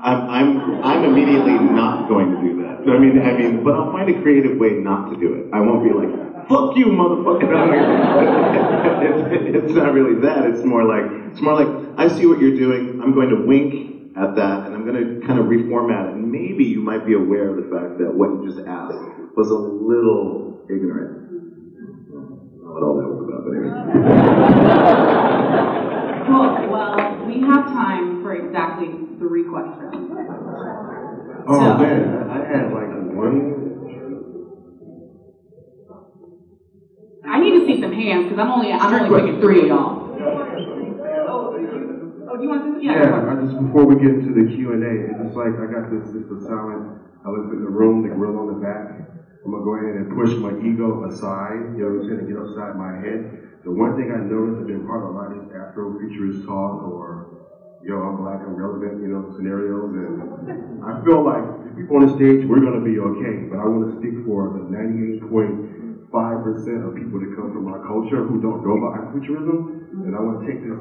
I'm, 0.00 0.30
I'm, 0.30 0.84
I'm 0.84 1.04
immediately 1.04 1.52
not 1.52 2.08
going 2.08 2.32
to 2.32 2.40
do 2.40 2.62
that. 2.62 2.88
I 2.88 2.96
mean, 2.98 3.20
I 3.20 3.36
mean, 3.36 3.62
but 3.62 3.74
I'll 3.74 3.92
find 3.92 4.08
a 4.08 4.22
creative 4.22 4.56
way 4.56 4.72
not 4.80 5.10
to 5.10 5.16
do 5.20 5.34
it. 5.34 5.50
I 5.52 5.60
won't 5.60 5.84
be 5.84 5.92
like, 5.92 6.48
fuck 6.48 6.74
you, 6.76 6.86
motherfucker. 6.86 7.44
it's, 9.04 9.66
it's 9.66 9.74
not 9.74 9.92
really 9.92 10.18
that. 10.20 10.46
It's 10.46 10.64
more 10.64 10.84
like, 10.84 11.04
it's 11.30 11.42
more 11.42 11.52
like, 11.52 11.68
I 11.98 12.08
see 12.08 12.24
what 12.24 12.40
you're 12.40 12.56
doing. 12.56 13.02
I'm 13.02 13.12
going 13.12 13.28
to 13.28 13.36
wink 13.36 13.95
at 14.16 14.34
that, 14.36 14.64
and 14.66 14.74
I'm 14.74 14.84
going 14.86 15.20
to 15.20 15.26
kind 15.26 15.38
of 15.38 15.46
reformat 15.46 16.08
it. 16.08 16.14
And 16.16 16.32
maybe 16.32 16.64
you 16.64 16.80
might 16.80 17.04
be 17.04 17.12
aware 17.12 17.50
of 17.50 17.56
the 17.56 17.68
fact 17.70 17.98
that 17.98 18.14
what 18.14 18.30
you 18.30 18.48
just 18.48 18.66
asked 18.66 18.96
was 19.36 19.50
a 19.50 19.58
little 19.58 20.64
ignorant. 20.70 21.20
I 21.20 22.16
don't 22.16 22.40
what 22.72 22.82
all 22.82 22.96
that 22.96 23.08
was 23.12 23.20
about, 23.28 23.44
but 23.44 23.52
anyway. 23.52 23.72
Cool. 26.26 26.50
Well, 26.68 27.24
we 27.28 27.40
have 27.42 27.66
time 27.70 28.20
for 28.20 28.34
exactly 28.34 28.90
three 29.18 29.44
questions. 29.44 29.94
Oh 31.46 31.60
So- 31.60 31.78
man, 31.78 32.28
I 32.28 32.38
had 32.44 32.72
like 32.72 32.90
one. 33.14 33.62
I 37.24 37.38
need 37.38 37.60
to 37.60 37.66
see 37.66 37.80
some 37.80 37.92
hands 37.92 38.24
because 38.24 38.38
I'm 38.40 38.50
only 38.50 38.72
I'm 38.72 38.92
only 38.92 39.20
picking 39.20 39.40
three 39.40 39.60
of 39.62 39.66
y'all. 39.68 40.05
Do 42.36 42.44
you 42.44 42.52
want 42.52 42.68
to? 42.68 42.76
Yeah. 42.84 43.00
Yeah, 43.00 43.32
I 43.32 43.40
just 43.40 43.56
before 43.56 43.88
we 43.88 43.96
get 43.96 44.12
into 44.12 44.36
the 44.36 44.44
Q 44.44 44.76
and 44.76 44.84
A, 44.84 45.08
it's 45.08 45.16
just 45.24 45.32
like 45.32 45.56
I 45.56 45.64
got 45.72 45.88
this 45.88 46.04
sister 46.12 46.36
silent 46.44 47.00
elephant 47.24 47.56
in 47.56 47.64
the 47.64 47.72
room, 47.72 48.04
the 48.04 48.12
grill 48.12 48.36
on 48.36 48.52
the 48.52 48.60
back. 48.60 48.92
I'm 49.40 49.56
gonna 49.56 49.64
go 49.64 49.80
ahead 49.80 49.96
and 49.96 50.12
push 50.12 50.36
my 50.36 50.52
ego 50.60 51.08
aside, 51.08 51.72
you 51.72 51.80
know 51.80 51.96
what 51.96 52.04
I'm 52.04 52.12
saying, 52.12 52.28
get 52.28 52.36
upside 52.36 52.76
my 52.76 52.92
head. 53.00 53.40
The 53.64 53.72
one 53.72 53.96
thing 53.96 54.12
I 54.12 54.20
noticed 54.20 54.60
I've 54.60 54.68
been 54.68 54.84
part 54.84 55.08
of 55.08 55.10
a 55.10 55.12
lot 55.16 55.32
of 55.32 55.40
these 55.40 55.48
Afrofuturist 55.48 56.44
talk 56.44 56.84
or 56.84 57.40
yo, 57.80 58.04
I'm 58.04 58.20
black, 58.20 58.44
I'm 58.44 58.52
relevant, 58.52 59.00
you 59.00 59.08
know, 59.08 59.32
scenarios 59.32 59.96
and 59.96 60.20
I 60.84 61.00
feel 61.08 61.24
like 61.24 61.40
people 61.72 61.96
on 61.96 62.04
the 62.04 62.12
stage, 62.20 62.44
we're 62.44 62.60
gonna 62.60 62.84
be 62.84 63.00
okay. 63.00 63.48
But 63.48 63.56
I 63.62 63.64
wanna 63.64 63.96
speak 63.96 64.12
for 64.28 64.52
the 64.52 64.60
98.5% 64.68 66.84
of 66.84 66.92
people 67.00 67.16
that 67.16 67.32
come 67.32 67.56
from 67.56 67.64
our 67.72 67.80
culture 67.80 68.28
who 68.28 68.44
don't 68.44 68.60
know 68.60 68.76
about 68.76 69.08
Afrofuturism. 69.08 70.04
And 70.04 70.12
I 70.12 70.20
wanna 70.20 70.44
take 70.44 70.60
this 70.60 70.76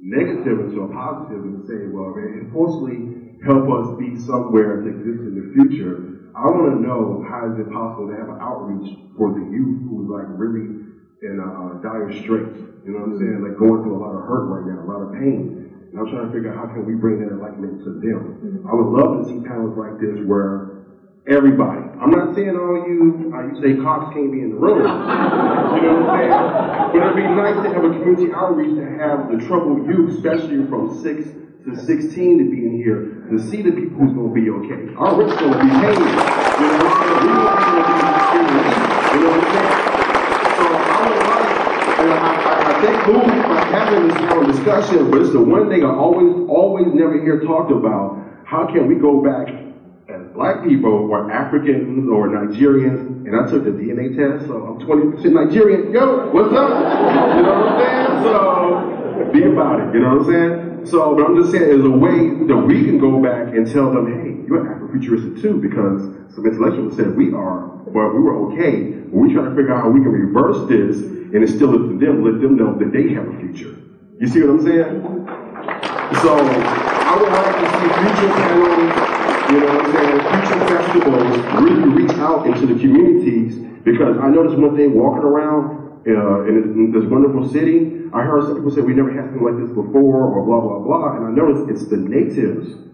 negative 0.00 0.60
into 0.60 0.82
a 0.82 0.88
positive 0.92 1.44
and 1.44 1.66
say, 1.66 1.86
well, 1.90 2.14
man, 2.14 2.46
enforcefully 2.46 3.34
help 3.42 3.68
us 3.70 3.98
be 3.98 4.16
somewhere 4.16 4.82
to 4.82 4.88
exist 4.88 5.22
in 5.26 5.34
the 5.34 5.46
future. 5.54 6.18
I 6.34 6.46
want 6.46 6.74
to 6.74 6.78
know 6.82 7.24
how 7.26 7.50
is 7.50 7.58
it 7.58 7.70
possible 7.72 8.06
to 8.08 8.14
have 8.14 8.28
an 8.28 8.38
outreach 8.40 8.86
for 9.16 9.34
the 9.34 9.42
youth 9.50 9.82
who's 9.90 10.08
like 10.08 10.26
really 10.38 10.78
in 11.22 11.40
uh, 11.42 11.82
dire 11.82 12.10
straits. 12.14 12.58
You 12.86 12.94
know 12.94 13.02
what 13.02 13.10
I'm 13.10 13.18
saying? 13.18 13.42
Like 13.42 13.58
going 13.58 13.82
through 13.82 13.98
a 13.98 14.02
lot 14.02 14.14
of 14.14 14.22
hurt 14.22 14.46
right 14.46 14.66
now, 14.70 14.86
a 14.86 14.88
lot 14.88 15.02
of 15.02 15.10
pain. 15.18 15.66
And 15.90 15.98
I'm 15.98 16.06
trying 16.06 16.26
to 16.28 16.32
figure 16.32 16.52
out 16.52 16.56
how 16.56 16.68
can 16.70 16.86
we 16.86 16.94
bring 16.94 17.18
that 17.18 17.32
enlightenment 17.34 17.82
to 17.82 17.90
them. 17.98 18.38
I 18.70 18.74
would 18.74 18.90
love 18.92 19.18
to 19.18 19.22
see 19.26 19.42
panels 19.42 19.74
like 19.74 19.98
this 19.98 20.20
where 20.26 20.77
everybody. 21.26 21.82
I'm 22.00 22.10
not 22.10 22.34
saying 22.34 22.56
all 22.56 22.86
you, 22.86 23.32
you 23.34 23.60
say 23.60 23.82
cops 23.82 24.14
can't 24.14 24.30
be 24.30 24.40
in 24.40 24.50
the 24.50 24.56
room. 24.56 24.80
you 24.80 25.82
know 25.82 26.00
what 26.00 26.14
I'm 26.14 26.20
saying? 26.20 26.92
But 26.92 27.00
it'd 27.02 27.16
be 27.16 27.28
nice 27.28 27.58
to 27.64 27.68
have 27.74 27.84
a 27.84 27.90
community 27.90 28.32
outreach 28.32 28.74
to 28.76 28.86
have 28.96 29.28
the 29.32 29.38
troubled 29.46 29.86
youth, 29.86 30.16
especially 30.16 30.64
from 30.68 30.94
6 31.02 31.28
to 31.64 31.76
16 31.76 32.38
to 32.38 32.44
be 32.48 32.64
in 32.64 32.80
here, 32.80 33.26
to 33.28 33.36
see 33.50 33.60
the 33.62 33.72
people 33.72 33.98
who's 33.98 34.14
going 34.14 34.30
to 34.30 34.36
be 34.36 34.48
okay. 34.48 34.94
Our 34.96 35.18
rent's 35.18 35.36
going 35.36 35.52
to 35.52 35.60
be 35.60 35.68
paid. 35.68 35.98
You 35.98 36.06
know 36.06 36.80
what 36.80 36.88
I'm 36.88 37.02
saying? 37.02 37.18
We 37.18 37.32
want 37.34 37.58
to 37.58 37.66
be. 37.66 38.08
You 39.08 39.20
know 39.20 39.30
what 39.34 39.42
I'm 39.42 39.52
saying? 39.52 39.74
So 40.54 40.64
I 40.64 40.96
would 41.02 41.24
like, 41.28 41.50
and 41.98 42.08
I, 42.08 42.30
I, 42.40 42.54
I 42.62 42.80
think 42.80 42.96
moving 43.10 43.42
by 43.42 43.60
having 43.68 44.08
this 44.08 44.16
kind 44.16 44.38
of 44.38 44.46
discussion, 44.54 45.10
but 45.10 45.20
it's 45.20 45.32
the 45.32 45.42
one 45.42 45.68
thing 45.68 45.84
I 45.84 45.92
always, 45.92 46.32
always 46.48 46.86
never 46.94 47.20
hear 47.20 47.40
talked 47.40 47.72
about. 47.72 48.22
How 48.44 48.66
can 48.66 48.86
we 48.88 48.94
go 48.94 49.20
back 49.20 49.67
black 50.38 50.62
people 50.62 51.10
or 51.10 51.28
Africans 51.32 52.08
or 52.08 52.28
Nigerians, 52.28 53.26
and 53.26 53.34
I 53.34 53.50
took 53.50 53.64
the 53.64 53.74
DNA 53.74 54.14
test, 54.14 54.46
so 54.46 54.54
I'm 54.54 54.78
20% 54.86 55.18
Nigerian. 55.34 55.90
Yo, 55.90 56.30
what's 56.30 56.54
up? 56.54 56.78
You 57.34 57.42
know 57.42 57.58
what 57.58 57.74
I'm 57.74 57.80
saying? 57.82 58.22
So 58.22 59.32
be 59.32 59.42
about 59.50 59.80
it. 59.82 59.92
You 59.92 60.00
know 60.00 60.14
what 60.14 60.30
I'm 60.30 60.30
saying? 60.30 60.86
So, 60.86 61.16
but 61.16 61.26
I'm 61.26 61.36
just 61.42 61.50
saying, 61.50 61.66
there's 61.66 61.84
a 61.84 61.90
way 61.90 62.38
that 62.46 62.56
we 62.56 62.84
can 62.84 63.00
go 63.00 63.20
back 63.20 63.50
and 63.50 63.66
tell 63.66 63.90
them, 63.90 64.06
hey, 64.06 64.46
you're 64.46 64.62
Afrofuturistic 64.62 65.42
too, 65.42 65.58
because 65.58 66.06
some 66.32 66.46
intellectuals 66.46 66.94
said 66.94 67.16
we 67.16 67.34
are, 67.34 67.66
but 67.90 68.14
we 68.14 68.22
were 68.22 68.38
okay. 68.46 68.94
We're 69.10 69.34
trying 69.34 69.50
to 69.50 69.56
figure 69.58 69.74
out 69.74 69.82
how 69.82 69.90
we 69.90 69.98
can 69.98 70.14
reverse 70.14 70.68
this 70.70 71.02
and 71.02 71.42
instill 71.42 71.74
it 71.74 71.82
to 71.90 71.98
them, 71.98 72.22
let 72.22 72.40
them 72.40 72.54
know 72.54 72.78
that 72.78 72.92
they 72.94 73.10
have 73.10 73.26
a 73.26 73.34
future. 73.42 73.74
You 74.22 74.28
see 74.28 74.46
what 74.46 74.54
I'm 74.54 74.62
saying? 74.62 75.02
So 76.22 76.30
I 76.30 77.18
would 77.18 77.26
like 77.26 77.58
to 77.58 77.66
see 77.74 77.90
future 78.06 78.30
panels, 78.38 79.07
you 79.48 79.60
know 79.60 79.66
what 79.66 79.84
I'm 79.84 79.92
saying, 79.92 80.20
future 80.20 80.60
festivals 80.68 81.36
really 81.56 82.04
reach 82.04 82.16
out 82.18 82.46
into 82.46 82.66
the 82.66 82.78
communities 82.78 83.56
because 83.84 84.18
I 84.18 84.28
noticed 84.28 84.58
one 84.58 84.76
thing 84.76 84.94
walking 84.94 85.24
around 85.24 85.78
uh, 86.06 86.44
in, 86.48 86.92
this, 86.92 87.04
wonderful 87.04 87.48
city, 87.48 88.08
I 88.12 88.22
heard 88.22 88.44
some 88.44 88.56
people 88.56 88.70
say 88.70 88.80
we 88.80 88.94
never 88.94 89.12
had 89.12 89.28
something 89.28 89.44
like 89.44 89.60
this 89.60 89.72
before 89.74 90.32
or 90.32 90.44
blah, 90.44 90.60
blah, 90.60 90.80
blah, 90.80 91.16
and 91.16 91.26
I 91.28 91.30
noticed 91.32 91.68
it's 91.68 91.88
the 91.90 91.96
natives 91.96 92.88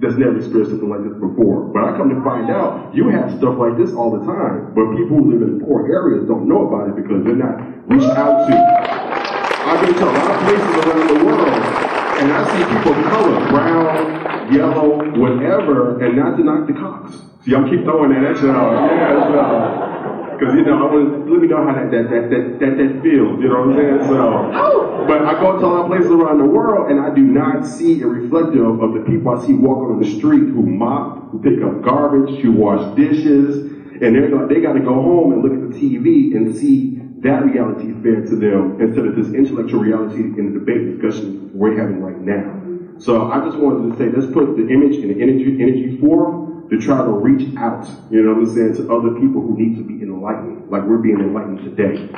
that's 0.00 0.16
never 0.16 0.36
experienced 0.36 0.72
something 0.72 0.88
like 0.88 1.04
this 1.04 1.16
before. 1.20 1.68
But 1.72 1.84
I 1.84 1.96
come 1.96 2.08
to 2.12 2.20
find 2.24 2.50
out 2.50 2.94
you 2.94 3.08
have 3.08 3.32
stuff 3.36 3.56
like 3.56 3.76
this 3.76 3.92
all 3.92 4.12
the 4.12 4.24
time, 4.24 4.72
but 4.76 4.96
people 4.96 5.20
who 5.20 5.32
live 5.32 5.42
in 5.44 5.60
poor 5.64 5.88
areas 5.88 6.26
don't 6.28 6.48
know 6.48 6.68
about 6.68 6.92
it 6.92 6.96
because 6.96 7.24
they're 7.24 7.38
not 7.38 7.60
reached 7.88 8.12
out 8.16 8.48
to. 8.48 8.52
I've 8.52 9.80
been 9.80 9.94
to 9.96 10.04
a 10.04 10.12
lot 10.12 10.28
of 10.28 10.38
places 10.44 10.72
around 10.84 11.06
the 11.08 11.18
world, 11.24 12.03
and 12.18 12.32
I 12.32 12.40
see 12.50 12.76
people 12.76 12.92
of 12.92 13.04
color, 13.04 13.48
brown, 13.48 14.52
yellow, 14.52 15.18
whatever, 15.18 16.04
and 16.04 16.16
not 16.16 16.36
to 16.36 16.44
knock 16.44 16.66
the 16.66 16.72
cops. 16.74 17.16
See, 17.44 17.50
y'all 17.50 17.68
keep 17.68 17.84
throwing 17.84 18.12
that 18.12 18.24
at 18.24 18.42
y'all. 18.42 18.86
Yeah. 18.86 19.94
Because, 20.34 20.54
you 20.54 20.64
know, 20.64 20.88
I 20.88 20.92
want 20.92 21.26
to 21.26 21.32
let 21.32 21.40
me 21.42 21.46
know 21.46 21.62
how 21.62 21.74
that, 21.74 21.90
that, 21.94 22.10
that, 22.10 22.24
that, 22.30 22.58
that, 22.58 22.74
that 22.74 23.02
feels, 23.02 23.38
you 23.38 23.46
know 23.46 23.70
what 23.70 23.78
I'm 23.78 24.02
saying? 24.02 24.02
So, 24.10 25.06
but 25.06 25.22
I 25.22 25.38
go 25.38 25.58
to 25.58 25.64
a 25.64 25.68
lot 25.68 25.80
of 25.82 25.86
places 25.86 26.10
around 26.10 26.38
the 26.38 26.44
world, 26.44 26.90
and 26.90 27.00
I 27.00 27.14
do 27.14 27.22
not 27.22 27.66
see 27.66 28.02
a 28.02 28.06
reflective 28.06 28.82
of 28.82 28.94
the 28.94 29.04
people 29.06 29.30
I 29.30 29.46
see 29.46 29.54
walking 29.54 29.94
on 29.94 30.02
the 30.02 30.10
street 30.18 30.50
who 30.50 30.66
mop, 30.66 31.30
who 31.30 31.38
pick 31.38 31.62
up 31.62 31.82
garbage, 31.82 32.42
who 32.42 32.50
wash 32.50 32.82
dishes, 32.96 33.70
and 34.02 34.10
they're 34.16 34.26
they 34.48 34.60
got 34.60 34.74
to 34.74 34.80
go 34.80 34.94
home 34.94 35.32
and 35.32 35.42
look 35.42 35.54
at 35.54 35.70
the 35.70 35.78
TV 35.78 36.34
and 36.34 36.56
see 36.56 36.98
that 37.24 37.42
reality 37.42 37.90
fair 38.02 38.20
to 38.20 38.36
them 38.36 38.78
instead 38.80 39.06
of 39.06 39.16
this 39.16 39.32
intellectual 39.32 39.80
reality 39.80 40.20
in 40.20 40.52
the 40.52 40.58
debate 40.60 41.00
discussion 41.00 41.50
we're 41.54 41.74
having 41.74 42.02
right 42.02 42.20
now. 42.20 42.60
So 43.00 43.32
I 43.32 43.40
just 43.40 43.56
wanted 43.56 43.90
to 43.90 43.96
say, 43.96 44.12
let's 44.14 44.30
put 44.30 44.56
the 44.56 44.68
image 44.68 44.96
and 44.96 45.08
the 45.08 45.22
energy, 45.22 45.56
energy 45.58 45.96
forth 45.98 46.68
to 46.68 46.78
try 46.78 46.98
to 46.98 47.10
reach 47.10 47.56
out, 47.56 47.88
you 48.10 48.22
know 48.22 48.34
what 48.34 48.48
I'm 48.48 48.54
saying, 48.54 48.76
to 48.76 48.92
other 48.94 49.18
people 49.18 49.40
who 49.40 49.56
need 49.56 49.76
to 49.78 49.84
be 49.84 50.02
enlightened, 50.04 50.70
like 50.70 50.84
we're 50.84 50.98
being 50.98 51.18
enlightened 51.18 51.64
today. 51.64 52.08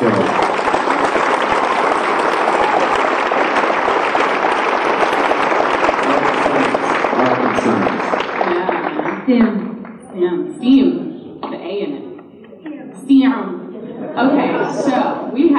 So, 0.00 0.08
Yeah. 8.48 9.24
STEM. 9.24 10.08
STEM. 10.08 10.56
STEAM. 10.56 11.40
The 11.42 11.56
A 11.56 11.80
in 11.84 11.92
it. 11.92 12.96
STEAM. 13.04 13.58
Okay, 14.18 14.50
so 14.82 15.30
we 15.32 15.52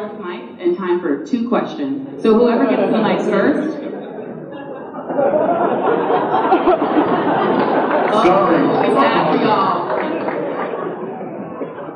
have 0.00 0.18
wireless 0.18 0.20
mics 0.20 0.62
and 0.62 0.76
time 0.76 1.00
for 1.00 1.24
two 1.26 1.48
questions. 1.48 2.22
So 2.22 2.34
whoever 2.38 2.66
gets 2.68 2.90
the 2.90 2.98
mic 2.98 3.20
first. 3.20 3.78
Sorry. 8.22 8.86
It's 8.86 8.94
that 8.94 9.30
for 9.30 9.38
y'all. 9.44 9.98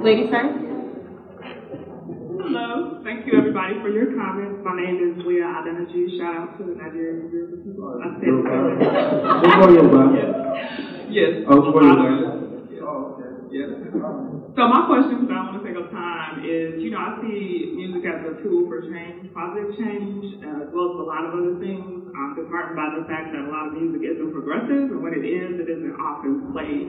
Ladies 0.03 0.31
first. 0.31 0.59
Hello. 2.41 3.01
Thank 3.05 3.27
you, 3.27 3.33
everybody, 3.39 3.75
for 3.81 3.89
your 3.89 4.15
comments. 4.15 4.61
My 4.65 4.77
name 4.77 4.97
is 5.01 5.17
Leah 5.27 5.45
Adeniji. 5.45 6.19
Shout 6.19 6.37
out 6.37 6.59
to 6.59 6.65
the 6.65 6.75
Nigerian 6.75 7.29
group 7.31 7.53
of 7.55 7.65
people. 7.65 8.01
I 8.03 8.05
said 8.21 8.29
Chukwu 9.51 9.67
Yoruba. 9.75 10.03
Yes. 11.11 11.45
Oh, 11.49 11.61
Chukwu 11.63 11.81
Yoruba. 11.83 12.05
Oh, 12.87 13.17
okay. 13.17 13.31
Yes. 13.51 13.71
So 14.55 14.69
my 14.69 14.83
question, 14.87 15.19
because 15.19 15.31
I 15.31 15.35
don't 15.43 15.47
want 15.51 15.63
to 15.63 15.67
take 15.67 15.77
up 15.77 15.91
time, 15.91 16.39
is 16.39 16.79
you 16.79 16.91
know 16.91 16.99
I 16.99 17.11
see 17.21 17.67
music 17.75 18.05
as 18.07 18.23
a 18.23 18.35
tool 18.41 18.63
for 18.69 18.79
change, 18.81 19.27
positive 19.35 19.71
change, 19.77 20.25
uh, 20.43 20.63
as 20.63 20.69
well 20.71 20.87
as 20.95 20.97
a 20.99 21.03
lot 21.03 21.25
of 21.25 21.35
other 21.35 21.53
things. 21.59 22.03
I'm 22.15 22.35
disheartened 22.35 22.77
by 22.77 22.89
the 22.89 23.03
fact 23.03 23.33
that 23.33 23.43
a 23.43 23.51
lot 23.51 23.67
of 23.67 23.73
music 23.73 24.03
isn't 24.03 24.31
progressive, 24.31 24.91
and 24.95 25.03
when 25.03 25.13
it 25.13 25.27
is, 25.27 25.59
it 25.59 25.69
isn't 25.69 25.95
often 25.99 26.39
played. 26.53 26.87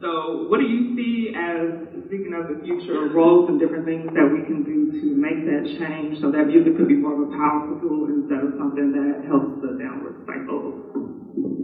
So 0.00 0.44
what 0.44 0.58
do 0.60 0.64
you 0.66 0.84
see 0.94 1.30
as, 1.34 1.72
speaking 2.04 2.34
of 2.34 2.46
the 2.46 2.54
future, 2.60 3.08
roles 3.08 3.48
and 3.48 3.58
different 3.58 3.84
things 3.84 4.10
that 4.14 4.28
we 4.28 4.42
can 4.42 4.62
do 4.62 4.86
to 5.00 5.06
make 5.16 5.44
that 5.44 5.64
change 5.78 6.20
so 6.20 6.28
that 6.30 6.44
music 6.46 6.76
could 6.76 6.86
be 6.86 6.96
more 6.96 7.12
of 7.12 7.18
a 7.20 7.26
powerful 7.26 7.76
tool 7.80 8.04
instead 8.06 8.42
of 8.42 8.52
something 8.58 8.92
that 8.92 9.24
helps 9.24 9.48
the 9.62 9.72
downward 9.72 10.14
cycle? 10.26 10.76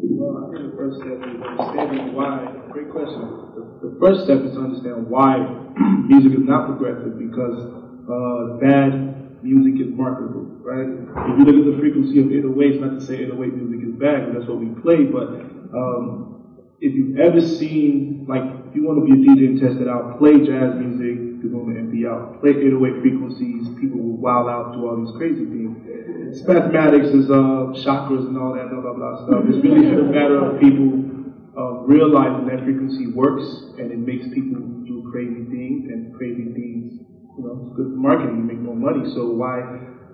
Well, 0.03 0.37
I 0.37 0.43
think 0.49 0.65
the 0.71 0.77
first 0.77 0.97
step 0.97 1.19
is 1.21 1.41
understanding 1.41 2.13
why. 2.13 2.49
Great 2.73 2.89
question. 2.89 3.52
The, 3.83 3.97
first 3.99 4.25
step 4.25 4.39
is 4.47 4.55
to 4.55 4.61
understand 4.61 5.11
why 5.11 5.43
music 6.07 6.39
is 6.39 6.47
not 6.47 6.67
progressive 6.67 7.19
because 7.19 7.59
uh, 8.07 8.63
bad 8.63 9.43
music 9.43 9.83
is 9.83 9.93
marketable, 9.93 10.47
right? 10.63 10.87
If 10.87 11.35
you 11.39 11.45
look 11.45 11.59
at 11.59 11.67
the 11.75 11.79
frequency 11.83 12.23
of 12.23 12.31
808s, 12.31 12.81
not 12.81 13.01
to 13.01 13.05
say 13.05 13.27
808 13.27 13.55
music 13.59 13.89
is 13.89 13.95
bad, 13.99 14.35
that's 14.35 14.47
what 14.47 14.63
we 14.63 14.71
play, 14.81 15.03
but 15.05 15.35
um, 15.75 16.47
if 16.81 16.95
you've 16.95 17.19
ever 17.19 17.41
seen, 17.41 18.25
like, 18.29 18.43
if 18.71 18.75
you 18.75 18.87
want 18.87 19.03
to 19.03 19.05
be 19.05 19.19
a 19.19 19.21
DJ 19.27 19.51
and 19.51 19.61
test 19.61 19.83
it 19.83 19.89
out, 19.89 20.19
play 20.19 20.39
jazz 20.47 20.79
music, 20.79 21.33
room 21.43 21.75
and 21.77 21.91
be 21.91 22.07
out. 22.07 22.41
Play 22.41 22.51
808 22.51 23.03
frequencies, 23.03 23.69
people 23.79 23.99
will 23.99 24.17
wild 24.17 24.49
out, 24.49 24.73
do 24.75 24.87
all 24.87 24.97
these 24.97 25.15
crazy 25.17 25.45
things. 25.45 25.77
It's 25.87 26.47
mathematics, 26.47 27.09
is 27.09 27.31
uh, 27.31 27.75
chakras 27.85 28.27
and 28.27 28.39
all 28.39 28.55
that, 28.55 28.71
blah, 28.71 28.81
blah, 28.81 28.95
blah 28.95 29.27
stuff. 29.27 29.45
It's 29.47 29.63
really 29.63 29.91
a 29.91 30.03
matter 30.03 30.39
of 30.39 30.61
people 30.61 31.12
uh, 31.57 31.73
realizing 31.85 32.47
that 32.47 32.65
frequency 32.65 33.07
works 33.09 33.45
and 33.79 33.91
it 33.93 33.99
makes 33.99 34.27
people 34.29 34.61
do 34.87 35.03
crazy 35.11 35.43
things 35.51 35.87
and 35.87 36.13
crazy 36.15 36.47
things, 36.55 37.01
you 37.39 37.45
know, 37.45 37.61
it's 37.67 37.77
good 37.77 37.95
marketing, 37.97 38.39
you 38.39 38.45
make 38.45 38.61
more 38.61 38.77
money. 38.77 39.05
So 39.15 39.27
why 39.27 39.63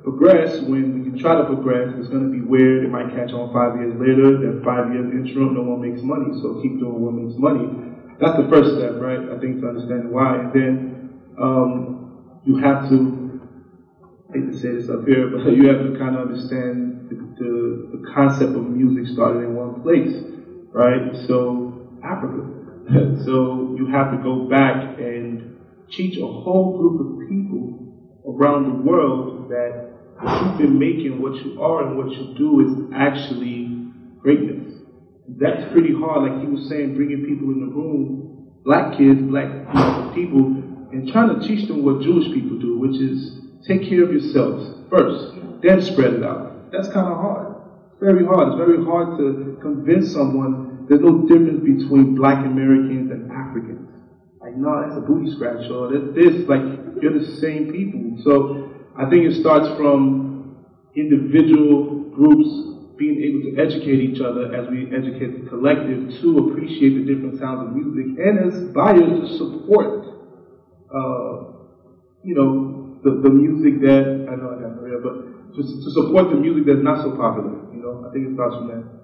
progress 0.03 0.61
when 0.61 1.03
can 1.05 1.19
try 1.19 1.35
to 1.37 1.45
progress, 1.45 1.91
it's 1.99 2.09
going 2.09 2.23
to 2.25 2.31
be 2.31 2.41
weird, 2.41 2.85
it 2.85 2.91
might 2.91 3.11
catch 3.11 3.33
on 3.33 3.53
five 3.53 3.77
years 3.77 3.95
later, 3.95 4.39
then 4.39 4.63
five 4.65 4.93
years 4.93 5.09
interim, 5.11 5.55
no 5.55 5.63
one 5.63 5.81
makes 5.81 6.03
money, 6.03 6.31
so 6.41 6.55
keep 6.63 6.79
doing 6.79 7.01
what 7.01 7.15
makes 7.15 7.37
money. 7.39 7.69
That's 8.21 8.37
the 8.37 8.49
first 8.49 8.73
step, 8.75 8.95
right? 8.99 9.21
I 9.31 9.39
think 9.39 9.61
to 9.61 9.67
understand 9.69 10.11
why. 10.11 10.37
And 10.37 10.53
then 10.53 10.81
um, 11.39 11.85
you 12.45 12.57
have 12.57 12.89
to, 12.89 13.15
I 14.31 14.39
hate 14.39 14.47
to 14.47 14.53
say 14.53 14.73
this 14.73 14.89
up 14.89 15.05
here, 15.07 15.27
but 15.29 15.41
you 15.53 15.69
have 15.69 15.83
to 15.83 15.91
kind 15.91 16.15
of 16.17 16.23
understand 16.23 17.07
the, 17.09 17.17
the, 17.39 17.99
the 17.99 17.99
concept 18.13 18.57
of 18.57 18.67
music 18.67 19.07
started 19.07 19.43
in 19.43 19.53
one 19.55 19.75
place, 19.83 20.23
right? 20.79 21.27
So, 21.27 21.91
Africa. 22.05 22.47
so 23.27 23.75
you 23.77 23.89
have 23.91 24.13
to 24.13 24.19
go 24.23 24.49
back 24.49 24.99
and 24.99 25.59
teach 25.91 26.17
a 26.19 26.27
whole 26.27 26.79
group 26.79 27.01
of 27.03 27.29
people 27.29 28.23
around 28.25 28.71
the 28.71 28.83
world 28.89 29.51
that 29.51 29.91
what 30.21 30.43
you've 30.43 30.59
been 30.59 30.79
making, 30.79 31.21
what 31.21 31.35
you 31.45 31.61
are 31.61 31.89
and 31.89 31.99
what 31.99 32.11
you 32.13 32.35
do 32.39 32.61
is 32.61 32.95
actually 32.95 33.91
greatness. 34.21 34.75
That's 35.27 35.73
pretty 35.73 35.95
hard, 35.95 36.31
like 36.31 36.41
he 36.43 36.47
was 36.47 36.69
saying, 36.69 36.95
bringing 36.95 37.27
people 37.27 37.51
in 37.51 37.61
the 37.61 37.75
room, 37.75 38.53
black 38.65 38.97
kids, 38.97 39.21
black 39.23 39.51
people, 40.15 40.63
and 40.93 41.11
trying 41.11 41.41
to 41.41 41.47
teach 41.47 41.67
them 41.67 41.85
what 41.85 42.03
Jewish 42.03 42.33
people 42.33 42.59
do, 42.59 42.79
which 42.79 43.01
is 43.01 43.35
take 43.67 43.83
care 43.89 44.05
of 44.05 44.13
yourselves 44.13 44.89
first, 44.91 45.35
then 45.61 45.83
spread 45.83 46.15
it 46.15 46.23
out. 46.23 46.71
That's 46.71 46.87
kind 46.95 47.11
of 47.11 47.19
hard. 47.19 47.57
It's 47.91 48.01
very 48.01 48.25
hard. 48.25 48.49
It's 48.49 48.59
very 48.59 48.85
hard 48.85 49.19
to 49.19 49.59
convince 49.61 50.13
someone 50.13 50.68
there's 50.89 51.01
no 51.01 51.27
difference 51.27 51.61
between 51.61 52.15
black 52.15 52.45
Americans 52.45 53.11
and 53.11 53.31
Africans. 53.31 53.89
Like, 54.41 54.57
no, 54.57 54.81
that's 54.81 54.97
a 54.97 55.01
booty 55.01 55.31
scratch, 55.35 55.71
or 55.71 55.93
that's 55.93 56.15
this. 56.15 56.49
Like, 56.49 56.63
you're 57.03 57.19
the 57.19 57.37
same 57.41 57.73
people. 57.73 58.23
So, 58.25 58.71
I 58.97 59.09
think 59.11 59.27
it 59.27 59.41
starts 59.41 59.69
from 59.77 60.65
individual 60.95 62.11
groups 62.11 62.97
being 62.99 63.23
able 63.23 63.41
to 63.47 63.63
educate 63.63 64.01
each 64.01 64.21
other 64.21 64.55
as 64.55 64.69
we 64.69 64.91
educate 64.91 65.45
the 65.45 65.49
collective 65.49 66.21
to 66.21 66.51
appreciate 66.51 66.99
the 66.99 67.15
different 67.15 67.39
sounds 67.39 67.69
of 67.69 67.77
music, 67.77 68.19
and 68.19 68.39
as 68.43 68.65
buyers 68.75 69.21
to 69.23 69.39
support, 69.39 70.05
uh, 70.91 71.55
you 72.25 72.35
know, 72.35 72.99
the, 73.05 73.23
the 73.23 73.31
music 73.31 73.81
that 73.83 74.27
I 74.27 74.35
know 74.35 74.59
I 74.59 74.63
got 74.63 75.03
but 75.03 75.55
to, 75.55 75.63
to 75.63 75.91
support 75.95 76.31
the 76.31 76.37
music 76.37 76.67
that's 76.67 76.83
not 76.83 77.03
so 77.03 77.15
popular. 77.15 77.55
You 77.73 77.83
know, 77.83 78.05
I 78.09 78.13
think 78.13 78.29
it 78.29 78.35
starts 78.35 78.57
from 78.57 78.69
there. 78.69 78.98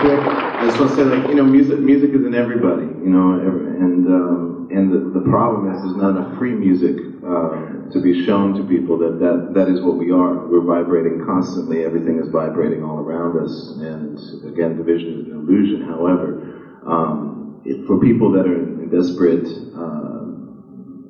Quick, 0.00 0.20
I 0.20 0.64
just 0.66 0.80
want 0.80 0.90
to 0.92 0.96
say, 0.96 1.04
like, 1.04 1.28
you 1.28 1.34
know, 1.34 1.44
music, 1.44 1.78
music 1.78 2.10
is 2.10 2.24
in 2.24 2.34
everybody, 2.34 2.86
you 2.86 3.10
know, 3.12 3.32
and 3.32 4.06
um, 4.08 4.68
and 4.72 4.92
the, 4.92 5.20
the 5.20 5.28
problem 5.28 5.70
is 5.72 5.82
there's 5.82 5.96
not 5.96 6.10
enough 6.16 6.38
free 6.38 6.54
music 6.54 6.96
uh, 7.24 7.90
to 7.92 8.00
be 8.00 8.24
shown 8.24 8.54
to 8.54 8.64
people 8.64 8.96
that, 8.98 9.18
that 9.20 9.52
that 9.54 9.68
is 9.68 9.82
what 9.82 9.96
we 9.96 10.10
are. 10.10 10.46
We're 10.48 10.64
vibrating 10.64 11.24
constantly. 11.26 11.84
Everything 11.84 12.18
is 12.18 12.28
vibrating 12.28 12.82
all 12.82 12.98
around 12.98 13.36
us, 13.36 13.72
and 13.78 14.18
again, 14.46 14.76
division 14.76 15.20
is 15.20 15.26
an 15.26 15.32
illusion. 15.32 15.82
However, 15.82 16.80
um, 16.86 17.60
it, 17.64 17.86
for 17.86 18.00
people 18.00 18.30
that 18.32 18.46
are 18.46 18.56
in 18.56 18.88
desperate 18.90 19.46
uh, 19.76 20.24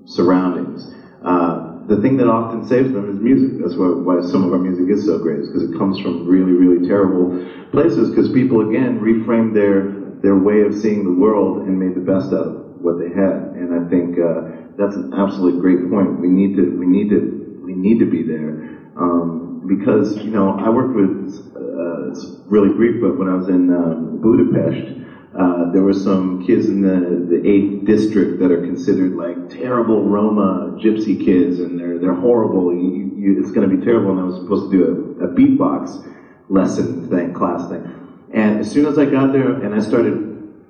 surroundings. 0.07 0.93
Uh, 1.23 1.70
the 1.91 2.01
thing 2.01 2.17
that 2.19 2.29
often 2.29 2.63
saves 2.63 2.93
them 2.93 3.11
is 3.11 3.19
music. 3.19 3.59
That's 3.59 3.77
why, 3.77 3.89
why 3.89 4.21
some 4.21 4.45
of 4.45 4.53
our 4.53 4.59
music 4.61 4.87
is 4.89 5.05
so 5.05 5.19
great, 5.19 5.41
is 5.41 5.49
because 5.49 5.65
it 5.65 5.77
comes 5.77 5.99
from 5.99 6.25
really, 6.25 6.53
really 6.53 6.87
terrible 6.87 7.35
places. 7.73 8.09
Because 8.09 8.31
people, 8.31 8.61
again, 8.61 9.01
reframed 9.03 9.55
their 9.55 9.91
their 10.23 10.37
way 10.37 10.61
of 10.61 10.73
seeing 10.73 11.03
the 11.03 11.11
world 11.11 11.57
and 11.57 11.79
made 11.79 11.95
the 11.95 12.01
best 12.01 12.33
out 12.33 12.47
of 12.47 12.55
what 12.79 12.97
they 12.97 13.11
had. 13.11 13.43
And 13.59 13.75
I 13.75 13.81
think 13.91 14.17
uh, 14.19 14.43
that's 14.79 14.95
an 14.95 15.11
absolutely 15.13 15.59
great 15.59 15.91
point. 15.91 16.15
We 16.21 16.29
need 16.29 16.55
to, 16.55 16.71
we 16.71 16.87
need 16.87 17.09
to, 17.09 17.27
we 17.61 17.75
need 17.75 17.99
to 17.99 18.07
be 18.07 18.23
there. 18.23 18.55
Um, 18.97 19.59
because 19.67 20.15
you 20.23 20.31
know, 20.31 20.55
I 20.59 20.69
worked 20.71 20.95
with 20.95 21.11
uh, 21.57 22.07
it's 22.07 22.29
really 22.47 22.69
brief, 22.69 23.01
but 23.01 23.17
when 23.17 23.27
I 23.27 23.35
was 23.35 23.49
in 23.49 23.69
um, 23.71 24.21
Budapest, 24.23 24.95
uh, 25.39 25.71
there 25.71 25.83
were 25.83 25.93
some 25.95 26.45
kids 26.45 26.67
in 26.67 26.83
the, 26.83 27.37
the 27.37 27.49
eighth 27.49 27.85
district 27.85 28.41
that 28.41 28.51
are 28.51 28.63
considered 28.63 29.15
like 29.15 29.49
terrible 29.49 30.09
Roma 30.09 30.77
gypsy 30.83 31.23
kids, 31.25 31.61
and 31.61 31.79
they're 31.79 31.99
they're 31.99 32.15
horrible. 32.15 32.75
You, 32.75 33.13
you, 33.17 33.41
it's 33.41 33.53
going 33.53 33.69
to 33.69 33.77
be 33.77 33.85
terrible. 33.85 34.11
And 34.11 34.21
I 34.21 34.25
was 34.25 34.41
supposed 34.41 34.71
to 34.71 34.77
do 34.77 34.85
a, 35.21 35.27
a 35.27 35.29
beatbox 35.29 36.05
lesson 36.49 37.09
thing, 37.09 37.33
class 37.33 37.69
thing. 37.69 38.27
And 38.33 38.59
as 38.59 38.71
soon 38.71 38.87
as 38.87 38.99
I 38.99 39.05
got 39.05 39.33
there 39.33 39.53
and 39.53 39.75
I 39.75 39.81
started 39.81 40.15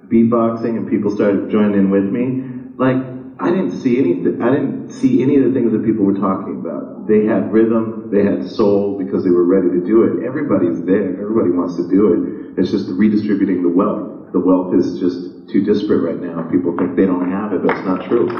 beatboxing, 0.08 0.76
and 0.76 0.88
people 0.88 1.10
started 1.10 1.50
joining 1.50 1.74
in 1.74 1.90
with 1.90 2.04
me, 2.04 2.44
like 2.76 2.96
I 3.40 3.48
didn't 3.48 3.80
see 3.80 3.98
anything. 3.98 4.42
I 4.42 4.50
didn't 4.50 4.90
see 4.90 5.22
any 5.22 5.36
of 5.36 5.44
the 5.44 5.52
things 5.52 5.72
that 5.72 5.82
people 5.82 6.04
were 6.04 6.18
talking 6.18 6.60
about. 6.60 7.06
They 7.06 7.24
had 7.24 7.50
rhythm, 7.50 8.10
they 8.12 8.22
had 8.22 8.44
soul 8.44 8.98
because 8.98 9.24
they 9.24 9.30
were 9.30 9.44
ready 9.44 9.70
to 9.70 9.80
do 9.80 10.02
it. 10.04 10.22
Everybody's 10.22 10.84
there. 10.84 11.16
Everybody 11.18 11.48
wants 11.48 11.76
to 11.76 11.88
do 11.88 12.12
it. 12.12 12.58
It's 12.58 12.70
just 12.70 12.90
redistributing 12.90 13.62
the 13.62 13.70
wealth. 13.70 14.19
The 14.32 14.38
wealth 14.38 14.74
is 14.74 15.00
just 15.00 15.48
too 15.50 15.64
disparate 15.64 16.02
right 16.02 16.20
now. 16.20 16.48
People 16.50 16.76
think 16.76 16.94
they 16.94 17.06
don't 17.06 17.30
have 17.30 17.52
it, 17.52 17.62
but 17.66 17.76
it's 17.76 17.86
not 17.86 18.06
true. 18.06 18.30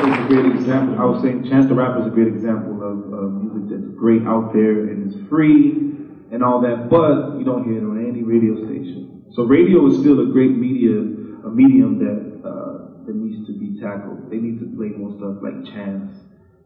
is 0.00 0.18
a 0.18 0.28
great 0.28 0.46
example. 0.54 0.98
I 0.98 1.04
was 1.04 1.22
saying 1.22 1.48
Chance 1.48 1.68
the 1.68 1.74
Rapper 1.74 2.00
is 2.00 2.06
a 2.06 2.10
great 2.14 2.28
example 2.28 2.78
of 2.82 3.12
uh, 3.12 3.26
music 3.42 3.70
that's 3.70 3.90
great 3.98 4.22
out 4.22 4.52
there 4.52 4.86
and 4.86 5.12
is 5.12 5.28
free 5.28 5.90
and 6.32 6.42
all 6.42 6.60
that, 6.62 6.88
but 6.88 7.38
you 7.38 7.44
don't 7.44 7.64
hear 7.64 7.78
it 7.78 7.86
on 7.86 7.98
any 7.98 8.22
radio 8.22 8.54
station. 8.66 9.26
So 9.34 9.42
radio 9.42 9.86
is 9.90 9.98
still 9.98 10.20
a 10.20 10.26
great 10.32 10.56
media, 10.56 10.94
a 10.94 11.50
medium 11.50 11.98
that 11.98 12.48
uh, 12.48 13.04
that 13.06 13.14
needs 13.14 13.46
to 13.46 13.52
be 13.52 13.80
tackled. 13.80 14.30
They 14.30 14.38
need 14.38 14.58
to 14.60 14.66
play 14.76 14.94
more 14.94 15.14
stuff 15.18 15.42
like 15.42 15.66
Chance, 15.74 16.14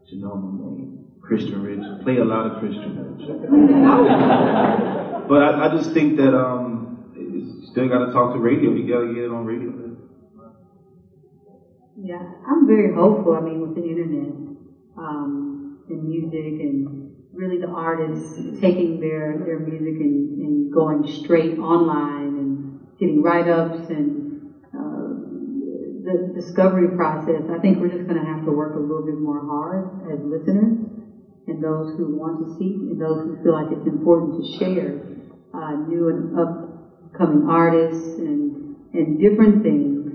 Janelle 0.09 0.37
Monáe, 0.37 1.04
Christian 1.25 1.61
Rich. 1.61 1.81
Play 2.01 2.17
a 2.17 2.23
lot 2.23 2.45
of 2.45 2.53
Christian 2.59 2.95
Rich. 2.95 3.27
but 5.27 5.41
I, 5.41 5.65
I 5.65 5.67
just 5.69 5.91
think 5.91 6.17
that 6.17 6.33
um, 6.33 6.85
you 7.15 7.41
still 7.71 7.87
got 7.87 7.99
to 7.99 8.07
talk 8.07 8.33
to 8.33 8.39
radio. 8.39 8.73
You 8.73 8.87
got 8.87 9.01
to 9.01 9.07
get 9.07 9.23
it 9.23 9.31
on 9.31 9.45
radio. 9.45 9.73
Yeah, 11.97 12.23
I'm 12.47 12.67
very 12.67 12.89
hopeful. 12.89 13.33
I 13.33 13.39
mean, 13.39 13.61
with 13.61 13.73
the 13.73 13.89
internet 13.89 14.33
um, 14.97 15.57
and 15.89 16.07
music, 16.07 16.59
and 16.59 16.87
really 17.33 17.57
the 17.57 17.67
artists 17.67 18.39
taking 18.59 18.99
their 18.99 19.39
their 19.43 19.57
music 19.57 19.99
and, 19.99 20.39
and 20.39 20.71
going 20.71 21.03
straight 21.05 21.57
online 21.57 22.35
and 22.35 22.59
getting 22.99 23.21
write 23.21 23.47
ups 23.47 23.89
and 23.89 24.15
uh, 24.73 25.13
the 26.03 26.29
discovery 26.33 26.87
process. 26.87 27.49
I 27.49 27.57
think 27.57 27.79
we're 27.79 27.89
just 27.89 28.07
going 28.07 28.21
to 28.21 28.27
have 28.27 28.43
to 28.43 28.51
work 28.51 28.75
a 28.75 28.79
little 28.79 29.01
bit 29.01 29.17
more 29.17 29.41
hard 29.41 29.85
as 30.11 30.23
listeners 30.23 30.73
and 31.47 31.63
those 31.63 31.95
who 31.97 32.15
want 32.15 32.45
to 32.45 32.57
seek 32.57 32.75
and 32.89 32.99
those 32.99 33.23
who 33.23 33.43
feel 33.43 33.53
like 33.53 33.71
it's 33.71 33.87
important 33.87 34.35
to 34.35 34.43
share 34.57 34.97
uh, 35.53 35.75
new 35.87 36.09
and 36.09 36.37
upcoming 36.37 37.47
artists 37.47 38.17
and 38.17 38.75
and 38.93 39.19
different 39.19 39.61
things. 39.61 40.07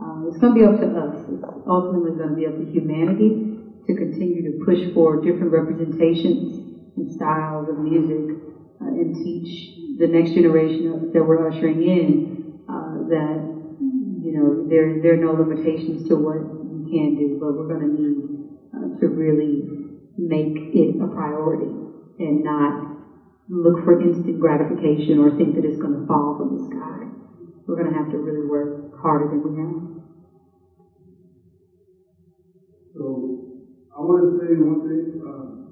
Um, 0.00 0.26
it's 0.28 0.38
going 0.38 0.54
to 0.54 0.58
be 0.60 0.64
up 0.66 0.80
to 0.80 0.86
us. 0.86 1.16
It's 1.30 1.44
ultimately 1.66 2.12
going 2.12 2.30
to 2.30 2.36
be 2.36 2.46
up 2.46 2.56
to 2.58 2.64
humanity 2.64 3.56
to 3.86 3.94
continue 3.94 4.42
to 4.42 4.64
push 4.64 4.92
for 4.92 5.16
different 5.22 5.52
representations 5.52 6.58
and 6.96 7.10
styles 7.10 7.68
of 7.68 7.78
music 7.78 8.36
uh, 8.82 8.88
and 8.88 9.14
teach 9.14 9.72
the 9.98 10.06
next 10.06 10.32
generation 10.34 10.86
of, 10.92 11.12
that 11.12 11.24
we're 11.24 11.46
ushering 11.46 11.82
in 11.82 12.56
uh, 12.68 13.06
that 13.08 13.38
you 14.20 14.32
know 14.32 14.66
there 14.68 15.00
there 15.00 15.14
are 15.14 15.22
no 15.22 15.32
limitations 15.32 16.08
to 16.08 16.16
what 16.16 16.42
you 16.66 16.82
can 16.90 17.14
do, 17.14 17.38
but 17.40 17.54
we're 17.54 17.68
going 17.68 17.80
to 17.80 17.92
need 17.94 18.26
uh, 18.74 18.98
to 19.00 19.06
really 19.08 19.85
make 20.18 20.72
it 20.72 21.00
a 21.00 21.06
priority 21.06 21.74
and 22.18 22.42
not 22.42 22.96
look 23.48 23.84
for 23.84 24.00
instant 24.00 24.40
gratification 24.40 25.18
or 25.18 25.36
think 25.36 25.54
that 25.54 25.64
it's 25.64 25.78
going 25.78 25.98
to 25.98 26.06
fall 26.06 26.36
from 26.36 26.52
the 26.52 26.58
sky. 26.58 27.06
We're 27.66 27.76
going 27.76 27.90
to 27.90 27.96
have 27.96 28.10
to 28.10 28.18
really 28.18 28.46
work 28.46 28.98
harder 29.00 29.28
than 29.28 29.42
we 29.42 29.56
have. 29.60 29.96
So 32.94 33.52
I 33.94 34.00
want 34.00 34.24
to 34.24 34.38
say 34.40 34.56
one 34.56 34.82
thing. 34.82 35.20
Um, 35.20 35.62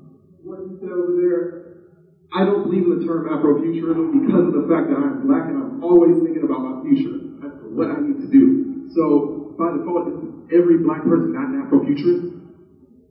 what 0.45 0.61
you 0.61 0.77
said 0.79 0.91
over 0.93 1.15
there, 1.17 1.65
I 2.33 2.45
don't 2.45 2.63
believe 2.63 2.85
in 2.85 2.99
the 2.99 3.05
term 3.05 3.25
Afrofuturism 3.25 4.13
because 4.21 4.45
of 4.45 4.53
the 4.53 4.69
fact 4.69 4.89
that 4.89 4.97
I'm 4.99 5.27
black 5.27 5.49
and 5.49 5.57
I'm 5.57 5.83
always 5.83 6.21
thinking 6.21 6.43
about 6.43 6.63
my 6.63 6.83
future 6.83 7.17
as 7.43 7.57
to 7.61 7.65
what 7.73 7.89
I 7.89 7.99
need 8.01 8.21
to 8.21 8.29
do. 8.29 8.85
So 8.89 9.55
by 9.57 9.73
default, 9.73 10.09
is 10.09 10.21
every 10.53 10.77
black 10.77 11.05
person 11.05 11.33
not 11.33 11.49
an 11.49 11.65
Afrofuturist? 11.65 12.29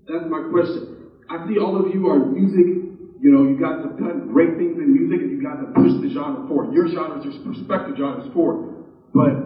That's 0.08 0.30
my 0.30 0.42
question. 0.52 0.93
I 1.34 1.48
see 1.48 1.58
all 1.58 1.76
of 1.82 1.90
you 1.90 2.08
are 2.10 2.20
music. 2.20 2.86
You 3.20 3.32
know, 3.32 3.42
you 3.42 3.58
guys 3.58 3.82
have 3.82 3.98
done 3.98 4.30
great 4.30 4.56
things 4.58 4.78
in 4.78 4.94
music 4.94 5.22
and 5.22 5.32
you 5.32 5.42
guys 5.42 5.58
have 5.66 5.74
pushed 5.74 6.00
the 6.02 6.10
genre 6.10 6.48
forward. 6.48 6.74
Your 6.74 6.88
genres, 6.88 7.26
your 7.26 7.34
perspective 7.42 7.98
genres 7.98 8.28
forward. 8.34 8.70
But 9.14 9.42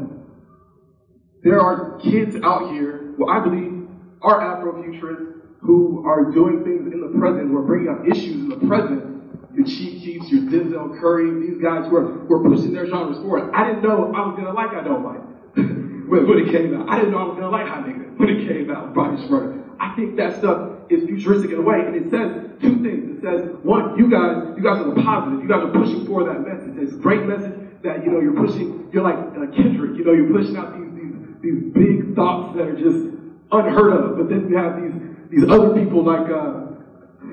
there 1.44 1.62
are 1.62 1.98
kids 2.00 2.36
out 2.44 2.68
here, 2.68 3.16
well, 3.18 3.30
I 3.30 3.40
believe, 3.40 3.80
are 4.22 4.42
Afrofuturists 4.42 5.32
who 5.62 6.04
are 6.04 6.26
doing 6.34 6.64
things 6.66 6.92
in 6.92 7.00
the 7.00 7.18
present, 7.18 7.48
who 7.48 7.56
are 7.56 7.66
bringing 7.66 7.88
up 7.88 8.04
issues 8.06 8.36
in 8.36 8.50
the 8.50 8.68
present. 8.68 9.56
Your 9.56 9.66
Chief 9.66 10.04
Keefs, 10.04 10.30
your 10.30 10.42
Denzel 10.42 11.00
Curry, 11.00 11.40
these 11.40 11.62
guys 11.62 11.88
who 11.88 11.96
are, 11.96 12.04
who 12.04 12.34
are 12.36 12.44
pushing 12.50 12.74
their 12.74 12.86
genres 12.86 13.18
forward. 13.22 13.50
I 13.54 13.64
didn't 13.64 13.82
know 13.82 14.12
I 14.14 14.28
was 14.28 14.36
gonna 14.36 14.52
like 14.52 14.74
I 14.76 14.84
Don't 14.84 15.04
Like 15.04 15.24
when, 15.56 16.28
when 16.28 16.40
it 16.40 16.52
came 16.52 16.74
out. 16.76 16.90
I 16.90 16.98
didn't 16.98 17.12
know 17.12 17.20
I 17.20 17.26
was 17.26 17.36
gonna 17.38 17.50
like 17.50 17.68
Hot 17.68 17.84
Nigga 17.86 18.20
when 18.20 18.30
it 18.30 18.46
came 18.46 18.70
out, 18.70 18.94
Bobby 18.94 19.18
Shmurda. 19.24 19.67
I 19.80 19.96
think 19.96 20.18
that 20.18 20.38
stuff 20.40 20.90
is 20.90 21.06
futuristic 21.06 21.52
in 21.52 21.60
a 21.60 21.62
way, 21.62 21.82
and 21.86 21.96
it 21.96 22.10
says 22.10 22.48
two 22.62 22.82
things. 22.82 23.18
It 23.18 23.22
says, 23.22 23.56
one, 23.64 23.98
you 23.98 24.10
guys, 24.10 24.56
you 24.58 24.64
guys 24.64 24.82
are 24.82 24.90
the 24.94 25.02
positive. 25.02 25.42
You 25.44 25.50
guys 25.50 25.64
are 25.64 25.74
pushing 25.74 26.06
for 26.06 26.24
that 26.26 26.42
message. 26.42 26.76
It's 26.78 26.94
a 26.94 27.02
great 27.02 27.26
message 27.26 27.54
that 27.84 28.04
you 28.04 28.12
know 28.12 28.20
you're 28.20 28.38
pushing. 28.38 28.90
You're 28.92 29.04
like 29.04 29.18
uh, 29.18 29.52
Kendrick. 29.56 29.98
You 29.98 30.04
know, 30.06 30.14
you're 30.14 30.32
pushing 30.32 30.58
out 30.58 30.74
these 30.78 30.90
these 30.98 31.14
these 31.42 31.60
big 31.74 32.16
thoughts 32.16 32.58
that 32.58 32.66
are 32.68 32.78
just 32.78 33.14
unheard 33.52 33.94
of. 33.94 34.18
But 34.18 34.30
then 34.30 34.50
you 34.50 34.58
have 34.58 34.82
these 34.82 34.96
these 35.30 35.46
other 35.50 35.74
people 35.74 36.04
like 36.04 36.30
uh, 36.30 36.78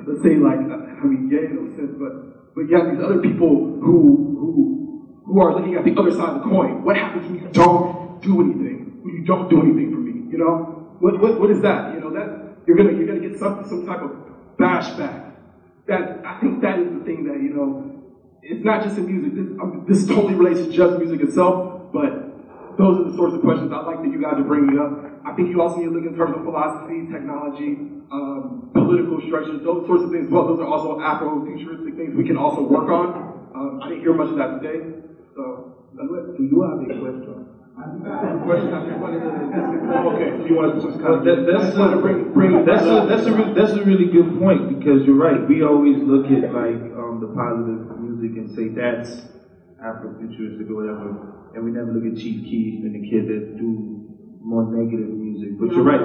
let's 0.07 0.23
say 0.23 0.37
like 0.37 0.61
uh, 0.61 1.01
I 1.01 1.05
mean, 1.05 1.31
yeah, 1.33 1.49
no 1.53 1.69
sense, 1.77 1.97
but 1.97 2.55
but 2.55 2.69
you 2.69 2.77
have 2.77 2.91
these 2.93 3.03
other 3.03 3.21
people 3.21 3.81
who 3.81 4.37
who 4.37 4.53
who 5.27 5.41
are 5.41 5.55
looking 5.57 5.75
at 5.75 5.85
the 5.85 5.95
other 5.99 6.11
side 6.11 6.37
of 6.37 6.43
the 6.43 6.49
coin. 6.49 6.85
What 6.85 6.97
happens 6.97 7.27
when 7.27 7.41
you 7.41 7.49
don't 7.53 8.21
do 8.23 8.41
anything? 8.41 9.01
When 9.03 9.15
you 9.15 9.25
don't 9.25 9.49
do 9.49 9.63
anything 9.63 9.91
for 9.91 10.01
me? 10.01 10.31
You 10.31 10.39
know, 10.39 10.84
what 11.05 11.21
what 11.21 11.39
what 11.39 11.51
is 11.51 11.61
that? 11.61 11.93
You 11.93 12.01
know, 12.01 12.11
that's 12.17 12.33
you're 12.67 12.79
gonna 12.79 12.97
you're 12.97 13.07
gonna 13.07 13.21
get 13.21 13.39
some 13.39 13.61
some 13.69 13.85
type 13.85 14.01
of 14.01 14.17
bash 14.57 14.89
back. 14.97 15.37
That 15.87 16.25
I 16.25 16.41
think 16.41 16.63
that 16.63 16.79
is 16.81 16.89
the 16.97 17.05
thing 17.05 17.29
that 17.29 17.45
you 17.45 17.53
know. 17.53 17.93
It's 18.41 18.65
not 18.65 18.83
just 18.83 18.97
in 18.97 19.05
music. 19.05 19.37
This 19.37 19.53
um, 19.61 19.85
this 19.87 20.07
totally 20.07 20.33
relates 20.33 20.65
to 20.65 20.73
just 20.73 20.97
music 20.97 21.21
itself, 21.21 21.93
but 21.93 22.77
those 22.81 23.01
are 23.01 23.05
the 23.11 23.17
sorts 23.17 23.35
of 23.37 23.43
questions 23.43 23.71
I 23.73 23.85
like 23.85 24.01
that 24.01 24.09
you 24.09 24.21
guys 24.21 24.41
are 24.41 24.49
bringing 24.49 24.81
up. 24.81 24.97
I 25.29 25.37
think 25.37 25.53
you 25.53 25.61
also 25.61 25.77
need 25.77 25.93
to 25.93 25.97
look 25.97 26.09
in 26.09 26.17
terms 26.17 26.37
of 26.37 26.45
philosophy, 26.45 27.05
technology, 27.13 28.01
um, 28.09 28.73
political 28.73 29.21
structures, 29.29 29.61
those 29.61 29.85
sorts 29.85 30.05
of 30.05 30.11
things. 30.11 30.29
Well, 30.29 30.49
those 30.49 30.61
are 30.61 30.69
also 30.69 31.01
Afro-futuristic 31.01 31.97
things 31.97 32.17
we 32.17 32.25
can 32.25 32.37
also 32.37 32.65
work 32.65 32.89
on. 32.89 33.53
Um, 33.53 33.81
I 33.85 33.89
didn't 33.93 34.05
hear 34.09 34.13
much 34.13 34.33
of 34.33 34.37
that 34.37 34.61
today, 34.61 35.05
so 35.37 35.77
that's 35.97 36.09
it. 36.09 36.37
Do 36.37 36.43
you 36.45 36.65
have 36.65 36.81
a 36.81 36.89
question? 36.97 37.54
Question. 37.85 38.73
I 38.73 38.81
just 38.89 38.97
wanted 38.99 39.21
to. 39.21 39.29
Okay, 40.17 40.49
you 40.49 40.57
want 40.57 40.73
to 40.73 40.81
just 40.81 41.01
kind 41.05 41.21
of. 41.21 41.25
That, 41.25 41.45
that's 41.45 41.65
I 41.65 41.67
just 41.69 41.79
wanted 41.79 41.97
to 41.97 42.01
bring 42.01 42.33
bring 42.33 42.65
that's 42.65 42.81
a 42.81 43.05
that's 43.05 43.27
a 43.29 43.33
that's 43.53 43.73
a 43.77 43.85
really 43.85 44.09
good 44.09 44.41
point 44.41 44.73
because 44.73 45.05
you're 45.05 45.21
right. 45.21 45.45
We 45.47 45.61
always 45.63 46.01
look 46.01 46.25
at 46.33 46.49
like 46.49 46.81
um, 46.97 47.21
the 47.21 47.29
positive 47.37 47.85
music 48.01 48.41
and 48.41 48.49
say 48.57 48.73
that's 48.73 49.29
Afrofuturistic 49.77 50.65
or 50.73 50.81
whatever, 50.81 51.53
and 51.53 51.61
we 51.61 51.77
never 51.77 51.93
look 51.93 52.09
at 52.09 52.17
Chief 52.17 52.49
Keef 52.49 52.89
and 52.89 52.97
the 52.97 53.05
kids 53.05 53.29
that 53.29 53.61
do 53.61 54.01
more 54.41 54.65
negative 54.65 55.13
music. 55.13 55.61
But 55.61 55.77
you're 55.77 55.85
right, 55.85 56.01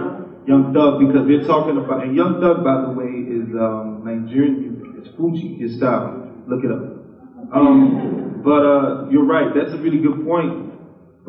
Young 0.52 0.76
Thug, 0.76 1.00
because 1.00 1.24
we're 1.24 1.48
talking 1.48 1.78
about 1.80 2.04
and 2.04 2.14
Young 2.14 2.44
Thug, 2.44 2.60
by 2.60 2.76
the 2.84 2.92
way, 2.92 3.24
is 3.24 3.56
um, 3.56 4.04
Nigerian 4.04 4.68
music. 4.68 5.00
It's 5.00 5.16
Fuji, 5.16 5.56
his 5.56 5.78
style. 5.78 6.28
Look 6.44 6.60
it 6.68 6.72
up. 6.76 7.56
Um, 7.56 8.42
but 8.44 8.68
uh, 8.68 9.08
you're 9.10 9.26
right. 9.26 9.56
That's 9.56 9.72
a 9.72 9.78
really 9.80 10.00
good 10.00 10.28
point. 10.28 10.69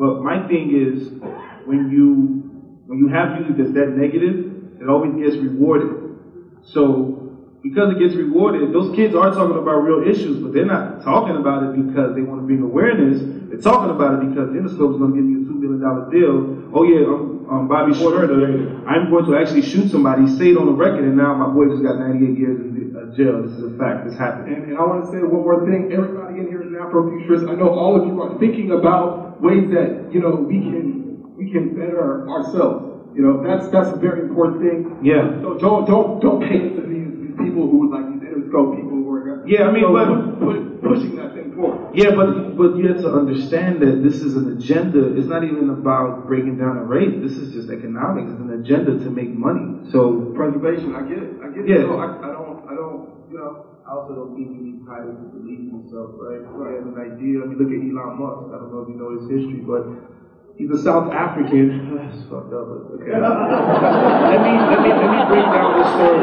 But 0.01 0.23
my 0.23 0.47
thing 0.47 0.73
is, 0.73 1.13
when 1.69 1.91
you 1.93 2.41
when 2.87 2.97
you 2.97 3.07
have 3.09 3.37
music 3.37 3.57
that's 3.57 3.73
that 3.77 3.89
negative, 3.93 4.81
it 4.81 4.89
always 4.89 5.13
gets 5.13 5.37
rewarded. 5.37 6.17
So 6.63 7.37
because 7.61 7.93
it 7.93 7.99
gets 7.99 8.15
rewarded, 8.15 8.73
those 8.73 8.95
kids 8.95 9.13
are 9.13 9.29
talking 9.29 9.61
about 9.61 9.85
real 9.85 10.01
issues, 10.01 10.41
but 10.41 10.53
they're 10.53 10.65
not 10.65 11.03
talking 11.03 11.37
about 11.37 11.69
it 11.69 11.85
because 11.85 12.15
they 12.15 12.23
want 12.23 12.41
to 12.41 12.47
bring 12.49 12.63
awareness. 12.63 13.21
They're 13.21 13.61
talking 13.61 13.93
about 13.93 14.17
it 14.17 14.29
because 14.33 14.49
Interscope 14.57 14.93
is 14.93 14.97
going 14.97 15.13
to 15.13 15.17
give 15.21 15.27
me 15.29 15.37
a 15.37 15.45
two 15.45 15.53
million 15.61 15.81
dollar 15.85 16.09
deal. 16.09 16.73
Oh 16.73 16.81
yeah, 16.81 17.05
I'm, 17.05 17.45
I'm 17.45 17.67
Bobby 17.67 17.93
Shmurda. 17.93 18.81
I'm 18.89 19.11
going 19.11 19.25
to 19.25 19.37
actually 19.37 19.61
shoot 19.61 19.91
somebody, 19.91 20.25
say 20.25 20.49
it 20.49 20.57
on 20.57 20.65
the 20.65 20.73
record, 20.73 21.05
and 21.05 21.15
now 21.15 21.35
my 21.37 21.45
boy 21.53 21.69
just 21.69 21.83
got 21.85 22.01
98 22.01 22.39
years 22.41 22.57
jail. 23.15 23.41
This 23.43 23.53
is 23.53 23.63
a 23.63 23.77
fact. 23.77 24.05
This 24.07 24.17
happened. 24.17 24.53
And, 24.53 24.65
and 24.71 24.77
I 24.77 24.81
want 24.85 25.05
to 25.05 25.11
say 25.11 25.19
one 25.23 25.41
more 25.43 25.65
thing. 25.65 25.91
Everybody 25.91 26.39
in 26.39 26.47
here 26.47 26.61
is 26.61 26.67
an 26.67 26.75
Afrofuturist. 26.79 27.49
I 27.49 27.55
know 27.55 27.69
all 27.69 27.99
of 27.99 28.07
you 28.07 28.19
are 28.21 28.37
thinking 28.39 28.71
about 28.71 29.41
ways 29.41 29.69
that 29.71 30.11
you 30.13 30.19
know 30.21 30.35
we 30.35 30.59
can 30.59 31.35
we 31.35 31.51
can 31.51 31.75
better 31.75 32.27
ourselves. 32.29 32.87
You 33.15 33.21
know 33.23 33.43
that's 33.43 33.69
that's 33.69 33.89
a 33.89 33.97
very 33.99 34.21
important 34.21 34.61
thing. 34.61 34.97
Yeah. 35.03 35.41
So 35.41 35.57
don't 35.57 35.85
don't 35.85 36.19
don't 36.21 36.41
pay 36.41 36.61
into 36.69 36.81
these 36.87 37.11
these 37.21 37.35
people 37.37 37.67
who 37.69 37.91
like 37.91 38.07
these 38.11 38.21
Interscope 38.27 38.75
people 38.75 38.91
who 39.03 39.09
are 39.09 39.43
Yeah, 39.47 39.67
I 39.67 39.71
mean, 39.71 39.83
so 39.83 39.91
but- 39.93 40.39
pu- 40.39 40.45
pu- 40.45 40.71
pushing 40.81 41.15
that 41.17 41.33
thing 41.35 41.53
forward. 41.55 41.93
Yeah, 41.95 42.15
but 42.15 42.55
but 42.57 42.75
you 42.77 42.87
have 42.87 43.01
to 43.01 43.11
understand 43.11 43.81
that 43.81 44.01
this 44.01 44.21
is 44.21 44.35
an 44.35 44.47
agenda. 44.57 45.15
It's 45.17 45.27
not 45.27 45.43
even 45.43 45.69
about 45.69 46.25
breaking 46.27 46.57
down 46.57 46.77
a 46.77 46.83
race. 46.85 47.13
This 47.21 47.37
is 47.37 47.51
just 47.53 47.69
economics. 47.69 48.31
It's 48.31 48.39
an 48.41 48.51
agenda 48.59 48.97
to 49.03 49.09
make 49.09 49.29
money. 49.29 49.89
So 49.91 50.31
Preservation. 50.35 50.95
I 50.95 51.01
get 51.07 51.19
it. 51.19 51.31
I 51.43 51.47
get 51.49 51.67
Yeah. 51.67 51.75
it. 51.75 51.81
So 51.87 51.99
I, 51.99 52.07
I 52.27 52.31
don't 52.31 52.57
I 52.71 52.73
don't 52.75 53.09
you 53.30 53.30
know 53.41 53.65
I 53.81 53.97
also 53.97 54.13
don't 54.13 54.37
think 54.37 54.53
you 54.53 54.61
need 54.61 54.85
titles 54.85 55.17
to 55.17 55.27
believe 55.33 55.65
in 55.65 55.81
yourself, 55.81 56.13
right? 56.21 56.45
I 56.45 56.77
have 56.77 56.85
an 56.85 56.97
idea. 57.01 57.41
I 57.41 57.49
mean, 57.49 57.57
look 57.57 57.73
at 57.73 57.81
Elon 57.81 58.13
Musk. 58.21 58.53
I 58.53 58.61
don't 58.61 58.69
know 58.69 58.85
if 58.85 58.89
you 58.93 58.97
know 59.01 59.09
his 59.17 59.25
history, 59.25 59.65
but 59.65 59.83
he's 60.55 60.69
a 60.69 60.77
South 60.77 61.09
African. 61.09 61.89
That's 61.97 62.21
fucked 62.29 62.53
up, 62.53 62.69
but 62.69 63.01
okay. 63.01 63.17
let 63.17 64.39
me 64.45 64.53
let 64.69 64.79
me 64.85 64.89
let 64.93 65.09
me 65.09 65.19
break 65.25 65.47
down 65.49 65.81
this 65.81 65.89
story. 65.97 66.21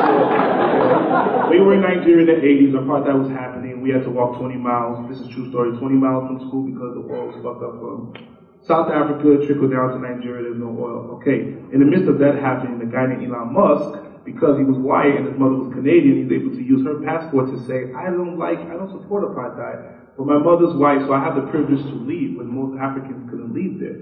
We 1.50 1.58
were 1.58 1.74
in 1.74 1.82
Nigeria 1.82 2.22
in 2.24 2.30
the 2.30 2.38
80s. 2.38 2.78
Apartheid 2.78 3.18
was 3.18 3.30
happening. 3.34 3.82
We 3.82 3.90
had 3.90 4.06
to 4.06 4.10
walk 4.10 4.38
20 4.38 4.54
miles. 4.54 5.10
This 5.10 5.18
is 5.18 5.26
a 5.26 5.32
true 5.34 5.50
story. 5.50 5.74
20 5.74 5.98
miles 5.98 6.30
from 6.30 6.38
school 6.46 6.62
because 6.70 6.94
the 6.94 7.02
oil 7.10 7.34
was 7.34 7.36
fucked 7.42 7.66
up 7.66 7.74
from 7.82 8.14
South 8.62 8.88
Africa, 8.94 9.44
trickled 9.44 9.74
down 9.74 9.92
to 9.92 9.98
Nigeria. 9.98 10.46
There's 10.46 10.62
no 10.62 10.70
oil. 10.78 11.18
Okay. 11.18 11.58
In 11.74 11.82
the 11.82 11.88
midst 11.88 12.06
of 12.06 12.22
that 12.22 12.38
happening, 12.38 12.78
the 12.78 12.86
guy 12.86 13.10
named 13.10 13.26
Elon 13.26 13.50
Musk, 13.52 14.07
because 14.29 14.61
he 14.61 14.64
was 14.64 14.76
white 14.76 15.16
and 15.16 15.24
his 15.33 15.37
mother 15.41 15.57
was 15.57 15.72
Canadian, 15.72 16.29
he's 16.29 16.33
able 16.33 16.53
to 16.53 16.61
use 16.61 16.85
her 16.85 17.01
passport 17.01 17.49
to 17.49 17.57
say, 17.64 17.89
I 17.97 18.12
don't 18.12 18.37
like, 18.37 18.61
I 18.68 18.76
don't 18.76 18.93
support 18.93 19.24
apartheid. 19.24 20.16
But 20.20 20.26
my 20.29 20.37
mother's 20.37 20.76
white, 20.76 21.01
so 21.09 21.16
I 21.16 21.24
have 21.24 21.35
the 21.35 21.49
privilege 21.49 21.81
to 21.81 21.97
leave 22.05 22.37
when 22.37 22.53
most 22.53 22.76
Africans 22.76 23.24
couldn't 23.31 23.57
leave 23.57 23.81
there. 23.81 23.97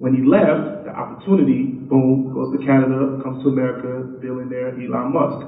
When 0.00 0.14
he 0.16 0.24
left, 0.24 0.88
the 0.88 0.92
opportunity, 0.96 1.64
boom, 1.90 2.32
goes 2.32 2.56
to 2.56 2.64
Canada, 2.64 3.20
comes 3.22 3.42
to 3.44 3.52
America, 3.52 4.18
billionaire 4.20 4.72
Elon 4.80 5.12
Musk. 5.12 5.44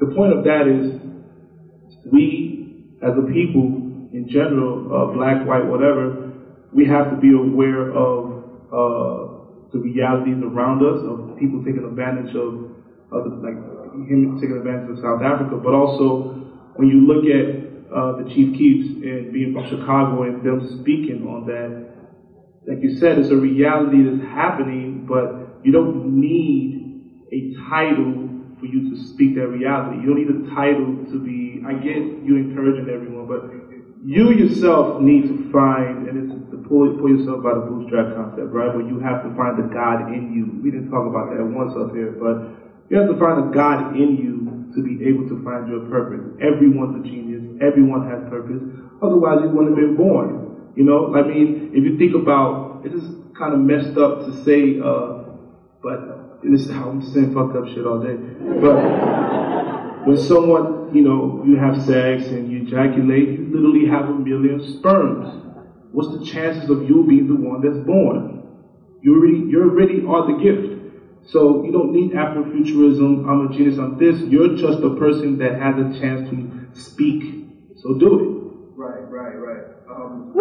The 0.00 0.12
point 0.12 0.36
of 0.36 0.44
that 0.44 0.68
is, 0.68 1.00
we 2.12 2.58
as 3.02 3.14
a 3.16 3.22
people, 3.30 4.10
in 4.12 4.26
general, 4.28 4.90
uh, 4.90 5.06
black, 5.14 5.46
white, 5.46 5.64
whatever, 5.64 6.34
we 6.72 6.86
have 6.86 7.10
to 7.10 7.16
be 7.16 7.30
aware 7.30 7.90
of 7.94 8.44
uh, 8.68 9.38
the 9.72 9.78
realities 9.78 10.42
around 10.42 10.82
us, 10.82 10.98
of 11.06 11.38
people 11.38 11.62
taking 11.64 11.84
advantage 11.84 12.34
of, 12.34 12.67
of 13.12 13.26
like 13.42 13.56
him 14.08 14.36
taking 14.40 14.56
advantage 14.56 14.88
of 14.88 14.98
South 14.98 15.22
Africa, 15.22 15.56
but 15.56 15.74
also 15.74 16.20
when 16.76 16.88
you 16.88 17.00
look 17.06 17.26
at 17.26 17.46
uh, 17.92 18.12
the 18.12 18.24
Chief 18.24 18.52
Keefs 18.56 18.86
and 19.02 19.32
being 19.32 19.52
from 19.52 19.64
Chicago 19.64 20.22
and 20.22 20.42
them 20.42 20.60
speaking 20.60 21.22
on 21.24 21.44
that, 21.46 21.72
like 22.66 22.82
you 22.82 22.90
said, 22.90 23.18
it's 23.18 23.30
a 23.30 23.36
reality 23.36 24.02
that's 24.02 24.18
happening, 24.18 25.04
but 25.08 25.32
you 25.62 25.72
don't 25.72 25.94
need 26.04 26.78
a 27.32 27.42
title 27.70 28.28
for 28.60 28.66
you 28.66 28.82
to 28.90 28.96
speak 28.96 29.34
that 29.34 29.48
reality. 29.48 29.96
You 29.96 30.06
don't 30.08 30.16
need 30.16 30.30
a 30.30 30.54
title 30.54 30.98
to 31.10 31.18
be, 31.18 31.60
I 31.66 31.74
get 31.74 32.04
you 32.22 32.36
encouraging 32.36 32.88
everyone, 32.88 33.26
but 33.26 33.42
you 34.04 34.30
yourself 34.30 35.00
need 35.00 35.26
to 35.28 35.34
find, 35.52 36.02
and 36.08 36.16
it's 36.18 36.32
the 36.50 36.58
pull, 36.58 36.90
pull 36.98 37.10
yourself 37.10 37.42
by 37.42 37.54
the 37.54 37.60
bootstrap 37.60 38.14
concept, 38.14 38.52
right? 38.52 38.72
Where 38.72 38.84
you 38.84 38.98
have 39.00 39.22
to 39.22 39.30
find 39.30 39.56
the 39.56 39.62
God 39.62 40.00
in 40.08 40.32
you. 40.32 40.54
We 40.62 40.70
didn't 40.70 40.90
talk 40.90 41.06
about 41.06 41.30
that 41.30 41.44
once 41.44 41.76
up 41.76 41.92
here, 41.92 42.12
but 42.12 42.36
you 42.90 42.96
have 42.96 43.08
to 43.08 43.18
find 43.18 43.48
the 43.48 43.52
God 43.52 43.96
in 43.96 44.16
you 44.16 44.72
to 44.74 44.82
be 44.82 45.04
able 45.06 45.28
to 45.28 45.42
find 45.44 45.68
your 45.68 45.88
purpose. 45.88 46.24
Everyone's 46.40 47.04
a 47.04 47.08
genius. 47.08 47.44
Everyone 47.60 48.08
has 48.08 48.28
purpose. 48.28 48.62
Otherwise, 49.02 49.40
you 49.42 49.50
wouldn't 49.50 49.76
have 49.76 49.86
been 49.86 49.96
born. 49.96 50.72
You 50.74 50.84
know, 50.84 51.14
I 51.14 51.22
mean, 51.22 51.72
if 51.74 51.84
you 51.84 51.98
think 51.98 52.14
about, 52.14 52.82
it 52.84 52.92
is 52.92 53.04
kind 53.36 53.52
of 53.52 53.60
messed 53.60 53.98
up 53.98 54.24
to 54.26 54.44
say, 54.44 54.80
uh, 54.80 55.24
but 55.82 56.40
this 56.42 56.66
is 56.66 56.70
how 56.70 56.90
I'm 56.90 57.02
saying 57.02 57.34
fucked 57.34 57.56
up 57.56 57.66
shit 57.66 57.84
all 57.86 58.00
day. 58.00 58.14
But 58.60 60.06
when 60.06 60.16
someone, 60.16 60.94
you 60.94 61.02
know, 61.02 61.42
you 61.44 61.56
have 61.56 61.82
sex 61.82 62.26
and 62.28 62.50
you 62.50 62.62
ejaculate, 62.62 63.38
you 63.38 63.48
literally 63.50 63.86
have 63.86 64.08
a 64.08 64.14
million 64.14 64.60
sperms. 64.78 65.44
What's 65.90 66.16
the 66.18 66.24
chances 66.24 66.70
of 66.70 66.88
you 66.88 67.04
being 67.04 67.26
the 67.26 67.34
one 67.34 67.60
that's 67.60 67.84
born? 67.84 68.46
You 69.02 69.14
already, 69.16 69.38
you 69.50 69.62
already 69.62 70.04
are 70.06 70.26
the 70.26 70.38
gift. 70.42 70.77
So 71.28 71.62
you 71.62 71.72
don't 71.72 71.92
need 71.92 72.12
Afrofuturism. 72.12 73.28
I'm 73.28 73.52
a 73.52 73.52
genius 73.52 73.78
on 73.78 73.98
this. 73.98 74.18
You're 74.32 74.56
just 74.56 74.82
a 74.82 74.96
person 74.96 75.36
that 75.38 75.60
has 75.60 75.76
a 75.76 76.00
chance 76.00 76.30
to 76.30 76.70
speak. 76.72 77.44
So 77.76 77.92
do 77.98 78.16
it. 78.16 78.24
Right, 78.74 79.04
right, 79.12 79.36
right. 79.36 79.64
Um, 79.90 80.32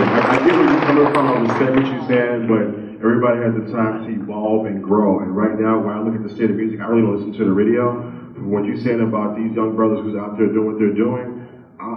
I, 0.00 0.30
I 0.30 0.46
get 0.46 0.54
where 0.54 0.70
you're 0.70 0.80
coming 0.82 1.12
from, 1.12 1.26
I 1.26 1.40
respect 1.40 1.70
what 1.74 1.86
you're 1.86 2.06
saying, 2.06 2.46
but 2.46 2.62
everybody 3.02 3.42
has 3.42 3.54
the 3.54 3.66
time 3.72 4.06
to 4.06 4.22
evolve 4.22 4.66
and 4.66 4.82
grow. 4.82 5.20
And 5.20 5.34
right 5.36 5.58
now, 5.58 5.80
when 5.80 5.96
I 5.96 6.00
look 6.02 6.14
at 6.14 6.22
the 6.22 6.32
state 6.32 6.50
of 6.50 6.56
music, 6.56 6.78
I 6.80 6.86
really 6.86 7.02
don't 7.02 7.16
listen 7.16 7.32
to 7.32 7.44
the 7.44 7.52
radio. 7.52 7.98
What 8.46 8.64
you're 8.64 8.78
saying 8.78 9.00
about 9.00 9.36
these 9.36 9.52
young 9.56 9.74
brothers 9.74 10.00
who's 10.04 10.14
out 10.14 10.38
there 10.38 10.46
doing 10.46 10.66
what 10.66 10.78
they're 10.78 10.94
doing, 10.94 11.49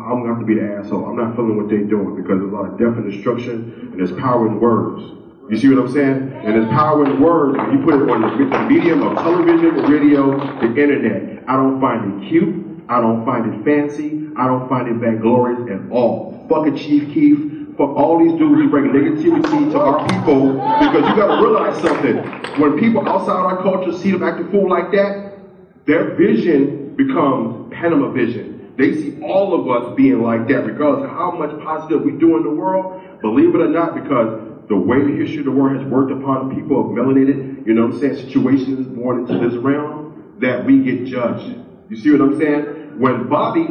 I'm 0.04 0.28
have 0.28 0.39
to 0.39 0.45
be 0.45 0.56
the 0.56 0.68
asshole. 0.80 1.06
I'm 1.06 1.16
not 1.16 1.36
feeling 1.36 1.56
what 1.56 1.70
they're 1.70 1.88
doing 1.88 2.16
because 2.20 2.39
there's 2.39 2.51
a 2.51 2.56
lot 2.56 2.68
of 2.68 2.78
death 2.78 2.99
and 2.99 3.10
destruction, 3.10 3.91
and 3.91 3.99
there's 3.99 4.12
power 4.20 4.47
in 4.47 4.60
words. 4.60 5.01
You 5.49 5.58
see 5.58 5.70
what 5.70 5.80
I'm 5.80 5.91
saying? 5.91 6.32
And 6.43 6.56
there's 6.56 6.70
power 6.70 7.06
in 7.06 7.22
words. 7.22 7.58
When 7.58 7.80
you 7.80 7.86
put 7.86 7.95
it 7.95 8.10
on 8.10 8.22
the, 8.22 8.45
the 8.45 8.64
medium 8.68 9.01
of 9.04 9.16
television, 9.16 9.76
radio, 9.88 10.36
the 10.60 10.68
internet. 10.76 11.47
I 11.47 11.56
don't 11.56 11.80
find 11.80 12.24
it 12.24 12.30
cute. 12.30 12.84
I 12.89 12.99
don't 12.99 13.24
find 13.26 13.54
it 13.54 13.64
fancy. 13.64 14.28
I 14.36 14.47
don't 14.47 14.68
find 14.68 14.88
it 14.88 14.95
vainglorious 14.95 15.70
at 15.72 15.91
all. 15.91 16.45
Fuck 16.49 16.68
a 16.68 16.72
Chief 16.78 17.14
Keef. 17.14 17.78
Fuck 17.78 17.95
all 17.95 18.20
these 18.20 18.38
dudes 18.38 18.62
who 18.62 18.70
bring 18.70 18.91
negativity 18.91 19.72
to 19.72 19.80
our 19.80 20.08
people 20.08 20.54
because 20.54 21.08
you 21.10 21.16
gotta 21.16 21.41
realize 21.41 21.82
something. 21.82 22.18
When 22.62 22.78
people 22.78 23.08
outside 23.08 23.39
our 23.39 23.64
culture 23.64 23.97
see 23.97 24.12
them 24.12 24.24
acting 24.24 24.51
fool 24.51 24.70
like 24.70 24.91
that, 24.91 25.39
their 25.86 26.16
vision 26.16 26.95
becomes 26.95 27.74
Panama 27.74 28.12
vision. 28.12 28.53
They 28.78 28.93
see 28.93 29.21
all 29.21 29.53
of 29.59 29.69
us 29.69 29.95
being 29.95 30.21
like 30.21 30.47
that, 30.47 30.65
regardless 30.65 31.05
of 31.05 31.11
how 31.11 31.32
much 31.32 31.51
positive 31.63 32.01
we 32.01 32.11
do 32.11 32.38
in 32.38 32.43
the 32.43 32.49
world. 32.49 33.21
Believe 33.21 33.53
it 33.53 33.61
or 33.61 33.67
not, 33.67 33.93
because 33.93 34.67
the 34.67 34.76
way 34.76 34.99
the 34.99 35.15
history 35.15 35.39
of 35.39 35.45
the 35.45 35.51
world 35.51 35.80
has 35.80 35.86
worked 35.89 36.11
upon 36.11 36.55
people 36.55 36.80
of 36.80 36.88
melanated, 36.88 37.67
you 37.67 37.74
know 37.74 37.86
what 37.86 37.95
I'm 37.95 37.99
saying, 37.99 38.15
situations 38.15 38.88
born 38.88 39.19
into 39.19 39.38
this 39.47 39.57
realm, 39.59 40.34
that 40.39 40.65
we 40.65 40.80
get 40.80 41.05
judged. 41.05 41.55
You 41.89 41.95
see 41.95 42.11
what 42.11 42.21
I'm 42.21 42.38
saying? 42.39 42.99
When 42.99 43.28
Bobby 43.28 43.67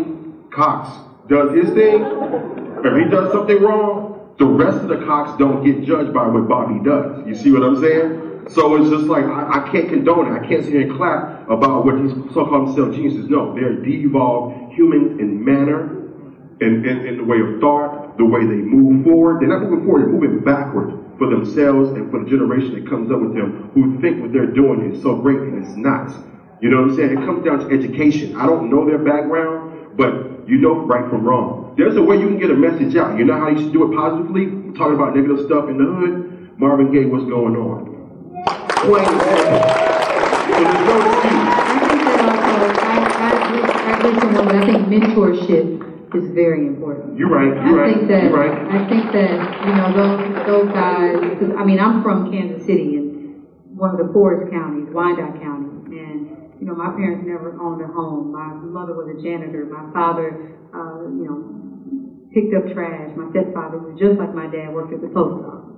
Cox 0.50 0.90
does 1.28 1.54
his 1.54 1.70
thing, 1.74 2.02
if 2.84 3.04
he 3.04 3.10
does 3.10 3.32
something 3.32 3.60
wrong, 3.60 4.34
the 4.38 4.46
rest 4.46 4.78
of 4.78 4.88
the 4.88 5.04
Cox 5.04 5.36
don't 5.38 5.64
get 5.64 5.84
judged 5.84 6.12
by 6.12 6.26
what 6.26 6.48
Bobby 6.48 6.82
does. 6.84 7.26
You 7.26 7.34
see 7.34 7.50
what 7.50 7.62
I'm 7.62 7.80
saying? 7.80 8.48
So 8.50 8.76
it's 8.76 8.90
just 8.90 9.04
like, 9.04 9.24
I, 9.24 9.62
I 9.62 9.70
can't 9.70 9.88
condone 9.88 10.26
it. 10.26 10.32
I 10.32 10.46
can't 10.46 10.64
sit 10.64 10.72
here 10.72 10.82
and 10.82 10.96
clap 10.96 11.48
about 11.48 11.84
what 11.84 12.02
these 12.02 12.12
so-called 12.34 12.68
themselves 12.68 12.96
geniuses. 12.96 13.28
No, 13.28 13.54
they're 13.54 13.76
de-evolved 13.76 14.61
humans 14.74 15.20
in 15.20 15.44
manner, 15.44 16.02
in, 16.60 16.84
in, 16.86 17.06
in 17.06 17.16
the 17.18 17.24
way 17.24 17.40
of 17.40 17.60
thought, 17.60 18.16
the 18.18 18.24
way 18.24 18.40
they 18.40 18.62
move 18.62 19.04
forward. 19.04 19.40
They're 19.40 19.48
not 19.48 19.62
moving 19.62 19.84
forward, 19.84 20.02
they're 20.02 20.12
moving 20.12 20.44
backward 20.44 20.98
for 21.18 21.28
themselves 21.28 21.90
and 21.90 22.10
for 22.10 22.24
the 22.24 22.30
generation 22.30 22.74
that 22.74 22.88
comes 22.88 23.10
up 23.10 23.20
with 23.20 23.34
them 23.34 23.70
who 23.74 24.00
think 24.00 24.20
what 24.20 24.32
they're 24.32 24.46
doing 24.46 24.92
is 24.92 25.02
so 25.02 25.16
great 25.16 25.38
and 25.38 25.64
it's 25.64 25.76
not. 25.76 26.10
You 26.60 26.70
know 26.70 26.82
what 26.82 26.90
I'm 26.90 26.96
saying? 26.96 27.18
It 27.18 27.24
comes 27.26 27.44
down 27.44 27.58
to 27.60 27.74
education. 27.74 28.36
I 28.36 28.46
don't 28.46 28.70
know 28.70 28.86
their 28.86 28.98
background, 28.98 29.96
but 29.96 30.48
you 30.48 30.58
know 30.58 30.86
right 30.86 31.08
from 31.10 31.24
wrong. 31.24 31.74
There's 31.76 31.96
a 31.96 32.02
way 32.02 32.16
you 32.16 32.28
can 32.28 32.38
get 32.38 32.50
a 32.50 32.54
message 32.54 32.96
out. 32.96 33.18
You 33.18 33.24
know 33.24 33.38
how 33.38 33.48
you 33.48 33.58
should 33.58 33.72
do 33.72 33.90
it 33.90 33.96
positively? 33.96 34.46
We're 34.46 34.74
talking 34.74 34.94
about 34.94 35.16
negative 35.16 35.46
stuff 35.46 35.68
in 35.68 35.78
the 35.78 35.84
hood. 35.84 36.58
Marvin 36.58 36.92
Gaye, 36.92 37.06
what's 37.06 37.24
going 37.24 37.56
on? 37.56 37.92
And 38.84 39.22
simple. 39.22 39.82
So 40.42 40.64
there's 40.64 40.86
no 40.86 40.96
excuse. 41.12 41.81
I 44.02 44.44
but 44.44 44.54
I 44.54 44.66
think 44.66 44.86
mentorship 44.90 46.14
is 46.14 46.34
very 46.34 46.66
important. 46.66 47.16
You're 47.16 47.30
right. 47.30 47.56
I 47.56 47.70
You're 47.70 47.78
right. 47.78 47.94
think 47.94 48.08
that 48.08 48.22
You're 48.24 48.34
right. 48.34 48.58
I 48.74 48.88
think 48.88 49.12
that 49.12 49.36
you 49.66 49.74
know 49.78 49.88
those 49.94 50.46
those 50.46 50.68
guys. 50.74 51.20
Because 51.20 51.54
I 51.56 51.64
mean, 51.64 51.78
I'm 51.78 52.02
from 52.02 52.30
Kansas 52.30 52.66
City, 52.66 52.96
and 52.96 53.46
one 53.78 53.90
of 53.90 53.98
the 53.98 54.12
poorest 54.12 54.50
counties, 54.52 54.92
Wyandotte 54.92 55.40
County, 55.40 55.70
and 56.02 56.52
you 56.58 56.66
know 56.66 56.74
my 56.74 56.90
parents 56.90 57.24
never 57.26 57.54
owned 57.62 57.80
a 57.80 57.86
home. 57.86 58.32
My 58.32 58.52
mother 58.52 58.94
was 58.94 59.14
a 59.14 59.22
janitor. 59.22 59.66
My 59.70 59.86
father, 59.94 60.50
uh, 60.74 61.06
you 61.06 61.24
know, 61.24 61.38
picked 62.34 62.52
up 62.58 62.74
trash. 62.74 63.14
My 63.14 63.30
stepfather 63.30 63.78
was 63.78 63.94
just 63.98 64.18
like 64.18 64.34
my 64.34 64.50
dad, 64.50 64.74
worked 64.74 64.92
at 64.92 65.00
the 65.00 65.14
post 65.14 65.46
office. 65.46 65.72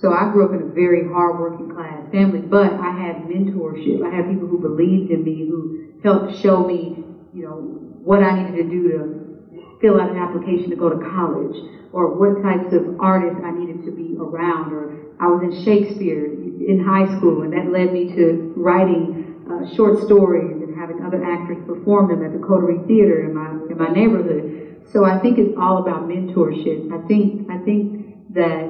So 0.00 0.12
I 0.14 0.30
grew 0.32 0.46
up 0.46 0.54
in 0.54 0.62
a 0.62 0.72
very 0.72 1.02
hard-working 1.10 1.74
class 1.74 2.06
family, 2.12 2.38
but 2.38 2.72
I 2.72 2.94
had 2.94 3.26
mentorship. 3.26 3.98
I 4.06 4.14
had 4.14 4.30
people 4.30 4.46
who 4.46 4.62
believed 4.62 5.10
in 5.10 5.24
me, 5.24 5.42
who 5.42 5.98
helped 6.04 6.38
show 6.38 6.62
me, 6.62 7.02
you 7.34 7.42
know, 7.42 7.56
what 8.02 8.22
I 8.22 8.32
needed 8.32 8.56
to 8.56 8.68
do 8.68 8.88
to 8.88 9.78
fill 9.80 10.00
out 10.00 10.10
an 10.10 10.16
application 10.16 10.70
to 10.70 10.76
go 10.76 10.88
to 10.90 10.98
college, 11.10 11.56
or 11.92 12.14
what 12.18 12.42
types 12.42 12.72
of 12.72 13.00
artists 13.00 13.40
I 13.44 13.52
needed 13.52 13.84
to 13.84 13.90
be 13.90 14.16
around. 14.18 14.72
Or 14.72 14.96
I 15.20 15.28
was 15.28 15.42
in 15.42 15.52
Shakespeare 15.64 16.26
in 16.26 16.80
high 16.84 17.06
school, 17.16 17.42
and 17.42 17.52
that 17.52 17.70
led 17.70 17.92
me 17.92 18.14
to 18.14 18.52
writing 18.56 19.44
uh, 19.50 19.64
short 19.74 19.98
stories 20.04 20.60
and 20.60 20.76
having 20.78 21.02
other 21.02 21.24
actors 21.24 21.58
perform 21.66 22.08
them 22.08 22.22
at 22.22 22.32
the 22.32 22.38
Coterie 22.38 22.84
Theater 22.86 23.24
in 23.24 23.34
my 23.34 23.50
in 23.70 23.76
my 23.78 23.88
neighborhood. 23.88 24.82
So 24.84 25.04
I 25.04 25.18
think 25.20 25.38
it's 25.38 25.56
all 25.56 25.78
about 25.78 26.08
mentorship. 26.08 26.92
I 26.92 27.06
think 27.06 27.50
I 27.50 27.58
think 27.58 28.34
that 28.34 28.68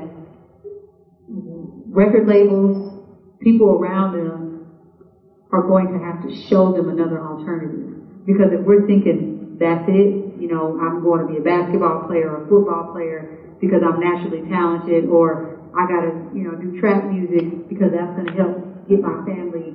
record 1.89 2.27
labels, 2.27 3.03
people 3.41 3.69
around 3.69 4.13
them 4.13 4.67
are 5.51 5.63
going 5.63 5.93
to 5.93 5.99
have 5.99 6.23
to 6.23 6.35
show 6.49 6.73
them 6.73 6.89
another 6.89 7.21
alternative. 7.21 7.88
Because 8.29 8.53
if 8.53 8.61
we're 8.61 8.85
thinking 8.85 9.57
that's 9.57 9.89
it, 9.89 10.37
you 10.37 10.53
know, 10.53 10.77
I'm 10.77 11.01
going 11.01 11.25
to 11.25 11.29
be 11.33 11.41
a 11.41 11.43
basketball 11.43 12.05
player 12.05 12.29
or 12.29 12.45
a 12.45 12.49
football 12.53 12.93
player 12.93 13.57
because 13.57 13.81
I'm 13.81 13.99
naturally 14.05 14.45
talented 14.53 15.09
or 15.09 15.57
I 15.73 15.89
gotta, 15.89 16.13
you 16.37 16.45
know, 16.45 16.55
do 16.61 16.79
trap 16.79 17.09
music 17.09 17.69
because 17.73 17.91
that's 17.91 18.13
gonna 18.17 18.37
help 18.37 18.89
get 18.89 19.01
my 19.01 19.25
family 19.25 19.73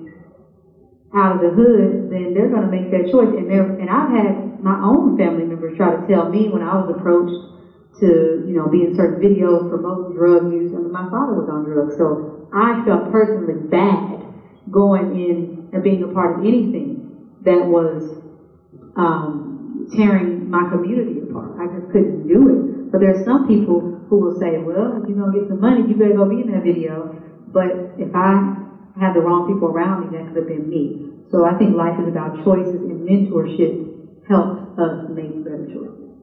out 1.14 1.36
of 1.36 1.42
the 1.42 1.50
hood, 1.50 2.10
then 2.10 2.34
they're 2.34 2.50
going 2.50 2.66
to 2.66 2.74
make 2.74 2.90
that 2.90 3.10
choice. 3.12 3.30
And 3.38 3.50
they're, 3.50 3.70
and 3.78 3.90
I've 3.90 4.10
had 4.10 4.64
my 4.64 4.82
own 4.82 5.16
family 5.16 5.46
members 5.46 5.78
try 5.78 5.96
to 5.96 6.08
tell 6.08 6.30
me 6.30 6.50
when 6.50 6.62
I 6.64 6.74
was 6.74 6.90
approached 6.90 7.38
to, 8.02 8.42
you 8.48 8.54
know, 8.54 8.68
be 8.68 8.82
in 8.82 8.96
certain 8.96 9.22
videos 9.22 9.70
promoting 9.70 10.16
drug 10.16 10.50
use. 10.52 10.74
I 10.74 10.82
mean, 10.82 10.92
my 10.92 11.10
father 11.10 11.34
was 11.38 11.48
on 11.48 11.66
drugs, 11.66 11.96
so 11.98 12.50
I 12.52 12.82
felt 12.84 13.12
personally 13.12 13.62
bad 13.70 14.26
going 14.72 15.14
in 15.14 15.70
and 15.72 15.84
being 15.84 16.02
a 16.02 16.08
part 16.08 16.40
of 16.40 16.46
anything 16.46 16.98
that 17.46 17.68
was 17.68 18.10
um, 18.96 19.88
tearing 19.96 20.50
my 20.50 20.70
community 20.70 21.22
apart. 21.22 21.58
I 21.60 21.68
just 21.74 21.92
couldn't 21.92 22.28
do 22.28 22.50
it. 22.50 22.92
But 22.92 23.02
there's 23.02 23.26
some 23.26 23.48
people 23.48 23.82
who 24.10 24.18
will 24.22 24.38
say, 24.40 24.62
well, 24.62 25.02
if 25.02 25.10
you're 25.10 25.18
going 25.18 25.34
to 25.34 25.40
get 25.40 25.50
some 25.50 25.62
money, 25.62 25.82
you 25.90 25.96
better 25.98 26.14
go 26.14 26.30
be 26.30 26.42
in 26.42 26.54
that 26.54 26.64
video. 26.64 27.10
But 27.50 27.98
if 27.98 28.14
I 28.14 28.54
had 29.00 29.14
the 29.18 29.22
wrong 29.22 29.50
people 29.50 29.70
around 29.70 30.06
me, 30.06 30.18
that 30.18 30.30
could 30.30 30.46
have 30.46 30.48
been 30.48 30.70
me. 30.70 31.10
So 31.32 31.46
I 31.46 31.58
think 31.58 31.76
life 31.76 31.98
is 31.98 32.08
about 32.08 32.46
choices 32.46 32.78
and 32.86 33.02
mentorship 33.02 34.30
helps 34.30 34.78
us 34.78 35.10
make 35.10 35.44
better 35.44 35.66
choices. 35.66 36.14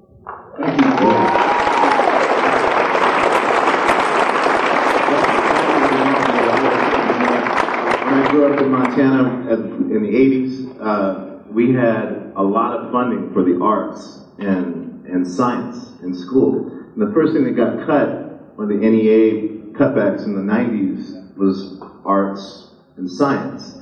When 8.06 8.14
I 8.14 8.30
grew 8.30 8.52
up 8.52 8.60
in 8.60 8.70
Montana 8.70 9.50
in 9.90 10.02
the 10.02 10.14
80s, 10.14 10.80
uh, 10.80 11.42
we 11.50 11.74
had 11.74 12.19
a 12.36 12.42
lot 12.42 12.76
of 12.76 12.92
funding 12.92 13.32
for 13.32 13.42
the 13.42 13.60
arts 13.62 14.24
and, 14.38 15.04
and 15.06 15.26
science 15.26 15.92
in 16.02 16.14
school. 16.14 16.70
And 16.70 17.08
the 17.08 17.12
first 17.12 17.32
thing 17.32 17.44
that 17.44 17.52
got 17.52 17.86
cut 17.86 18.56
when 18.56 18.68
the 18.68 18.74
NEA 18.74 19.72
cutbacks 19.72 20.24
in 20.24 20.34
the 20.34 20.40
90s 20.40 21.36
was 21.36 21.80
arts 22.04 22.70
and 22.96 23.10
science. 23.10 23.78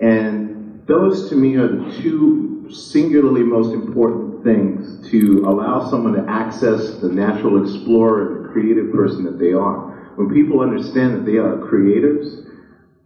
And 0.00 0.82
those 0.86 1.28
to 1.30 1.36
me 1.36 1.56
are 1.56 1.68
the 1.68 2.00
two 2.02 2.68
singularly 2.70 3.42
most 3.42 3.72
important 3.72 4.44
things 4.44 5.08
to 5.10 5.44
allow 5.46 5.88
someone 5.88 6.12
to 6.12 6.30
access 6.30 6.98
the 7.00 7.08
natural 7.08 7.62
explorer 7.62 8.36
and 8.36 8.44
the 8.44 8.48
creative 8.48 8.92
person 8.92 9.24
that 9.24 9.38
they 9.38 9.52
are. 9.52 10.12
When 10.16 10.32
people 10.32 10.60
understand 10.60 11.14
that 11.14 11.24
they 11.30 11.38
are 11.38 11.58
creators, 11.58 12.46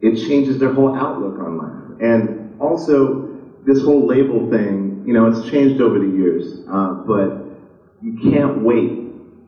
it 0.01 0.17
changes 0.17 0.59
their 0.59 0.73
whole 0.73 0.95
outlook 0.95 1.39
on 1.39 1.59
life. 1.59 2.01
And 2.01 2.61
also, 2.61 3.32
this 3.65 3.83
whole 3.83 4.07
label 4.07 4.51
thing, 4.51 5.05
you 5.07 5.13
know, 5.13 5.27
it's 5.27 5.49
changed 5.51 5.81
over 5.81 5.99
the 5.99 6.07
years, 6.07 6.61
uh, 6.71 6.95
but 7.07 7.43
you 8.03 8.19
can't 8.31 8.63
wait. 8.63 8.99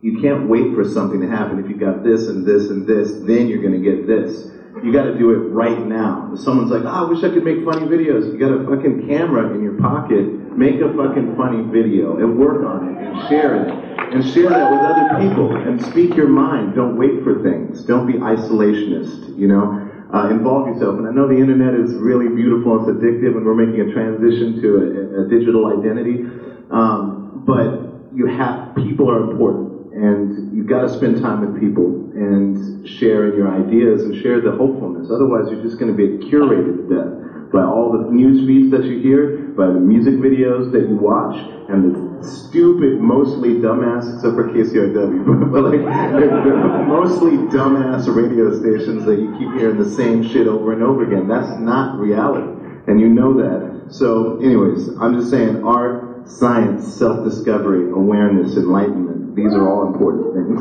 You 0.03 0.21
can't 0.21 0.49
wait 0.49 0.75
for 0.75 0.85
something 0.85 1.21
to 1.21 1.27
happen. 1.27 1.59
If 1.59 1.69
you 1.69 1.77
got 1.77 2.05
this 2.05 2.29
and 2.29 2.47
this 2.47 2.69
and 2.69 2.87
this, 2.87 3.13
then 3.27 3.49
you're 3.49 3.63
going 3.63 3.83
to 3.83 3.91
get 3.91 4.07
this. 4.07 4.51
You 4.83 4.93
got 4.93 5.05
to 5.05 5.17
do 5.17 5.31
it 5.31 5.49
right 5.49 5.87
now. 5.87 6.31
If 6.35 6.41
someone's 6.41 6.71
like, 6.71 6.83
oh, 6.83 7.07
I 7.07 7.09
wish 7.09 7.25
I 7.25 7.31
could 7.31 7.45
make 7.45 7.65
funny 7.65 7.87
videos. 7.87 8.31
You 8.31 8.39
got 8.39 8.53
a 8.53 8.65
fucking 8.69 9.09
camera 9.09 9.55
in 9.55 9.63
your 9.63 9.81
pocket. 9.81 10.27
Make 10.59 10.81
a 10.81 10.93
fucking 10.93 11.37
funny 11.37 11.63
video 11.73 12.19
and 12.19 12.39
work 12.39 12.67
on 12.67 12.95
it 12.95 13.03
and 13.03 13.29
share 13.29 13.65
it. 13.65 13.95
And 14.13 14.23
share 14.23 14.51
that 14.51 14.71
with 14.71 14.81
other 14.81 15.27
people 15.27 15.57
and 15.57 15.83
speak 15.83 16.15
your 16.15 16.29
mind. 16.29 16.75
Don't 16.75 16.97
wait 16.97 17.25
for 17.25 17.43
things. 17.43 17.83
Don't 17.85 18.07
be 18.07 18.15
isolationist, 18.15 19.39
you 19.39 19.49
know? 19.49 19.91
Uh, 20.15 20.31
involve 20.31 20.69
yourself. 20.69 20.95
And 20.95 21.09
I 21.09 21.11
know 21.11 21.27
the 21.27 21.35
internet 21.35 21.75
is 21.75 21.93
really 21.97 22.29
beautiful, 22.29 22.79
it's 22.79 22.87
addictive, 22.87 23.35
and 23.35 23.45
we're 23.45 23.59
making 23.59 23.91
a 23.91 23.93
transition 23.93 24.63
to 24.63 24.69
a, 24.79 25.27
a 25.27 25.29
digital 25.29 25.67
identity. 25.77 26.23
Um, 26.71 27.43
but 27.45 28.15
you 28.15 28.27
have, 28.27 28.77
people 28.77 29.11
are 29.11 29.29
important, 29.29 29.93
and 29.93 30.55
you've 30.57 30.69
got 30.69 30.83
to 30.83 30.89
spend 30.89 31.21
time 31.21 31.43
with 31.43 31.59
people 31.59 32.13
and 32.15 32.89
share 32.89 33.35
your 33.35 33.51
ideas 33.51 34.03
and 34.05 34.15
share 34.23 34.41
the 34.41 34.53
hopefulness. 34.53 35.11
Otherwise, 35.11 35.51
you're 35.51 35.67
just 35.67 35.81
going 35.81 35.91
to 35.91 35.99
be 35.99 36.31
curated 36.31 36.79
to 36.79 36.95
death 36.95 37.51
by 37.51 37.67
all 37.67 37.91
the 37.91 38.07
news 38.15 38.47
feeds 38.47 38.71
that 38.71 38.85
you 38.85 39.03
hear, 39.03 39.51
by 39.59 39.67
the 39.67 39.83
music 39.83 40.15
videos 40.15 40.71
that 40.71 40.87
you 40.87 40.95
watch, 40.95 41.35
and 41.67 41.91
the 41.91 42.14
stupid, 42.25 43.01
mostly 43.01 43.55
dumbass, 43.55 44.15
except 44.15 44.35
for 44.35 44.49
KCRW, 44.49 45.53
but 45.53 45.65
like 45.65 46.87
mostly 46.87 47.33
dumbass 47.53 48.13
radio 48.15 48.59
stations 48.59 49.05
that 49.05 49.19
you 49.19 49.31
keep 49.39 49.53
hearing 49.59 49.79
the 49.79 49.89
same 49.89 50.27
shit 50.27 50.47
over 50.47 50.73
and 50.73 50.83
over 50.83 51.05
again. 51.05 51.29
That's 51.29 51.59
not 51.61 51.99
reality, 51.99 52.53
and 52.87 53.01
you 53.01 53.09
know 53.09 53.35
that. 53.35 53.93
So, 53.93 54.39
anyways, 54.39 54.89
I'm 55.01 55.15
just 55.19 55.31
saying, 55.31 55.63
art, 55.63 56.29
science, 56.29 56.93
self-discovery, 56.95 57.91
awareness, 57.91 58.57
enlightenment. 58.57 59.37
These 59.37 59.53
are 59.53 59.69
all 59.69 59.87
important 59.87 60.35
things. 60.35 60.61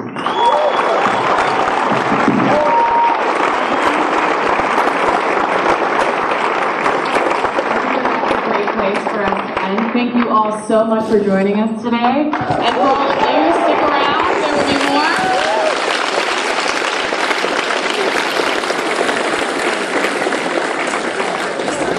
great 8.43 8.68
place 8.76 9.03
for 9.09 9.24
us 9.24 9.55
to 9.55 9.61
end. 9.64 9.93
Thank 10.04 10.16
you 10.18 10.28
all 10.28 10.62
so 10.68 10.84
much 10.84 11.10
for 11.10 11.18
joining 11.18 11.62
us 11.62 11.82
today. 11.82 11.97
And 11.97 12.34
for 12.34 12.82
all 12.82 13.10
of 13.10 13.16
you, 13.16 13.54
stick 13.64 13.80
around. 13.88 14.36
There 14.41 14.54
will 14.54 14.68
be 14.68 14.76